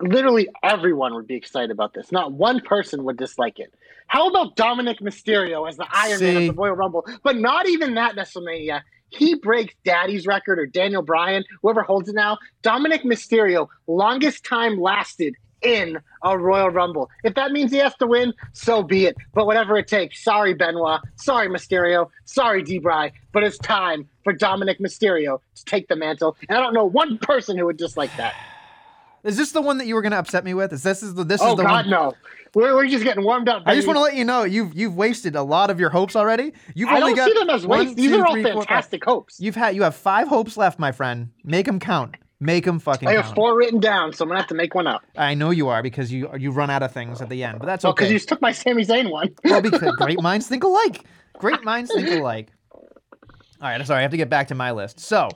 [0.00, 2.12] Literally everyone would be excited about this.
[2.12, 3.72] Not one person would dislike it.
[4.12, 6.46] How about Dominik Mysterio as the Iron Man See.
[6.46, 7.06] of the Royal Rumble?
[7.22, 8.82] But not even that Nestlemania.
[9.08, 12.36] He breaks Daddy's record or Daniel Bryan, whoever holds it now.
[12.62, 17.08] Dominik Mysterio, longest time lasted in a Royal Rumble.
[17.24, 19.16] If that means he has to win, so be it.
[19.32, 20.22] But whatever it takes.
[20.22, 21.00] Sorry, Benoit.
[21.16, 22.10] Sorry, Mysterio.
[22.26, 23.12] Sorry, D-Bry.
[23.32, 26.36] But it's time for Dominik Mysterio to take the mantle.
[26.50, 28.34] And I don't know one person who would dislike that.
[29.24, 30.72] Is this the one that you were going to upset me with?
[30.72, 31.90] Is this is the this Oh is the God, one?
[31.90, 32.14] no.
[32.54, 33.62] We're, we're just getting warmed up.
[33.64, 36.14] I just want to let you know you've you've wasted a lot of your hopes
[36.16, 36.52] already.
[36.74, 37.96] You've I only don't got see them as one, waste.
[37.96, 39.40] These two, are all three, four, fantastic hopes.
[39.40, 41.30] You've had you have five hopes left, my friend.
[41.44, 42.16] Make them count.
[42.40, 43.16] Make them fucking count.
[43.16, 43.26] I count.
[43.28, 45.02] have four written down, so I'm gonna have to make one up.
[45.16, 47.66] I know you are because you you run out of things at the end, but
[47.66, 48.14] that's Oh, because okay.
[48.14, 49.34] you took my Sami Zayn one.
[49.44, 51.04] well, because great minds think alike.
[51.38, 52.50] Great minds think alike.
[52.74, 54.00] All right, I'm sorry.
[54.00, 55.00] I have to get back to my list.
[55.00, 55.28] So,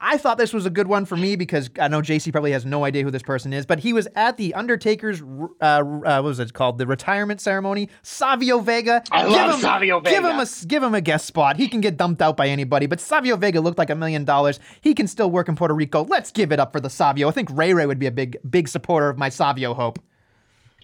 [0.00, 2.64] I thought this was a good one for me because I know JC probably has
[2.64, 6.22] no idea who this person is, but he was at the Undertaker's, uh, uh, what
[6.22, 6.78] was it called?
[6.78, 7.88] The retirement ceremony.
[8.02, 9.02] Savio Vega.
[9.10, 10.30] I Give love him- Savio Give Vega.
[10.34, 11.56] him a give him a guest spot.
[11.56, 14.60] He can get dumped out by anybody, but Savio Vega looked like a million dollars.
[14.80, 16.04] He can still work in Puerto Rico.
[16.04, 17.28] Let's give it up for the Savio.
[17.28, 19.98] I think Ray Ray would be a big big supporter of my Savio hope.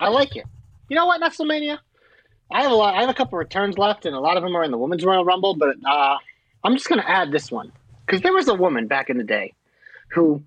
[0.00, 0.44] I like it.
[0.88, 1.78] You know what, Nestlemania?
[2.50, 2.94] I have a lot.
[2.96, 5.04] I have a couple returns left, and a lot of them are in the Women's
[5.04, 5.54] Royal Rumble.
[5.54, 6.16] But uh,
[6.64, 7.70] I'm just gonna add this one
[8.06, 9.54] because there was a woman back in the day
[10.08, 10.42] who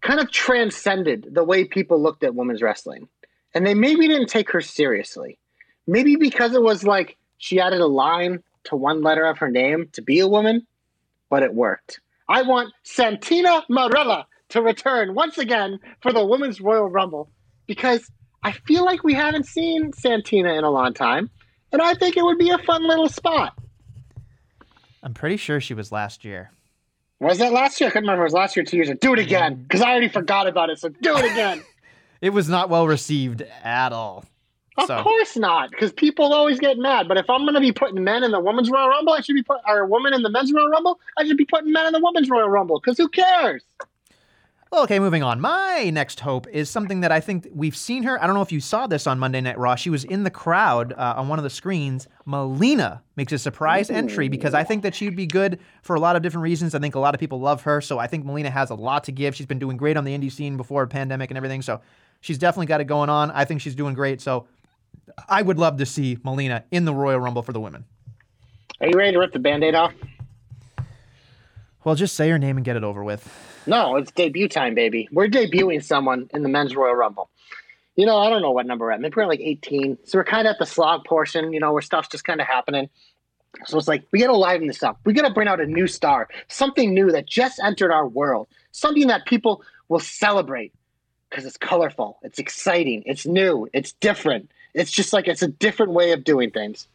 [0.00, 3.08] kind of transcended the way people looked at women's wrestling,
[3.54, 5.38] and they maybe didn't take her seriously.
[5.86, 9.88] Maybe because it was like she added a line to one letter of her name
[9.92, 10.66] to be a woman,
[11.30, 12.00] but it worked.
[12.28, 17.30] I want Santina Marella to return once again for the Women's Royal Rumble
[17.66, 18.10] because
[18.42, 21.30] I feel like we haven't seen Santina in a long time,
[21.72, 23.58] and I think it would be a fun little spot.
[25.02, 26.50] I'm pretty sure she was last year.
[27.20, 27.88] Was that last year?
[27.88, 28.22] I couldn't remember.
[28.22, 28.88] It was last year, or two years.
[28.90, 28.98] ago.
[29.00, 30.78] Do it again because I already forgot about it.
[30.78, 31.62] So do it again.
[32.22, 34.24] It was not well received at all.
[34.78, 37.08] of So- course not, because people always get mad.
[37.08, 39.34] But if I'm going to be putting men in the women's Royal Rumble, I should
[39.34, 40.98] be putting or women in the men's Royal Rumble.
[41.18, 43.62] I should be putting men in the women's Royal Rumble because who cares?
[44.72, 45.40] Okay, moving on.
[45.40, 48.20] My next hope is something that I think we've seen her.
[48.20, 49.76] I don't know if you saw this on Monday Night Raw.
[49.76, 52.08] She was in the crowd uh, on one of the screens.
[52.24, 56.16] Melina makes a surprise entry because I think that she'd be good for a lot
[56.16, 56.74] of different reasons.
[56.74, 59.04] I think a lot of people love her, so I think Melina has a lot
[59.04, 59.36] to give.
[59.36, 61.80] She's been doing great on the indie scene before the pandemic and everything, so
[62.20, 63.30] she's definitely got it going on.
[63.30, 64.48] I think she's doing great, so
[65.28, 67.84] I would love to see Melina in the Royal Rumble for the women.
[68.80, 69.94] Are you ready to rip the band-aid off?
[71.84, 73.55] Well, just say her name and get it over with.
[73.66, 75.08] No, it's debut time, baby.
[75.10, 77.28] We're debuting someone in the men's Royal Rumble.
[77.96, 79.00] You know, I don't know what number we're at.
[79.00, 79.98] Maybe we're at like 18.
[80.04, 82.46] So we're kind of at the slog portion, you know, where stuff's just kind of
[82.46, 82.90] happening.
[83.64, 85.00] So it's like, we got to liven this up.
[85.04, 88.48] We got to bring out a new star, something new that just entered our world,
[88.72, 90.72] something that people will celebrate
[91.30, 94.50] because it's colorful, it's exciting, it's new, it's different.
[94.74, 96.86] It's just like it's a different way of doing things.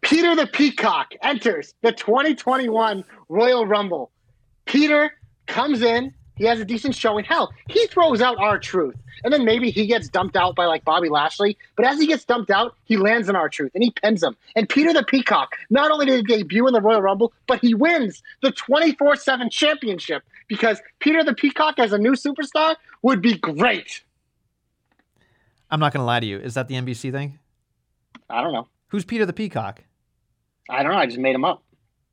[0.00, 4.10] Peter the Peacock enters the 2021 Royal Rumble.
[4.64, 5.12] Peter
[5.46, 7.24] comes in He has a decent showing.
[7.24, 8.96] Hell, he throws out R Truth.
[9.24, 11.56] And then maybe he gets dumped out by like Bobby Lashley.
[11.76, 14.36] But as he gets dumped out, he lands in R Truth and he pins him.
[14.54, 17.72] And Peter the Peacock, not only did he debut in the Royal Rumble, but he
[17.74, 23.38] wins the 24 7 championship because Peter the Peacock as a new superstar would be
[23.38, 24.02] great.
[25.70, 26.38] I'm not going to lie to you.
[26.38, 27.38] Is that the NBC thing?
[28.28, 28.68] I don't know.
[28.88, 29.82] Who's Peter the Peacock?
[30.68, 30.98] I don't know.
[30.98, 31.62] I just made him up.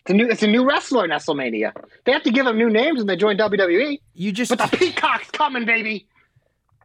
[0.05, 1.71] It's a new, it's a new wrestler in Nestlemania.
[2.03, 4.01] They have to give them new names when they join WWE.
[4.13, 6.07] You just But the Peacock's coming, baby.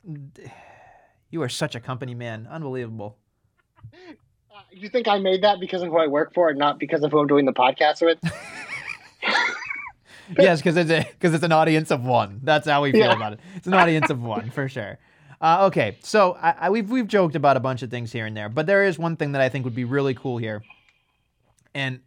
[1.31, 2.47] you are such a company man.
[2.49, 3.16] Unbelievable.
[3.93, 7.03] Uh, you think I made that because of who I work for and not because
[7.03, 8.19] of who I'm doing the podcast with?
[10.39, 12.41] yes, because it's because it's an audience of one.
[12.45, 13.16] That's how we feel Yeah.
[13.16, 13.41] about it.
[13.57, 14.99] It's an audience of one for sure.
[15.41, 18.37] Uh, okay, so I, I, we've we've joked about a bunch of things here and
[18.37, 20.62] there, but there is one thing that I think would be really cool here,
[21.75, 22.01] and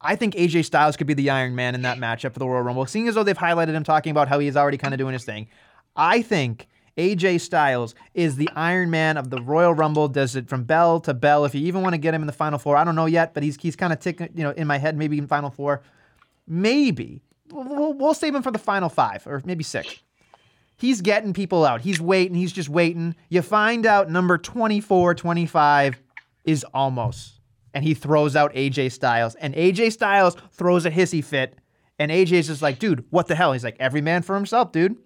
[0.00, 2.62] I think AJ Styles could be the Iron Man in that matchup for the Royal
[2.62, 2.86] Rumble.
[2.86, 5.24] Seeing as though they've highlighted him talking about how he's already kind of doing his
[5.24, 5.48] thing,
[5.96, 10.08] I think AJ Styles is the Iron Man of the Royal Rumble.
[10.08, 11.44] Does it from bell to bell.
[11.44, 13.34] If you even want to get him in the Final Four, I don't know yet,
[13.34, 15.82] but he's he's kind of ticking, you know, in my head, maybe in Final Four,
[16.46, 17.22] maybe.
[17.50, 20.02] We'll, we'll- save him for the final five or maybe six.
[20.76, 21.80] He's getting people out.
[21.80, 22.36] He's waiting.
[22.36, 23.16] He's just waiting.
[23.30, 26.00] You find out number 24, 25
[26.44, 27.37] is almost.
[27.78, 29.36] And he throws out AJ Styles.
[29.36, 31.54] And AJ Styles throws a hissy fit.
[32.00, 33.52] And AJ's just like, dude, what the hell?
[33.52, 34.96] He's like, every man for himself, dude.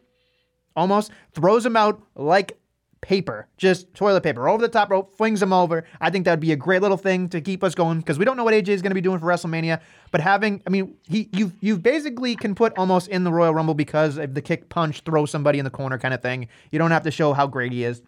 [0.75, 2.59] Almost throws him out like
[3.03, 5.85] paper, just toilet paper over the top rope, flings him over.
[6.01, 8.39] I think that'd be a great little thing to keep us going because we don't
[8.39, 9.79] know what AJ is going to be doing for WrestleMania.
[10.11, 13.75] But having, I mean, he you you basically can put almost in the Royal Rumble
[13.75, 16.49] because of the kick punch, throw somebody in the corner kind of thing.
[16.71, 18.01] You don't have to show how great he is.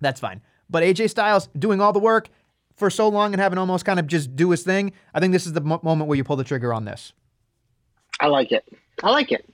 [0.00, 0.40] That's fine.
[0.70, 2.28] But AJ Styles doing all the work
[2.76, 4.92] for so long and having almost kind of just do his thing.
[5.14, 7.12] I think this is the mo- moment where you pull the trigger on this.
[8.20, 8.64] I like it.
[9.02, 9.48] I like it.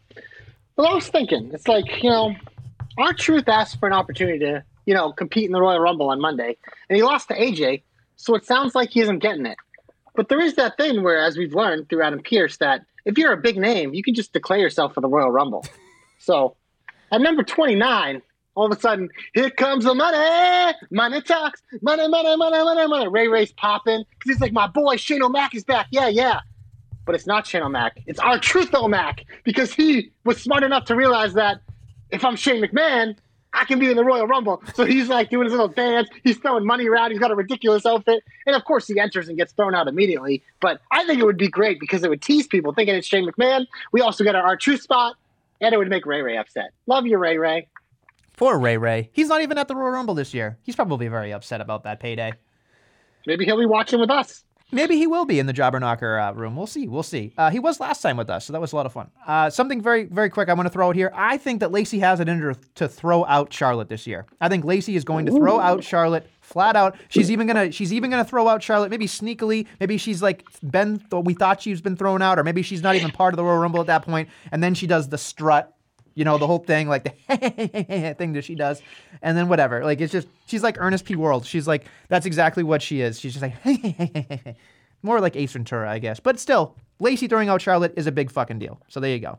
[0.77, 2.35] Well, I was thinking, it's like, you know,
[2.99, 6.21] R Truth asked for an opportunity to, you know, compete in the Royal Rumble on
[6.21, 6.57] Monday,
[6.89, 7.83] and he lost to AJ,
[8.17, 9.57] so it sounds like he isn't getting it.
[10.15, 13.33] But there is that thing where, as we've learned through Adam Pearce, that if you're
[13.33, 15.65] a big name, you can just declare yourself for the Royal Rumble.
[16.19, 16.57] so
[17.11, 18.23] at number 29,
[18.55, 20.75] all of a sudden, here comes the money.
[20.91, 21.63] Money talks.
[21.81, 23.09] Money, money, money, money, money.
[23.09, 25.87] Ray Ray's popping because he's like, my boy, Shane O'Mac is back.
[25.91, 26.41] Yeah, yeah
[27.05, 28.01] but it's not Shane O'Mac.
[28.07, 31.61] It's R Truth O'Mac because he was smart enough to realize that
[32.11, 33.17] if I'm Shane McMahon,
[33.55, 34.63] I can be in the Royal Rumble.
[34.75, 36.09] So he's like doing his little dance.
[36.25, 37.11] He's throwing money around.
[37.11, 38.25] He's got a ridiculous outfit.
[38.47, 40.43] And of course, he enters and gets thrown out immediately.
[40.61, 43.29] But I think it would be great because it would tease people thinking it's Shane
[43.29, 43.67] McMahon.
[43.93, 45.17] We also got our, R Truth spot,
[45.61, 46.71] and it would make Ray Ray upset.
[46.87, 47.69] Love you, Ray Ray.
[48.37, 49.11] Poor Ray Ray.
[49.13, 50.59] He's not even at the Royal Rumble this year.
[50.63, 52.33] He's probably very upset about that payday.
[53.27, 54.45] Maybe he'll be watching with us.
[54.75, 56.57] Maybe he will be in the Jobber Knocker uh, room.
[56.57, 56.89] We'll see.
[56.89, 57.35] We'll see.
[57.37, 59.11] Uh, he was last time with us, so that was a lot of fun.
[59.27, 61.13] Uh, something very, very quick I want to throw out here.
[61.15, 64.25] I think that Lacey has it in her to throw out Charlotte this year.
[64.41, 66.97] I think Lacey is going to throw out Charlotte flat out.
[67.11, 69.67] She's even gonna she's even gonna throw out Charlotte maybe sneakily.
[69.79, 73.11] Maybe she's like been we thought she's been thrown out, or maybe she's not even
[73.11, 74.31] part of the Royal Rumble at that point.
[74.53, 75.77] And then she does the strut
[76.15, 78.83] you know, the whole thing, like the thing that she does,
[79.23, 79.85] and then whatever.
[79.85, 81.17] Like it's just she's like Ernest P.
[81.17, 81.43] Worrell.
[81.43, 83.19] She's like that's exactly what she is.
[83.19, 84.57] She's just like
[85.03, 86.21] more like Ace Ventura, I guess.
[86.21, 88.81] But still, Lacey throwing out Charlotte is a big fucking deal.
[88.89, 89.39] So there you go.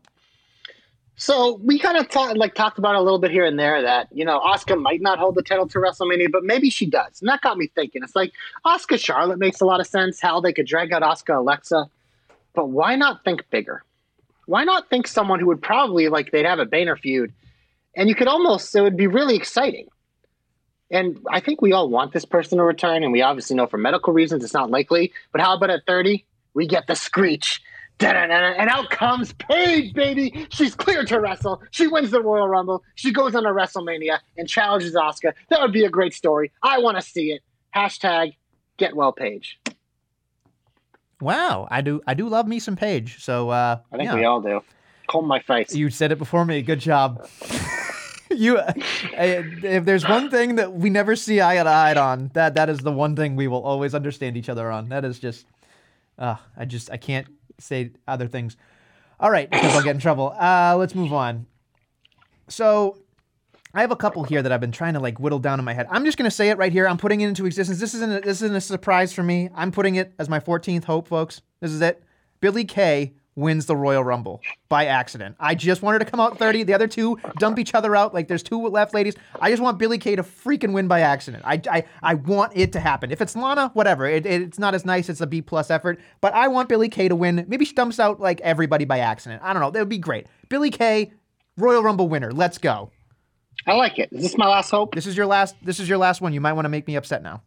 [1.16, 4.08] So we kind of talked like talked about a little bit here and there that
[4.12, 7.30] you know Asuka might not hold the title to WrestleMania, but maybe she does, and
[7.30, 8.02] that got me thinking.
[8.04, 8.34] It's like
[8.66, 10.20] Asuka Charlotte makes a lot of sense.
[10.20, 11.88] How they could drag out Asuka Alexa,
[12.56, 13.84] but why not think bigger?
[14.46, 17.34] Why not think someone who would probably like they'd have a Boehner feud,
[17.96, 19.88] and you could almost it would be really exciting.
[20.92, 23.78] And I think we all want this person to return, and we obviously know for
[23.78, 25.12] medical reasons it's not likely.
[25.32, 27.62] But how about at thirty, we get the screech.
[28.00, 30.48] And out comes Paige, baby.
[30.50, 31.62] She's cleared to wrestle.
[31.72, 32.84] She wins the Royal Rumble.
[32.96, 35.34] She goes on a WrestleMania and challenges Asuka.
[35.50, 36.52] That would be a great story.
[36.62, 37.42] I want to see it.
[37.74, 38.36] Hashtag
[38.78, 39.58] get well, Paige.
[41.24, 43.24] Wow, I do I do love me some Paige.
[43.24, 44.16] So uh, I think yeah.
[44.16, 44.62] we all do.
[45.08, 45.74] Comb my face.
[45.74, 46.62] You said it before me.
[46.62, 47.28] Good job.
[48.30, 48.74] you, uh,
[49.14, 52.80] if there's one thing that we never see eye to eye on, that that is
[52.80, 54.90] the one thing we will always understand each other on.
[54.90, 55.46] That is just,
[56.18, 58.58] uh, I just I can't say other things.
[59.20, 60.36] All right, because I'll get in trouble.
[60.38, 61.46] Uh, let's move on.
[62.48, 62.98] So.
[63.76, 65.74] I have a couple here that I've been trying to like whittle down in my
[65.74, 65.88] head.
[65.90, 66.88] I'm just gonna say it right here.
[66.88, 67.80] I'm putting it into existence.
[67.80, 69.50] This isn't a, this isn't a surprise for me.
[69.56, 71.42] I'm putting it as my 14th hope, folks.
[71.60, 72.04] This is it.
[72.40, 75.36] Billie Kay wins the Royal Rumble by accident.
[75.40, 76.62] I just wanted to come out 30.
[76.66, 78.14] The other two dump each other out.
[78.14, 79.16] Like there's two left ladies.
[79.42, 81.42] I just want Billie Kay to freaking win by accident.
[81.44, 83.10] I, I, I want it to happen.
[83.12, 84.06] If it's Lana, whatever.
[84.06, 85.10] It, it- it's not as nice.
[85.10, 86.00] It's a B plus effort.
[86.22, 87.44] But I want Billie Kay to win.
[87.48, 89.42] Maybe she dumps out like everybody by accident.
[89.44, 89.72] I don't know.
[89.72, 90.28] That would be great.
[90.50, 91.12] Billie Kay
[91.58, 92.32] Royal Rumble winner.
[92.32, 92.92] Let's go.
[93.66, 94.10] I like it.
[94.12, 94.94] Is this my last hope?
[94.96, 95.56] This is your last.
[95.62, 96.34] This is your last one.
[96.34, 97.42] You might want to make me upset now.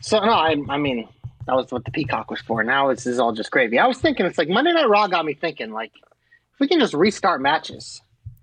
[0.00, 1.08] So no, I, I mean
[1.46, 2.62] that was what the Peacock was for.
[2.64, 3.78] Now this is all just gravy.
[3.78, 6.80] I was thinking it's like Monday Night Raw got me thinking like if we can
[6.80, 8.00] just restart matches,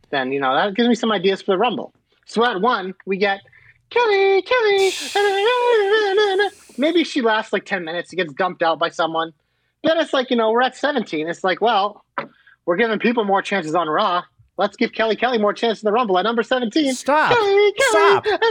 [0.09, 1.93] then you know that gives me some ideas for the Rumble.
[2.25, 3.41] So at one we get
[3.89, 4.91] Kelly, Kelly.
[6.77, 8.11] Maybe she lasts like ten minutes.
[8.11, 9.33] She gets dumped out by someone.
[9.83, 11.27] Then it's like you know we're at seventeen.
[11.27, 12.05] It's like well
[12.65, 14.23] we're giving people more chances on Raw.
[14.59, 16.93] Let's give Kelly Kelly more chance in the Rumble at number 17.
[16.93, 17.31] Stop.
[17.31, 17.73] Kelly, Kelly.
[17.91, 18.25] Stop.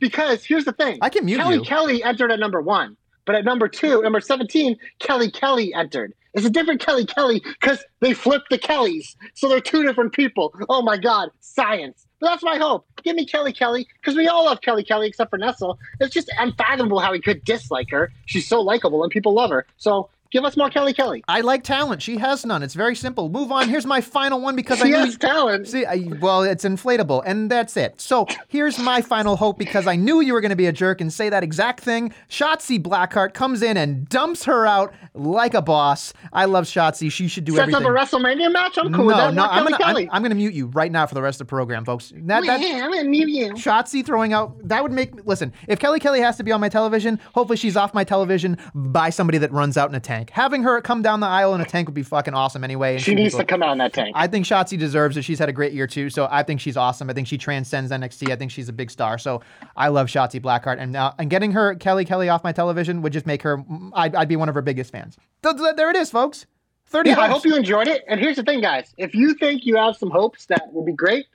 [0.00, 0.98] Because here's the thing.
[1.02, 1.62] I can mute Kelly you.
[1.62, 6.14] Kelly entered at number one, but at number two, number 17, Kelly Kelly entered.
[6.34, 9.16] It's a different Kelly Kelly because they flipped the Kellys.
[9.34, 10.54] So they're two different people.
[10.68, 12.06] Oh my God, science.
[12.20, 12.86] But that's my hope.
[13.02, 15.78] Give me Kelly Kelly because we all love Kelly Kelly except for Nessel.
[15.98, 18.12] It's just unfathomable how he could dislike her.
[18.26, 19.66] She's so likable and people love her.
[19.78, 21.24] So give us more Kelly Kelly.
[21.28, 22.02] I like talent.
[22.02, 22.62] She has none.
[22.62, 23.28] It's very simple.
[23.28, 23.68] Move on.
[23.68, 25.68] Here's my final one because I She knew has talent.
[25.68, 28.00] See, I, well, it's inflatable, and that's it.
[28.00, 31.00] So here's my final hope because I knew you were going to be a jerk
[31.00, 32.12] and say that exact thing.
[32.28, 36.12] Shotzi Blackheart comes in and dumps her out like a boss.
[36.32, 37.10] I love Shotzi.
[37.10, 38.78] She should do Sets up a WrestleMania match?
[38.78, 39.34] I'm cool no, with that.
[39.34, 41.50] no, I'm gonna, I'm, I'm gonna mute you right now for the rest of the
[41.50, 42.12] program, folks.
[42.14, 43.52] That, that, yeah, I'm gonna mute you.
[43.54, 45.52] Shotzi throwing out that would make listen.
[45.66, 49.10] If Kelly Kelly has to be on my television, hopefully she's off my television by
[49.10, 50.30] somebody that runs out in a tank.
[50.30, 52.94] Having her come down the aisle in a tank would be fucking awesome anyway.
[52.94, 54.12] and She needs to come out in that tank.
[54.14, 55.22] I think Shotzi deserves it.
[55.22, 57.08] She's had a great year too, so I think she's awesome.
[57.10, 58.30] I think she transcends NXT.
[58.30, 59.18] I think she's a big star.
[59.18, 59.40] So
[59.76, 63.12] I love Shotzi Blackheart, and uh, and getting her Kelly Kelly off my television would
[63.12, 63.62] just make her.
[63.94, 65.16] I'd, I'd be one of her biggest fans.
[65.42, 66.46] Th- th- There it is, folks.
[66.86, 67.10] Thirty.
[67.10, 68.02] Yeah, I hope you enjoyed it.
[68.08, 68.94] And here's the thing, guys.
[68.96, 71.26] If you think you have some hopes that would be great,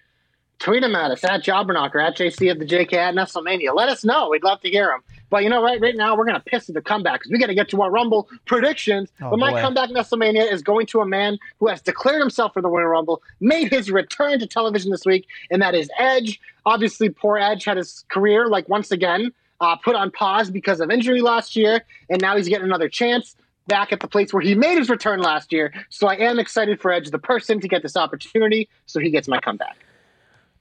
[0.59, 3.75] tweet them at us at Jobberknocker, at JC of the JK at Nestlemania.
[3.75, 4.29] Let us know.
[4.29, 5.01] We'd love to hear them.
[5.29, 7.47] But you know, right, right now we're gonna piss at the comeback because we got
[7.47, 9.09] to get to our Rumble predictions.
[9.19, 9.61] Oh, but my boy.
[9.61, 13.21] comeback Nestlemania is going to a man who has declared himself for the Winter Rumble,
[13.39, 16.39] made his return to television this week, and that is Edge.
[16.65, 20.91] Obviously, poor Edge had his career like once again uh, put on pause because of
[20.91, 23.35] injury last year, and now he's getting another chance
[23.67, 25.73] back at the place where he made his return last year.
[25.89, 28.69] So I am excited for Edge, the person, to get this opportunity.
[28.85, 29.77] So he gets my comeback.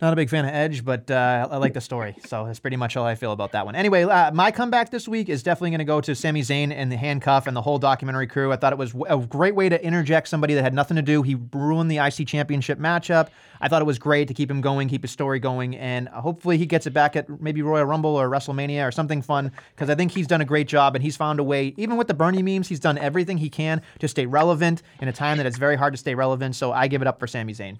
[0.03, 2.17] Not a big fan of Edge, but uh, I like the story.
[2.27, 3.77] So that's pretty much all I feel about that one.
[3.77, 6.91] Anyway, uh, my comeback this week is definitely going to go to Sami Zayn and
[6.91, 8.51] the handcuff and the whole documentary crew.
[8.51, 11.23] I thought it was a great way to interject somebody that had nothing to do.
[11.23, 13.29] He ruined the IC Championship matchup.
[13.61, 16.59] I thought it was great to keep him going, keep his story going, and hopefully
[16.59, 19.95] he gets it back at maybe Royal Rumble or WrestleMania or something fun because I
[19.95, 22.43] think he's done a great job and he's found a way, even with the Bernie
[22.43, 25.77] memes, he's done everything he can to stay relevant in a time that it's very
[25.77, 26.57] hard to stay relevant.
[26.57, 27.79] So I give it up for Sami Zayn.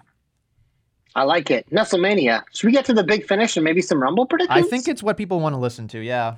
[1.15, 1.69] I like it.
[1.69, 2.43] Nestlemania.
[2.53, 4.65] Should we get to the big finish and maybe some Rumble predictions?
[4.65, 5.99] I think it's what people want to listen to.
[5.99, 6.35] Yeah.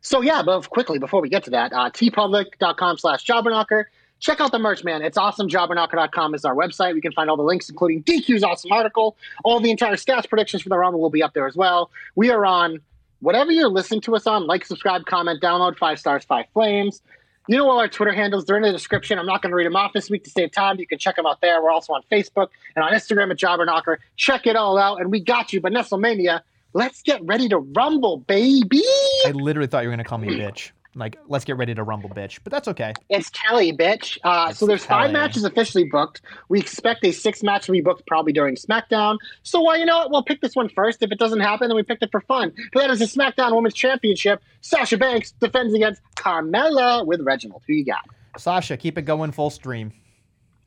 [0.00, 3.84] So yeah, but quickly before we get to that, uh, teepublic.com slash jobberknocker.
[4.20, 5.02] Check out the merch, man.
[5.02, 5.48] It's awesome.
[5.48, 6.94] Jobberknocker.com is our website.
[6.94, 9.16] We can find all the links, including DQ's awesome article.
[9.44, 11.90] All the entire stats predictions for the Rumble will be up there as well.
[12.16, 12.80] We are on
[13.20, 14.46] whatever you're listening to us on.
[14.46, 17.00] Like, subscribe, comment, download, five stars, five flames.
[17.48, 18.44] You know all our Twitter handles.
[18.44, 19.18] They're in the description.
[19.18, 20.78] I'm not going to read them off this week to save time.
[20.78, 21.62] You can check them out there.
[21.62, 23.96] We're also on Facebook and on Instagram at Jobberknocker.
[24.16, 25.60] Check it all out, and we got you.
[25.62, 26.42] But Nestlemania,
[26.74, 28.82] let's get ready to rumble, baby.
[29.26, 30.72] I literally thought you were going to call me a bitch.
[30.94, 32.38] Like, let's get ready to rumble, bitch.
[32.42, 32.92] But that's okay.
[33.08, 34.18] It's Kelly, bitch.
[34.24, 36.22] Uh, so there's five matches officially booked.
[36.48, 39.18] We expect a six match to be booked probably during SmackDown.
[39.42, 40.10] So why you know what?
[40.10, 41.02] We'll pick this one first.
[41.02, 42.52] If it doesn't happen, then we picked it for fun.
[42.72, 44.42] But that is the SmackDown Women's Championship.
[44.60, 47.62] Sasha Banks defends against Carmella with Reginald.
[47.66, 48.04] Who you got?
[48.36, 49.92] Sasha, keep it going full stream.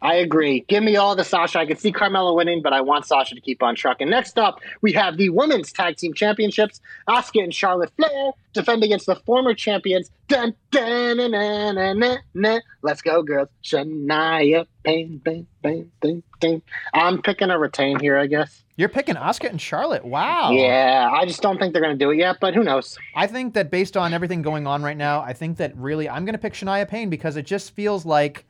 [0.02, 0.65] I agree.
[0.68, 1.60] Give me all the Sasha.
[1.60, 4.10] I can see Carmella winning, but I want Sasha to keep on trucking.
[4.10, 6.82] Next up, we have the Women's Tag Team Championships.
[7.07, 10.10] Asuka and Charlotte Flair defend against the former champions.
[10.28, 12.60] Dun, dun, na, na, na, na, na.
[12.82, 13.49] Let's go, girls.
[13.64, 16.61] Shania, bang, bang, bang, bang, bang.
[16.95, 18.64] I'm picking a retain here, I guess.
[18.78, 20.03] You're picking Asuka and Charlotte.
[20.03, 20.49] Wow.
[20.52, 22.98] Yeah, I just don't think they're going to do it yet, but who knows?
[23.15, 26.26] I think that based on everything going on right now, I think that really I'm
[26.26, 28.48] going to pick Shania Payne because it just feels like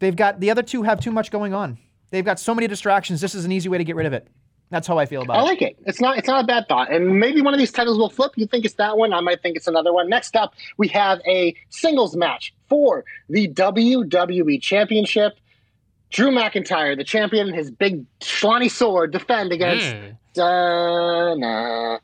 [0.00, 1.78] they've got the other two have too much going on.
[2.10, 3.20] They've got so many distractions.
[3.20, 4.26] This is an easy way to get rid of it.
[4.70, 5.42] That's how I feel about I it.
[5.42, 5.76] I like it.
[5.86, 6.18] It's not.
[6.18, 6.92] It's not a bad thought.
[6.92, 8.32] And maybe one of these titles will flip.
[8.36, 9.12] You think it's that one?
[9.12, 10.08] I might think it's another one.
[10.08, 15.34] Next up, we have a singles match for the WWE Championship.
[16.10, 20.16] Drew McIntyre, the champion, and his big schlonny sword defend against Mm.
[20.34, 22.00] Dana.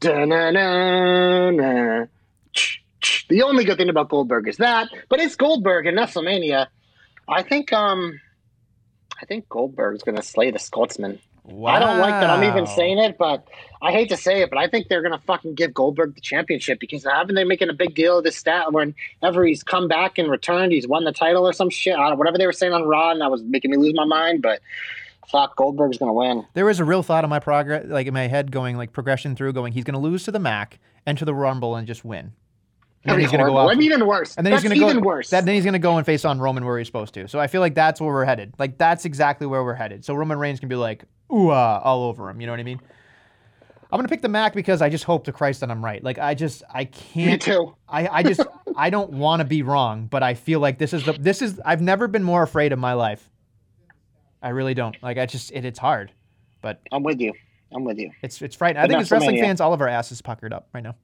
[0.00, 2.06] Dun-na-na-na.
[3.28, 6.66] The only good thing about Goldberg is that, but it's Goldberg in Nestlemania.
[7.28, 8.20] I think um
[9.20, 11.18] I think Goldberg's gonna slay the Scotsman.
[11.66, 13.48] I don't like that I'm even saying it, but
[13.80, 16.78] I hate to say it, but I think they're gonna fucking give Goldberg the championship
[16.78, 20.30] because haven't they making a big deal of this stat whenever he's come back and
[20.30, 21.96] returned, he's won the title or some shit.
[21.96, 24.04] I don't, whatever they were saying on Raw, and that was making me lose my
[24.04, 24.42] mind.
[24.42, 24.60] But
[25.30, 26.46] fuck, Goldberg's gonna win.
[26.54, 29.34] There was a real thought in my progress, like in my head, going like progression
[29.36, 32.32] through, going he's going to lose to the Mac, enter the Rumble, and just win.
[33.08, 33.68] And then he's going to go out.
[33.68, 34.36] That'd even worse.
[34.36, 34.90] And then That's he's going to go.
[34.90, 35.30] even worse.
[35.30, 37.28] That, then he's going to go and face on Roman where he's supposed to.
[37.28, 38.54] So I feel like that's where we're headed.
[38.58, 40.04] Like that's exactly where we're headed.
[40.04, 42.40] So Roman Reigns can be like, ooh ah, all over him.
[42.40, 42.80] You know what I mean?
[43.90, 46.02] I'm going to pick the Mac because I just hope to Christ that I'm right.
[46.04, 47.32] Like I just I can't.
[47.32, 47.74] Me too.
[47.88, 48.40] I, I just
[48.76, 51.60] I don't want to be wrong, but I feel like this is the this is
[51.64, 53.30] I've never been more afraid in my life.
[54.42, 54.96] I really don't.
[55.02, 56.12] Like I just it, it's hard,
[56.60, 57.32] but I'm with you.
[57.74, 58.10] I'm with you.
[58.22, 58.84] it's it's frightening.
[58.84, 60.94] I think as wrestling fans, all of our asses puckered up right now.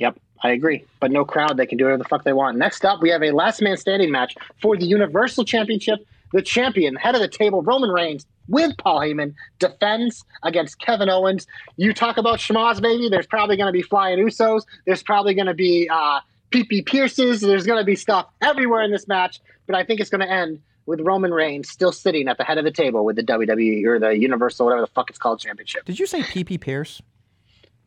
[0.00, 0.84] Yep, I agree.
[0.98, 2.58] But no crowd, they can do whatever the fuck they want.
[2.58, 6.00] Next up, we have a last man standing match for the Universal Championship.
[6.32, 11.46] The champion, head of the table, Roman Reigns, with Paul Heyman, defends against Kevin Owens.
[11.76, 13.08] You talk about schmoz, baby.
[13.08, 14.62] There's probably going to be flying Usos.
[14.86, 16.20] There's probably going to be uh,
[16.52, 17.40] PP Pearces.
[17.40, 19.40] There's going to be stuff everywhere in this match.
[19.66, 22.58] But I think it's going to end with Roman Reigns still sitting at the head
[22.58, 25.84] of the table with the WWE or the Universal, whatever the fuck it's called, championship.
[25.84, 27.02] Did you say PP Pearce?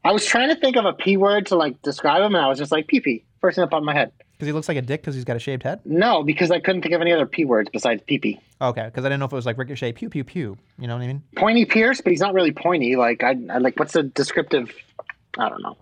[0.04, 2.48] I was trying to think of a P word to like describe him, and I
[2.48, 3.24] was just like PP.
[3.40, 4.12] First thing up on my head.
[4.34, 5.80] Because he looks like a dick because he's got a shaved head.
[5.86, 8.40] No, because I couldn't think of any other P words besides PP.
[8.62, 10.58] Okay, because I didn't know if it was like Ricochet, pew pew pew.
[10.80, 11.24] You know what I mean?
[11.38, 12.96] Pointy Pearce, but he's not really pointy.
[12.96, 14.72] Like I, I like what's the descriptive?
[15.38, 15.78] I don't know.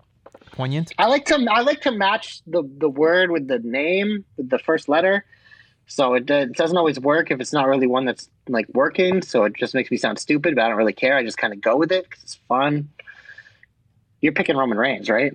[0.52, 0.92] Poignant.
[0.98, 4.58] I like to I like to match the the word with the name, with the
[4.58, 5.24] first letter.
[5.86, 9.22] So it, it doesn't always work if it's not really one that's like working.
[9.22, 11.16] So it just makes me sound stupid, but I don't really care.
[11.16, 12.88] I just kind of go with it because it's fun.
[14.22, 15.32] You're picking Roman Reigns, right?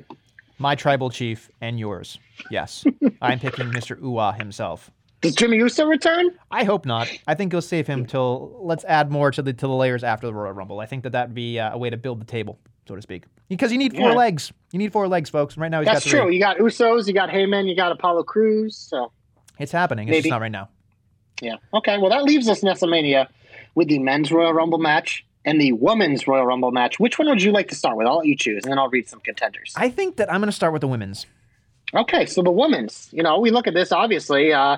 [0.57, 2.18] My tribal chief and yours.
[2.49, 2.84] Yes,
[3.22, 3.95] I'm picking Mr.
[3.99, 4.89] Uwa himself.
[5.22, 6.30] Does Jimmy Uso return?
[6.51, 7.07] I hope not.
[7.27, 10.26] I think he'll save him till let's add more to the to the layers after
[10.27, 10.80] the Royal Rumble.
[10.80, 13.26] I think that that'd be uh, a way to build the table, so to speak.
[13.49, 14.15] Because you need four Yeah.
[14.15, 14.51] legs.
[14.72, 15.57] You need four legs, folks.
[15.57, 16.19] Right now he's That's got three.
[16.19, 16.30] true.
[16.31, 18.76] You got Usos, you got Heyman, you got Apollo Crews.
[18.77, 19.11] So
[19.59, 20.07] It's happening.
[20.07, 20.22] It's Maybe.
[20.23, 20.69] just not right now.
[21.41, 21.55] Yeah.
[21.73, 21.97] Okay.
[21.97, 23.27] Well, that leaves us Nestlemania
[23.76, 26.99] with the men's Royal Rumble match and the women's Royal Rumble match.
[26.99, 28.06] Which one would you like to start with?
[28.06, 29.74] I'll let you choose, and then I'll read some contenders.
[29.78, 31.26] I think that I'm going to start with the women's.
[31.95, 32.26] Okay.
[32.26, 33.10] So the women's.
[33.14, 34.53] You know, we look at this obviously.
[34.53, 34.78] Uh,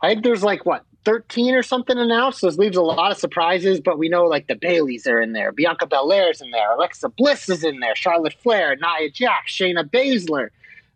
[0.00, 2.38] I think there's like what 13 or something announced.
[2.38, 5.32] So this leaves a lot of surprises, but we know like the Bayleys are in
[5.32, 9.84] there, Bianca Belair's in there, Alexa Bliss is in there, Charlotte Flair, Nia Jax, Shayna
[9.84, 10.50] Baszler.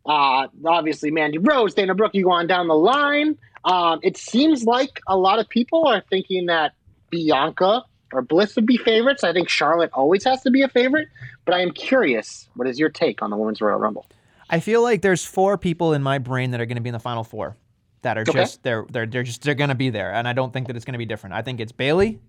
[0.06, 3.38] Uh, obviously, Mandy Rose, Dana Brooke, you go on down the line.
[3.64, 6.74] Um, it seems like a lot of people are thinking that
[7.10, 7.82] Bianca
[8.14, 9.24] or Bliss would be favorites.
[9.24, 11.08] I think Charlotte always has to be a favorite,
[11.44, 12.48] but I am curious.
[12.54, 14.06] What is your take on the Women's Royal Rumble?
[14.48, 16.94] I feel like there's four people in my brain that are going to be in
[16.94, 17.56] the final four
[18.02, 18.32] that are Okay.
[18.32, 20.76] just they're they're they're just they're going to be there, and I don't think that
[20.76, 21.34] it's going to be different.
[21.34, 22.20] I think it's Bayley,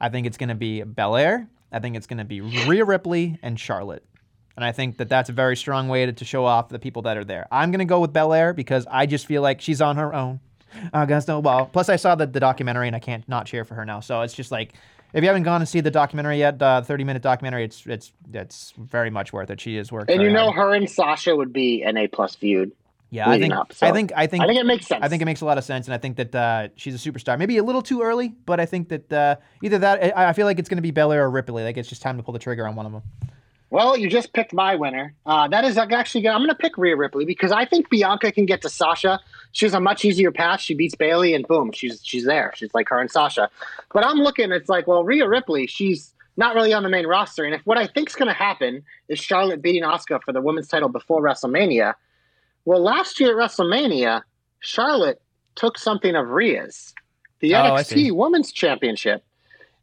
[0.00, 3.38] I think it's going to be Belair, I think it's going to be Rhea Ripley
[3.42, 4.02] and Charlotte,
[4.56, 7.02] and I think that that's a very strong way to, to show off the people
[7.02, 7.46] that are there.
[7.52, 10.40] I'm going to go with Belair because I just feel like she's on her own.
[10.92, 11.64] Against no ball.
[11.64, 14.00] Plus, I saw the, the documentary and I can't not cheer for her now.
[14.00, 14.74] So it's just like,
[15.12, 18.12] if you haven't gone and see the documentary yet, the 30 minute documentary, it's it's
[18.32, 19.60] it's very much worth it.
[19.60, 20.10] She is worked.
[20.10, 20.56] And you know, hard.
[20.56, 22.72] her and Sasha would be an A plus feud.
[23.10, 25.02] Yeah, I think up, so I think I think I think it makes sense.
[25.02, 27.10] I think it makes a lot of sense, and I think that uh, she's a
[27.10, 27.38] superstar.
[27.38, 30.44] Maybe a little too early, but I think that uh, either that I, I feel
[30.44, 31.64] like it's going to be Belair or Ripley.
[31.64, 33.02] Like it's just time to pull the trigger on one of them.
[33.70, 35.14] Well, you just picked my winner.
[35.24, 36.30] Uh, that is actually good.
[36.30, 39.20] I'm going to pick Rhea Ripley because I think Bianca can get to Sasha.
[39.52, 40.60] She has a much easier path.
[40.60, 42.52] She beats Bayley, and boom, she's she's there.
[42.54, 43.50] She's like her and Sasha.
[43.92, 44.52] But I'm looking.
[44.52, 47.44] It's like, well, Rhea Ripley, she's not really on the main roster.
[47.44, 50.40] And if what I think is going to happen is Charlotte beating Asuka for the
[50.40, 51.94] women's title before WrestleMania.
[52.64, 54.22] Well, last year at WrestleMania,
[54.60, 55.20] Charlotte
[55.54, 56.94] took something of Rhea's,
[57.40, 59.24] the Oh, NXT Women's Championship.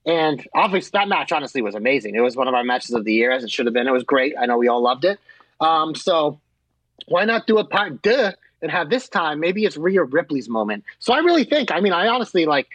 [0.05, 2.15] And obviously, that match honestly was amazing.
[2.15, 3.87] It was one of our matches of the year, as it should have been.
[3.87, 4.35] It was great.
[4.39, 5.19] I know we all loved it.
[5.59, 6.39] Um, so
[7.07, 8.31] why not do a part deux
[8.65, 9.39] and have this time?
[9.39, 10.83] Maybe it's Rhea Ripley's moment.
[10.99, 11.71] So I really think.
[11.71, 12.67] I mean, I honestly like.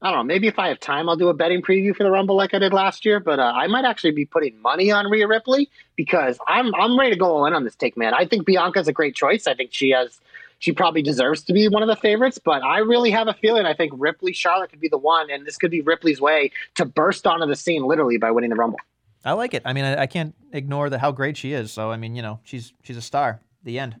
[0.00, 0.24] I don't know.
[0.24, 2.58] Maybe if I have time, I'll do a betting preview for the Rumble like I
[2.58, 3.20] did last year.
[3.20, 7.12] But uh, I might actually be putting money on Rhea Ripley because I'm I'm ready
[7.12, 8.12] to go all in on this take, man.
[8.12, 9.46] I think Bianca's a great choice.
[9.46, 10.18] I think she has
[10.58, 13.66] she probably deserves to be one of the favorites, but I really have a feeling
[13.66, 16.84] I think Ripley Charlotte could be the one, and this could be Ripley's way to
[16.84, 18.78] burst onto the scene literally by winning the Rumble.
[19.24, 19.62] I like it.
[19.64, 21.72] I mean, I, I can't ignore that how great she is.
[21.72, 23.40] So I mean, you know, she's she's a star.
[23.64, 24.00] The end.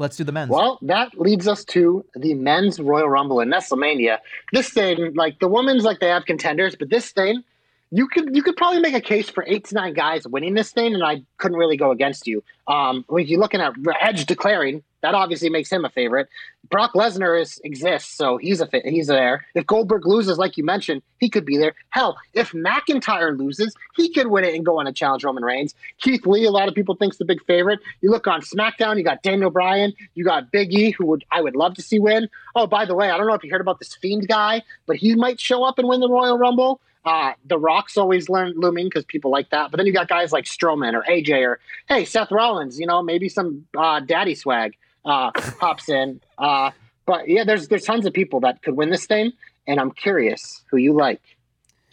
[0.00, 0.48] Let's do the men's.
[0.48, 4.20] Well, that leads us to the men's Royal Rumble in Nestlemania.
[4.50, 7.44] This thing, like the women's, like they have contenders, but this thing,
[7.90, 10.70] you could you could probably make a case for eight to nine guys winning this
[10.70, 12.42] thing, and I couldn't really go against you.
[12.66, 16.28] Um, when you're looking at Edge declaring That obviously makes him a favorite.
[16.68, 19.46] Brock Lesnar is exists, so he's a he's there.
[19.54, 21.74] If Goldberg loses, like you mentioned, he could be there.
[21.88, 25.74] Hell, if McIntyre loses, he could win it and go on and challenge Roman Reigns.
[26.00, 27.80] Keith Lee, a lot of people thinks the big favorite.
[28.02, 31.40] You look on SmackDown, you got Daniel Bryan, you got Big E, who would I
[31.40, 32.28] would love to see win.
[32.54, 34.96] Oh, by the way, I don't know if you heard about this Fiend guy, but
[34.96, 36.80] he might show up and win the Royal Rumble.
[37.04, 39.70] Uh, the Rock's always looming because people like that.
[39.70, 42.78] But then you got guys like Strowman or AJ or hey Seth Rollins.
[42.78, 46.20] You know maybe some uh, daddy swag uh, pops in.
[46.38, 46.70] Uh,
[47.06, 49.32] but yeah, there's there's tons of people that could win this thing,
[49.66, 51.20] and I'm curious who you like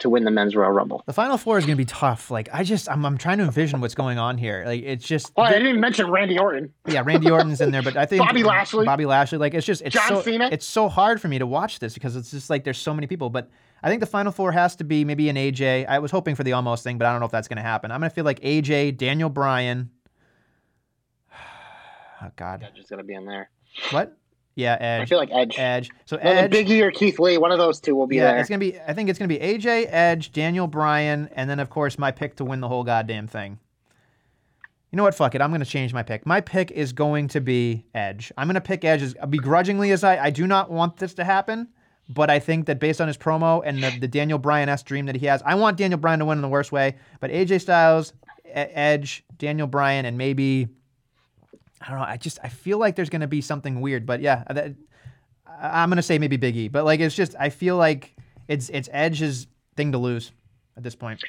[0.00, 1.02] to win the men's Royal Rumble.
[1.06, 2.30] The final four is going to be tough.
[2.30, 4.62] Like I just, I'm, I'm trying to envision what's going on here.
[4.64, 6.72] Like it's just, Oh, I didn't even mention Randy Orton.
[6.86, 8.84] yeah, Randy Orton's in there, but I think Bobby Lashley.
[8.86, 10.50] Bobby Lashley, like it's just, it's John so, Cena.
[10.52, 13.08] it's so hard for me to watch this because it's just like there's so many
[13.08, 13.28] people.
[13.28, 13.50] But
[13.82, 15.86] I think the final four has to be maybe an AJ.
[15.88, 17.62] I was hoping for the almost thing, but I don't know if that's going to
[17.62, 17.90] happen.
[17.90, 19.90] I'm going to feel like AJ, Daniel Bryan.
[22.22, 23.50] Oh God, Edge is gonna be in there.
[23.90, 24.16] what?
[24.58, 25.02] Yeah, Edge.
[25.02, 25.56] I feel like Edge.
[25.56, 25.90] Edge.
[26.04, 26.50] So Edge.
[26.50, 28.38] Big E or Keith Lee, one of those two will be yeah, there.
[28.38, 28.78] it's gonna be.
[28.80, 32.34] I think it's gonna be AJ, Edge, Daniel Bryan, and then of course my pick
[32.36, 33.60] to win the whole goddamn thing.
[34.90, 35.14] You know what?
[35.14, 35.40] Fuck it.
[35.40, 36.26] I'm gonna change my pick.
[36.26, 38.32] My pick is going to be Edge.
[38.36, 40.24] I'm gonna pick Edge as begrudgingly as I.
[40.24, 41.68] I do not want this to happen,
[42.08, 45.06] but I think that based on his promo and the, the Daniel Bryan s dream
[45.06, 46.96] that he has, I want Daniel Bryan to win in the worst way.
[47.20, 48.12] But AJ Styles,
[48.44, 50.68] Edge, Daniel Bryan, and maybe
[51.80, 52.04] I don't know.
[52.04, 54.06] I just I feel like there's gonna be something weird.
[54.06, 54.74] But yeah, that,
[55.60, 58.14] I'm gonna say maybe Big E, but like it's just I feel like
[58.48, 59.46] it's it's Edge's
[59.76, 60.32] thing to lose
[60.76, 61.22] at this point.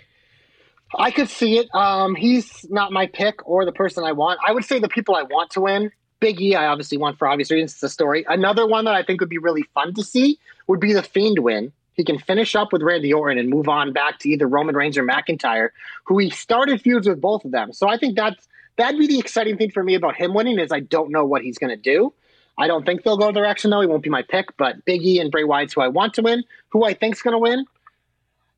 [0.98, 1.74] I could see it.
[1.76, 4.40] Um, he's not my pick or the person I want.
[4.46, 5.92] I would say the people I want to win.
[6.20, 7.74] Big E, I obviously want for obvious reasons.
[7.74, 8.26] It's a story.
[8.28, 11.40] Another one that I think would be really fun to see would be the Fiend
[11.40, 11.72] win.
[11.94, 14.98] He can finish up with Randy Orton and move on back to either Roman Reigns
[14.98, 15.70] or McIntyre,
[16.06, 17.74] who he started feuds with both of them.
[17.74, 18.48] So I think that's
[18.80, 21.44] that'd be the exciting thing for me about him winning is I don't know what
[21.44, 22.14] he's going to do.
[22.58, 23.82] I don't think they'll go the direction though.
[23.82, 26.24] He won't be my pick, but Big E and Bray Wyatt's who I want to
[26.24, 26.44] win.
[26.70, 27.66] Who I think's going to win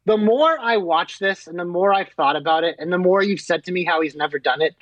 [0.06, 3.22] the more I watch this and the more I've thought about it, and the more
[3.22, 4.76] you've said to me how he's never done it,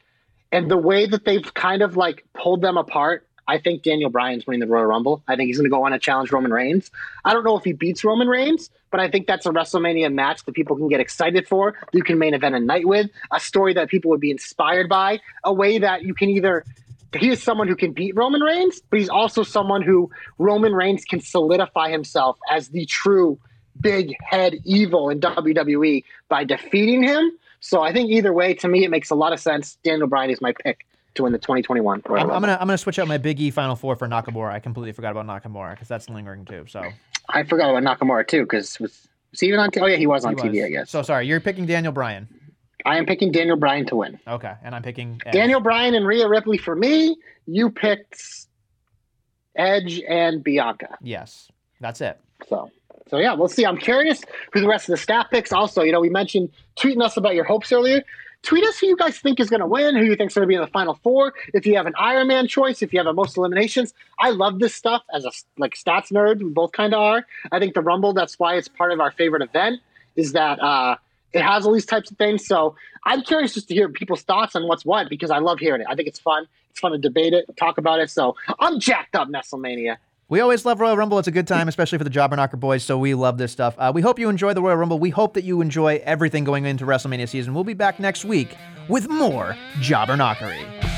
[0.51, 4.45] and the way that they've kind of like pulled them apart, I think Daniel Bryan's
[4.45, 5.23] winning the Royal Rumble.
[5.27, 6.91] I think he's going to go on and challenge Roman Reigns.
[7.25, 10.45] I don't know if he beats Roman Reigns, but I think that's a WrestleMania match
[10.45, 11.73] that people can get excited for.
[11.91, 15.19] You can main event a night with a story that people would be inspired by,
[15.43, 16.63] a way that you can either.
[17.17, 21.03] He is someone who can beat Roman Reigns, but he's also someone who Roman Reigns
[21.03, 23.39] can solidify himself as the true
[23.81, 27.31] big head evil in WWE by defeating him.
[27.61, 29.79] So I think either way, to me, it makes a lot of sense.
[29.83, 30.85] Daniel Bryan is my pick
[31.15, 33.51] to win the 2021 Royal I'm, I'm gonna I'm gonna switch out my Big E
[33.51, 34.51] Final Four for Nakamura.
[34.51, 36.65] I completely forgot about Nakamura because that's lingering too.
[36.67, 36.83] So
[37.29, 39.71] I forgot about Nakamura too because was, was he even on?
[39.71, 40.51] T- oh yeah, he was on he TV.
[40.51, 40.63] was.
[40.63, 40.89] I guess.
[40.89, 42.27] So sorry, you're picking Daniel Bryan.
[42.85, 44.19] I am picking Daniel Bryan to win.
[44.27, 45.33] Okay, and I'm picking Edge.
[45.33, 47.17] Daniel Bryan and Rhea Ripley for me.
[47.45, 48.47] You picked
[49.55, 50.97] Edge and Bianca.
[51.01, 51.49] Yes,
[51.81, 52.19] that's it.
[52.47, 52.71] So,
[53.09, 53.65] so yeah, we'll see.
[53.65, 54.21] I'm curious
[54.53, 55.51] who the rest of the staff picks.
[55.51, 58.03] Also, you know, we mentioned tweeting us about your hopes earlier.
[58.41, 60.43] Tweet us who you guys think is going to win, who you think is going
[60.43, 61.33] to be in the final four.
[61.53, 64.59] If you have an Iron Man choice, if you have a most eliminations, I love
[64.59, 66.41] this stuff as a like stats nerd.
[66.41, 67.25] We both kind of are.
[67.51, 68.13] I think the Rumble.
[68.13, 69.81] That's why it's part of our favorite event.
[70.15, 70.95] Is that uh,
[71.33, 72.45] it has all these types of things.
[72.45, 72.75] So
[73.05, 75.87] I'm curious just to hear people's thoughts on what's what because I love hearing it.
[75.89, 76.47] I think it's fun.
[76.71, 78.09] It's fun to debate it, talk about it.
[78.09, 79.97] So I'm jacked up, Nestlemania.
[80.29, 81.17] We always love Royal Rumble.
[81.17, 82.83] It's a good time, especially for the Jobber Knocker boys.
[82.83, 83.73] So we love this stuff.
[83.79, 84.99] Uh, we hope you enjoy the Royal Rumble.
[84.99, 87.55] We hope that you enjoy everything going into WrestleMania season.
[87.55, 88.55] We'll be back next week
[88.87, 90.88] with more Jobber Knockery.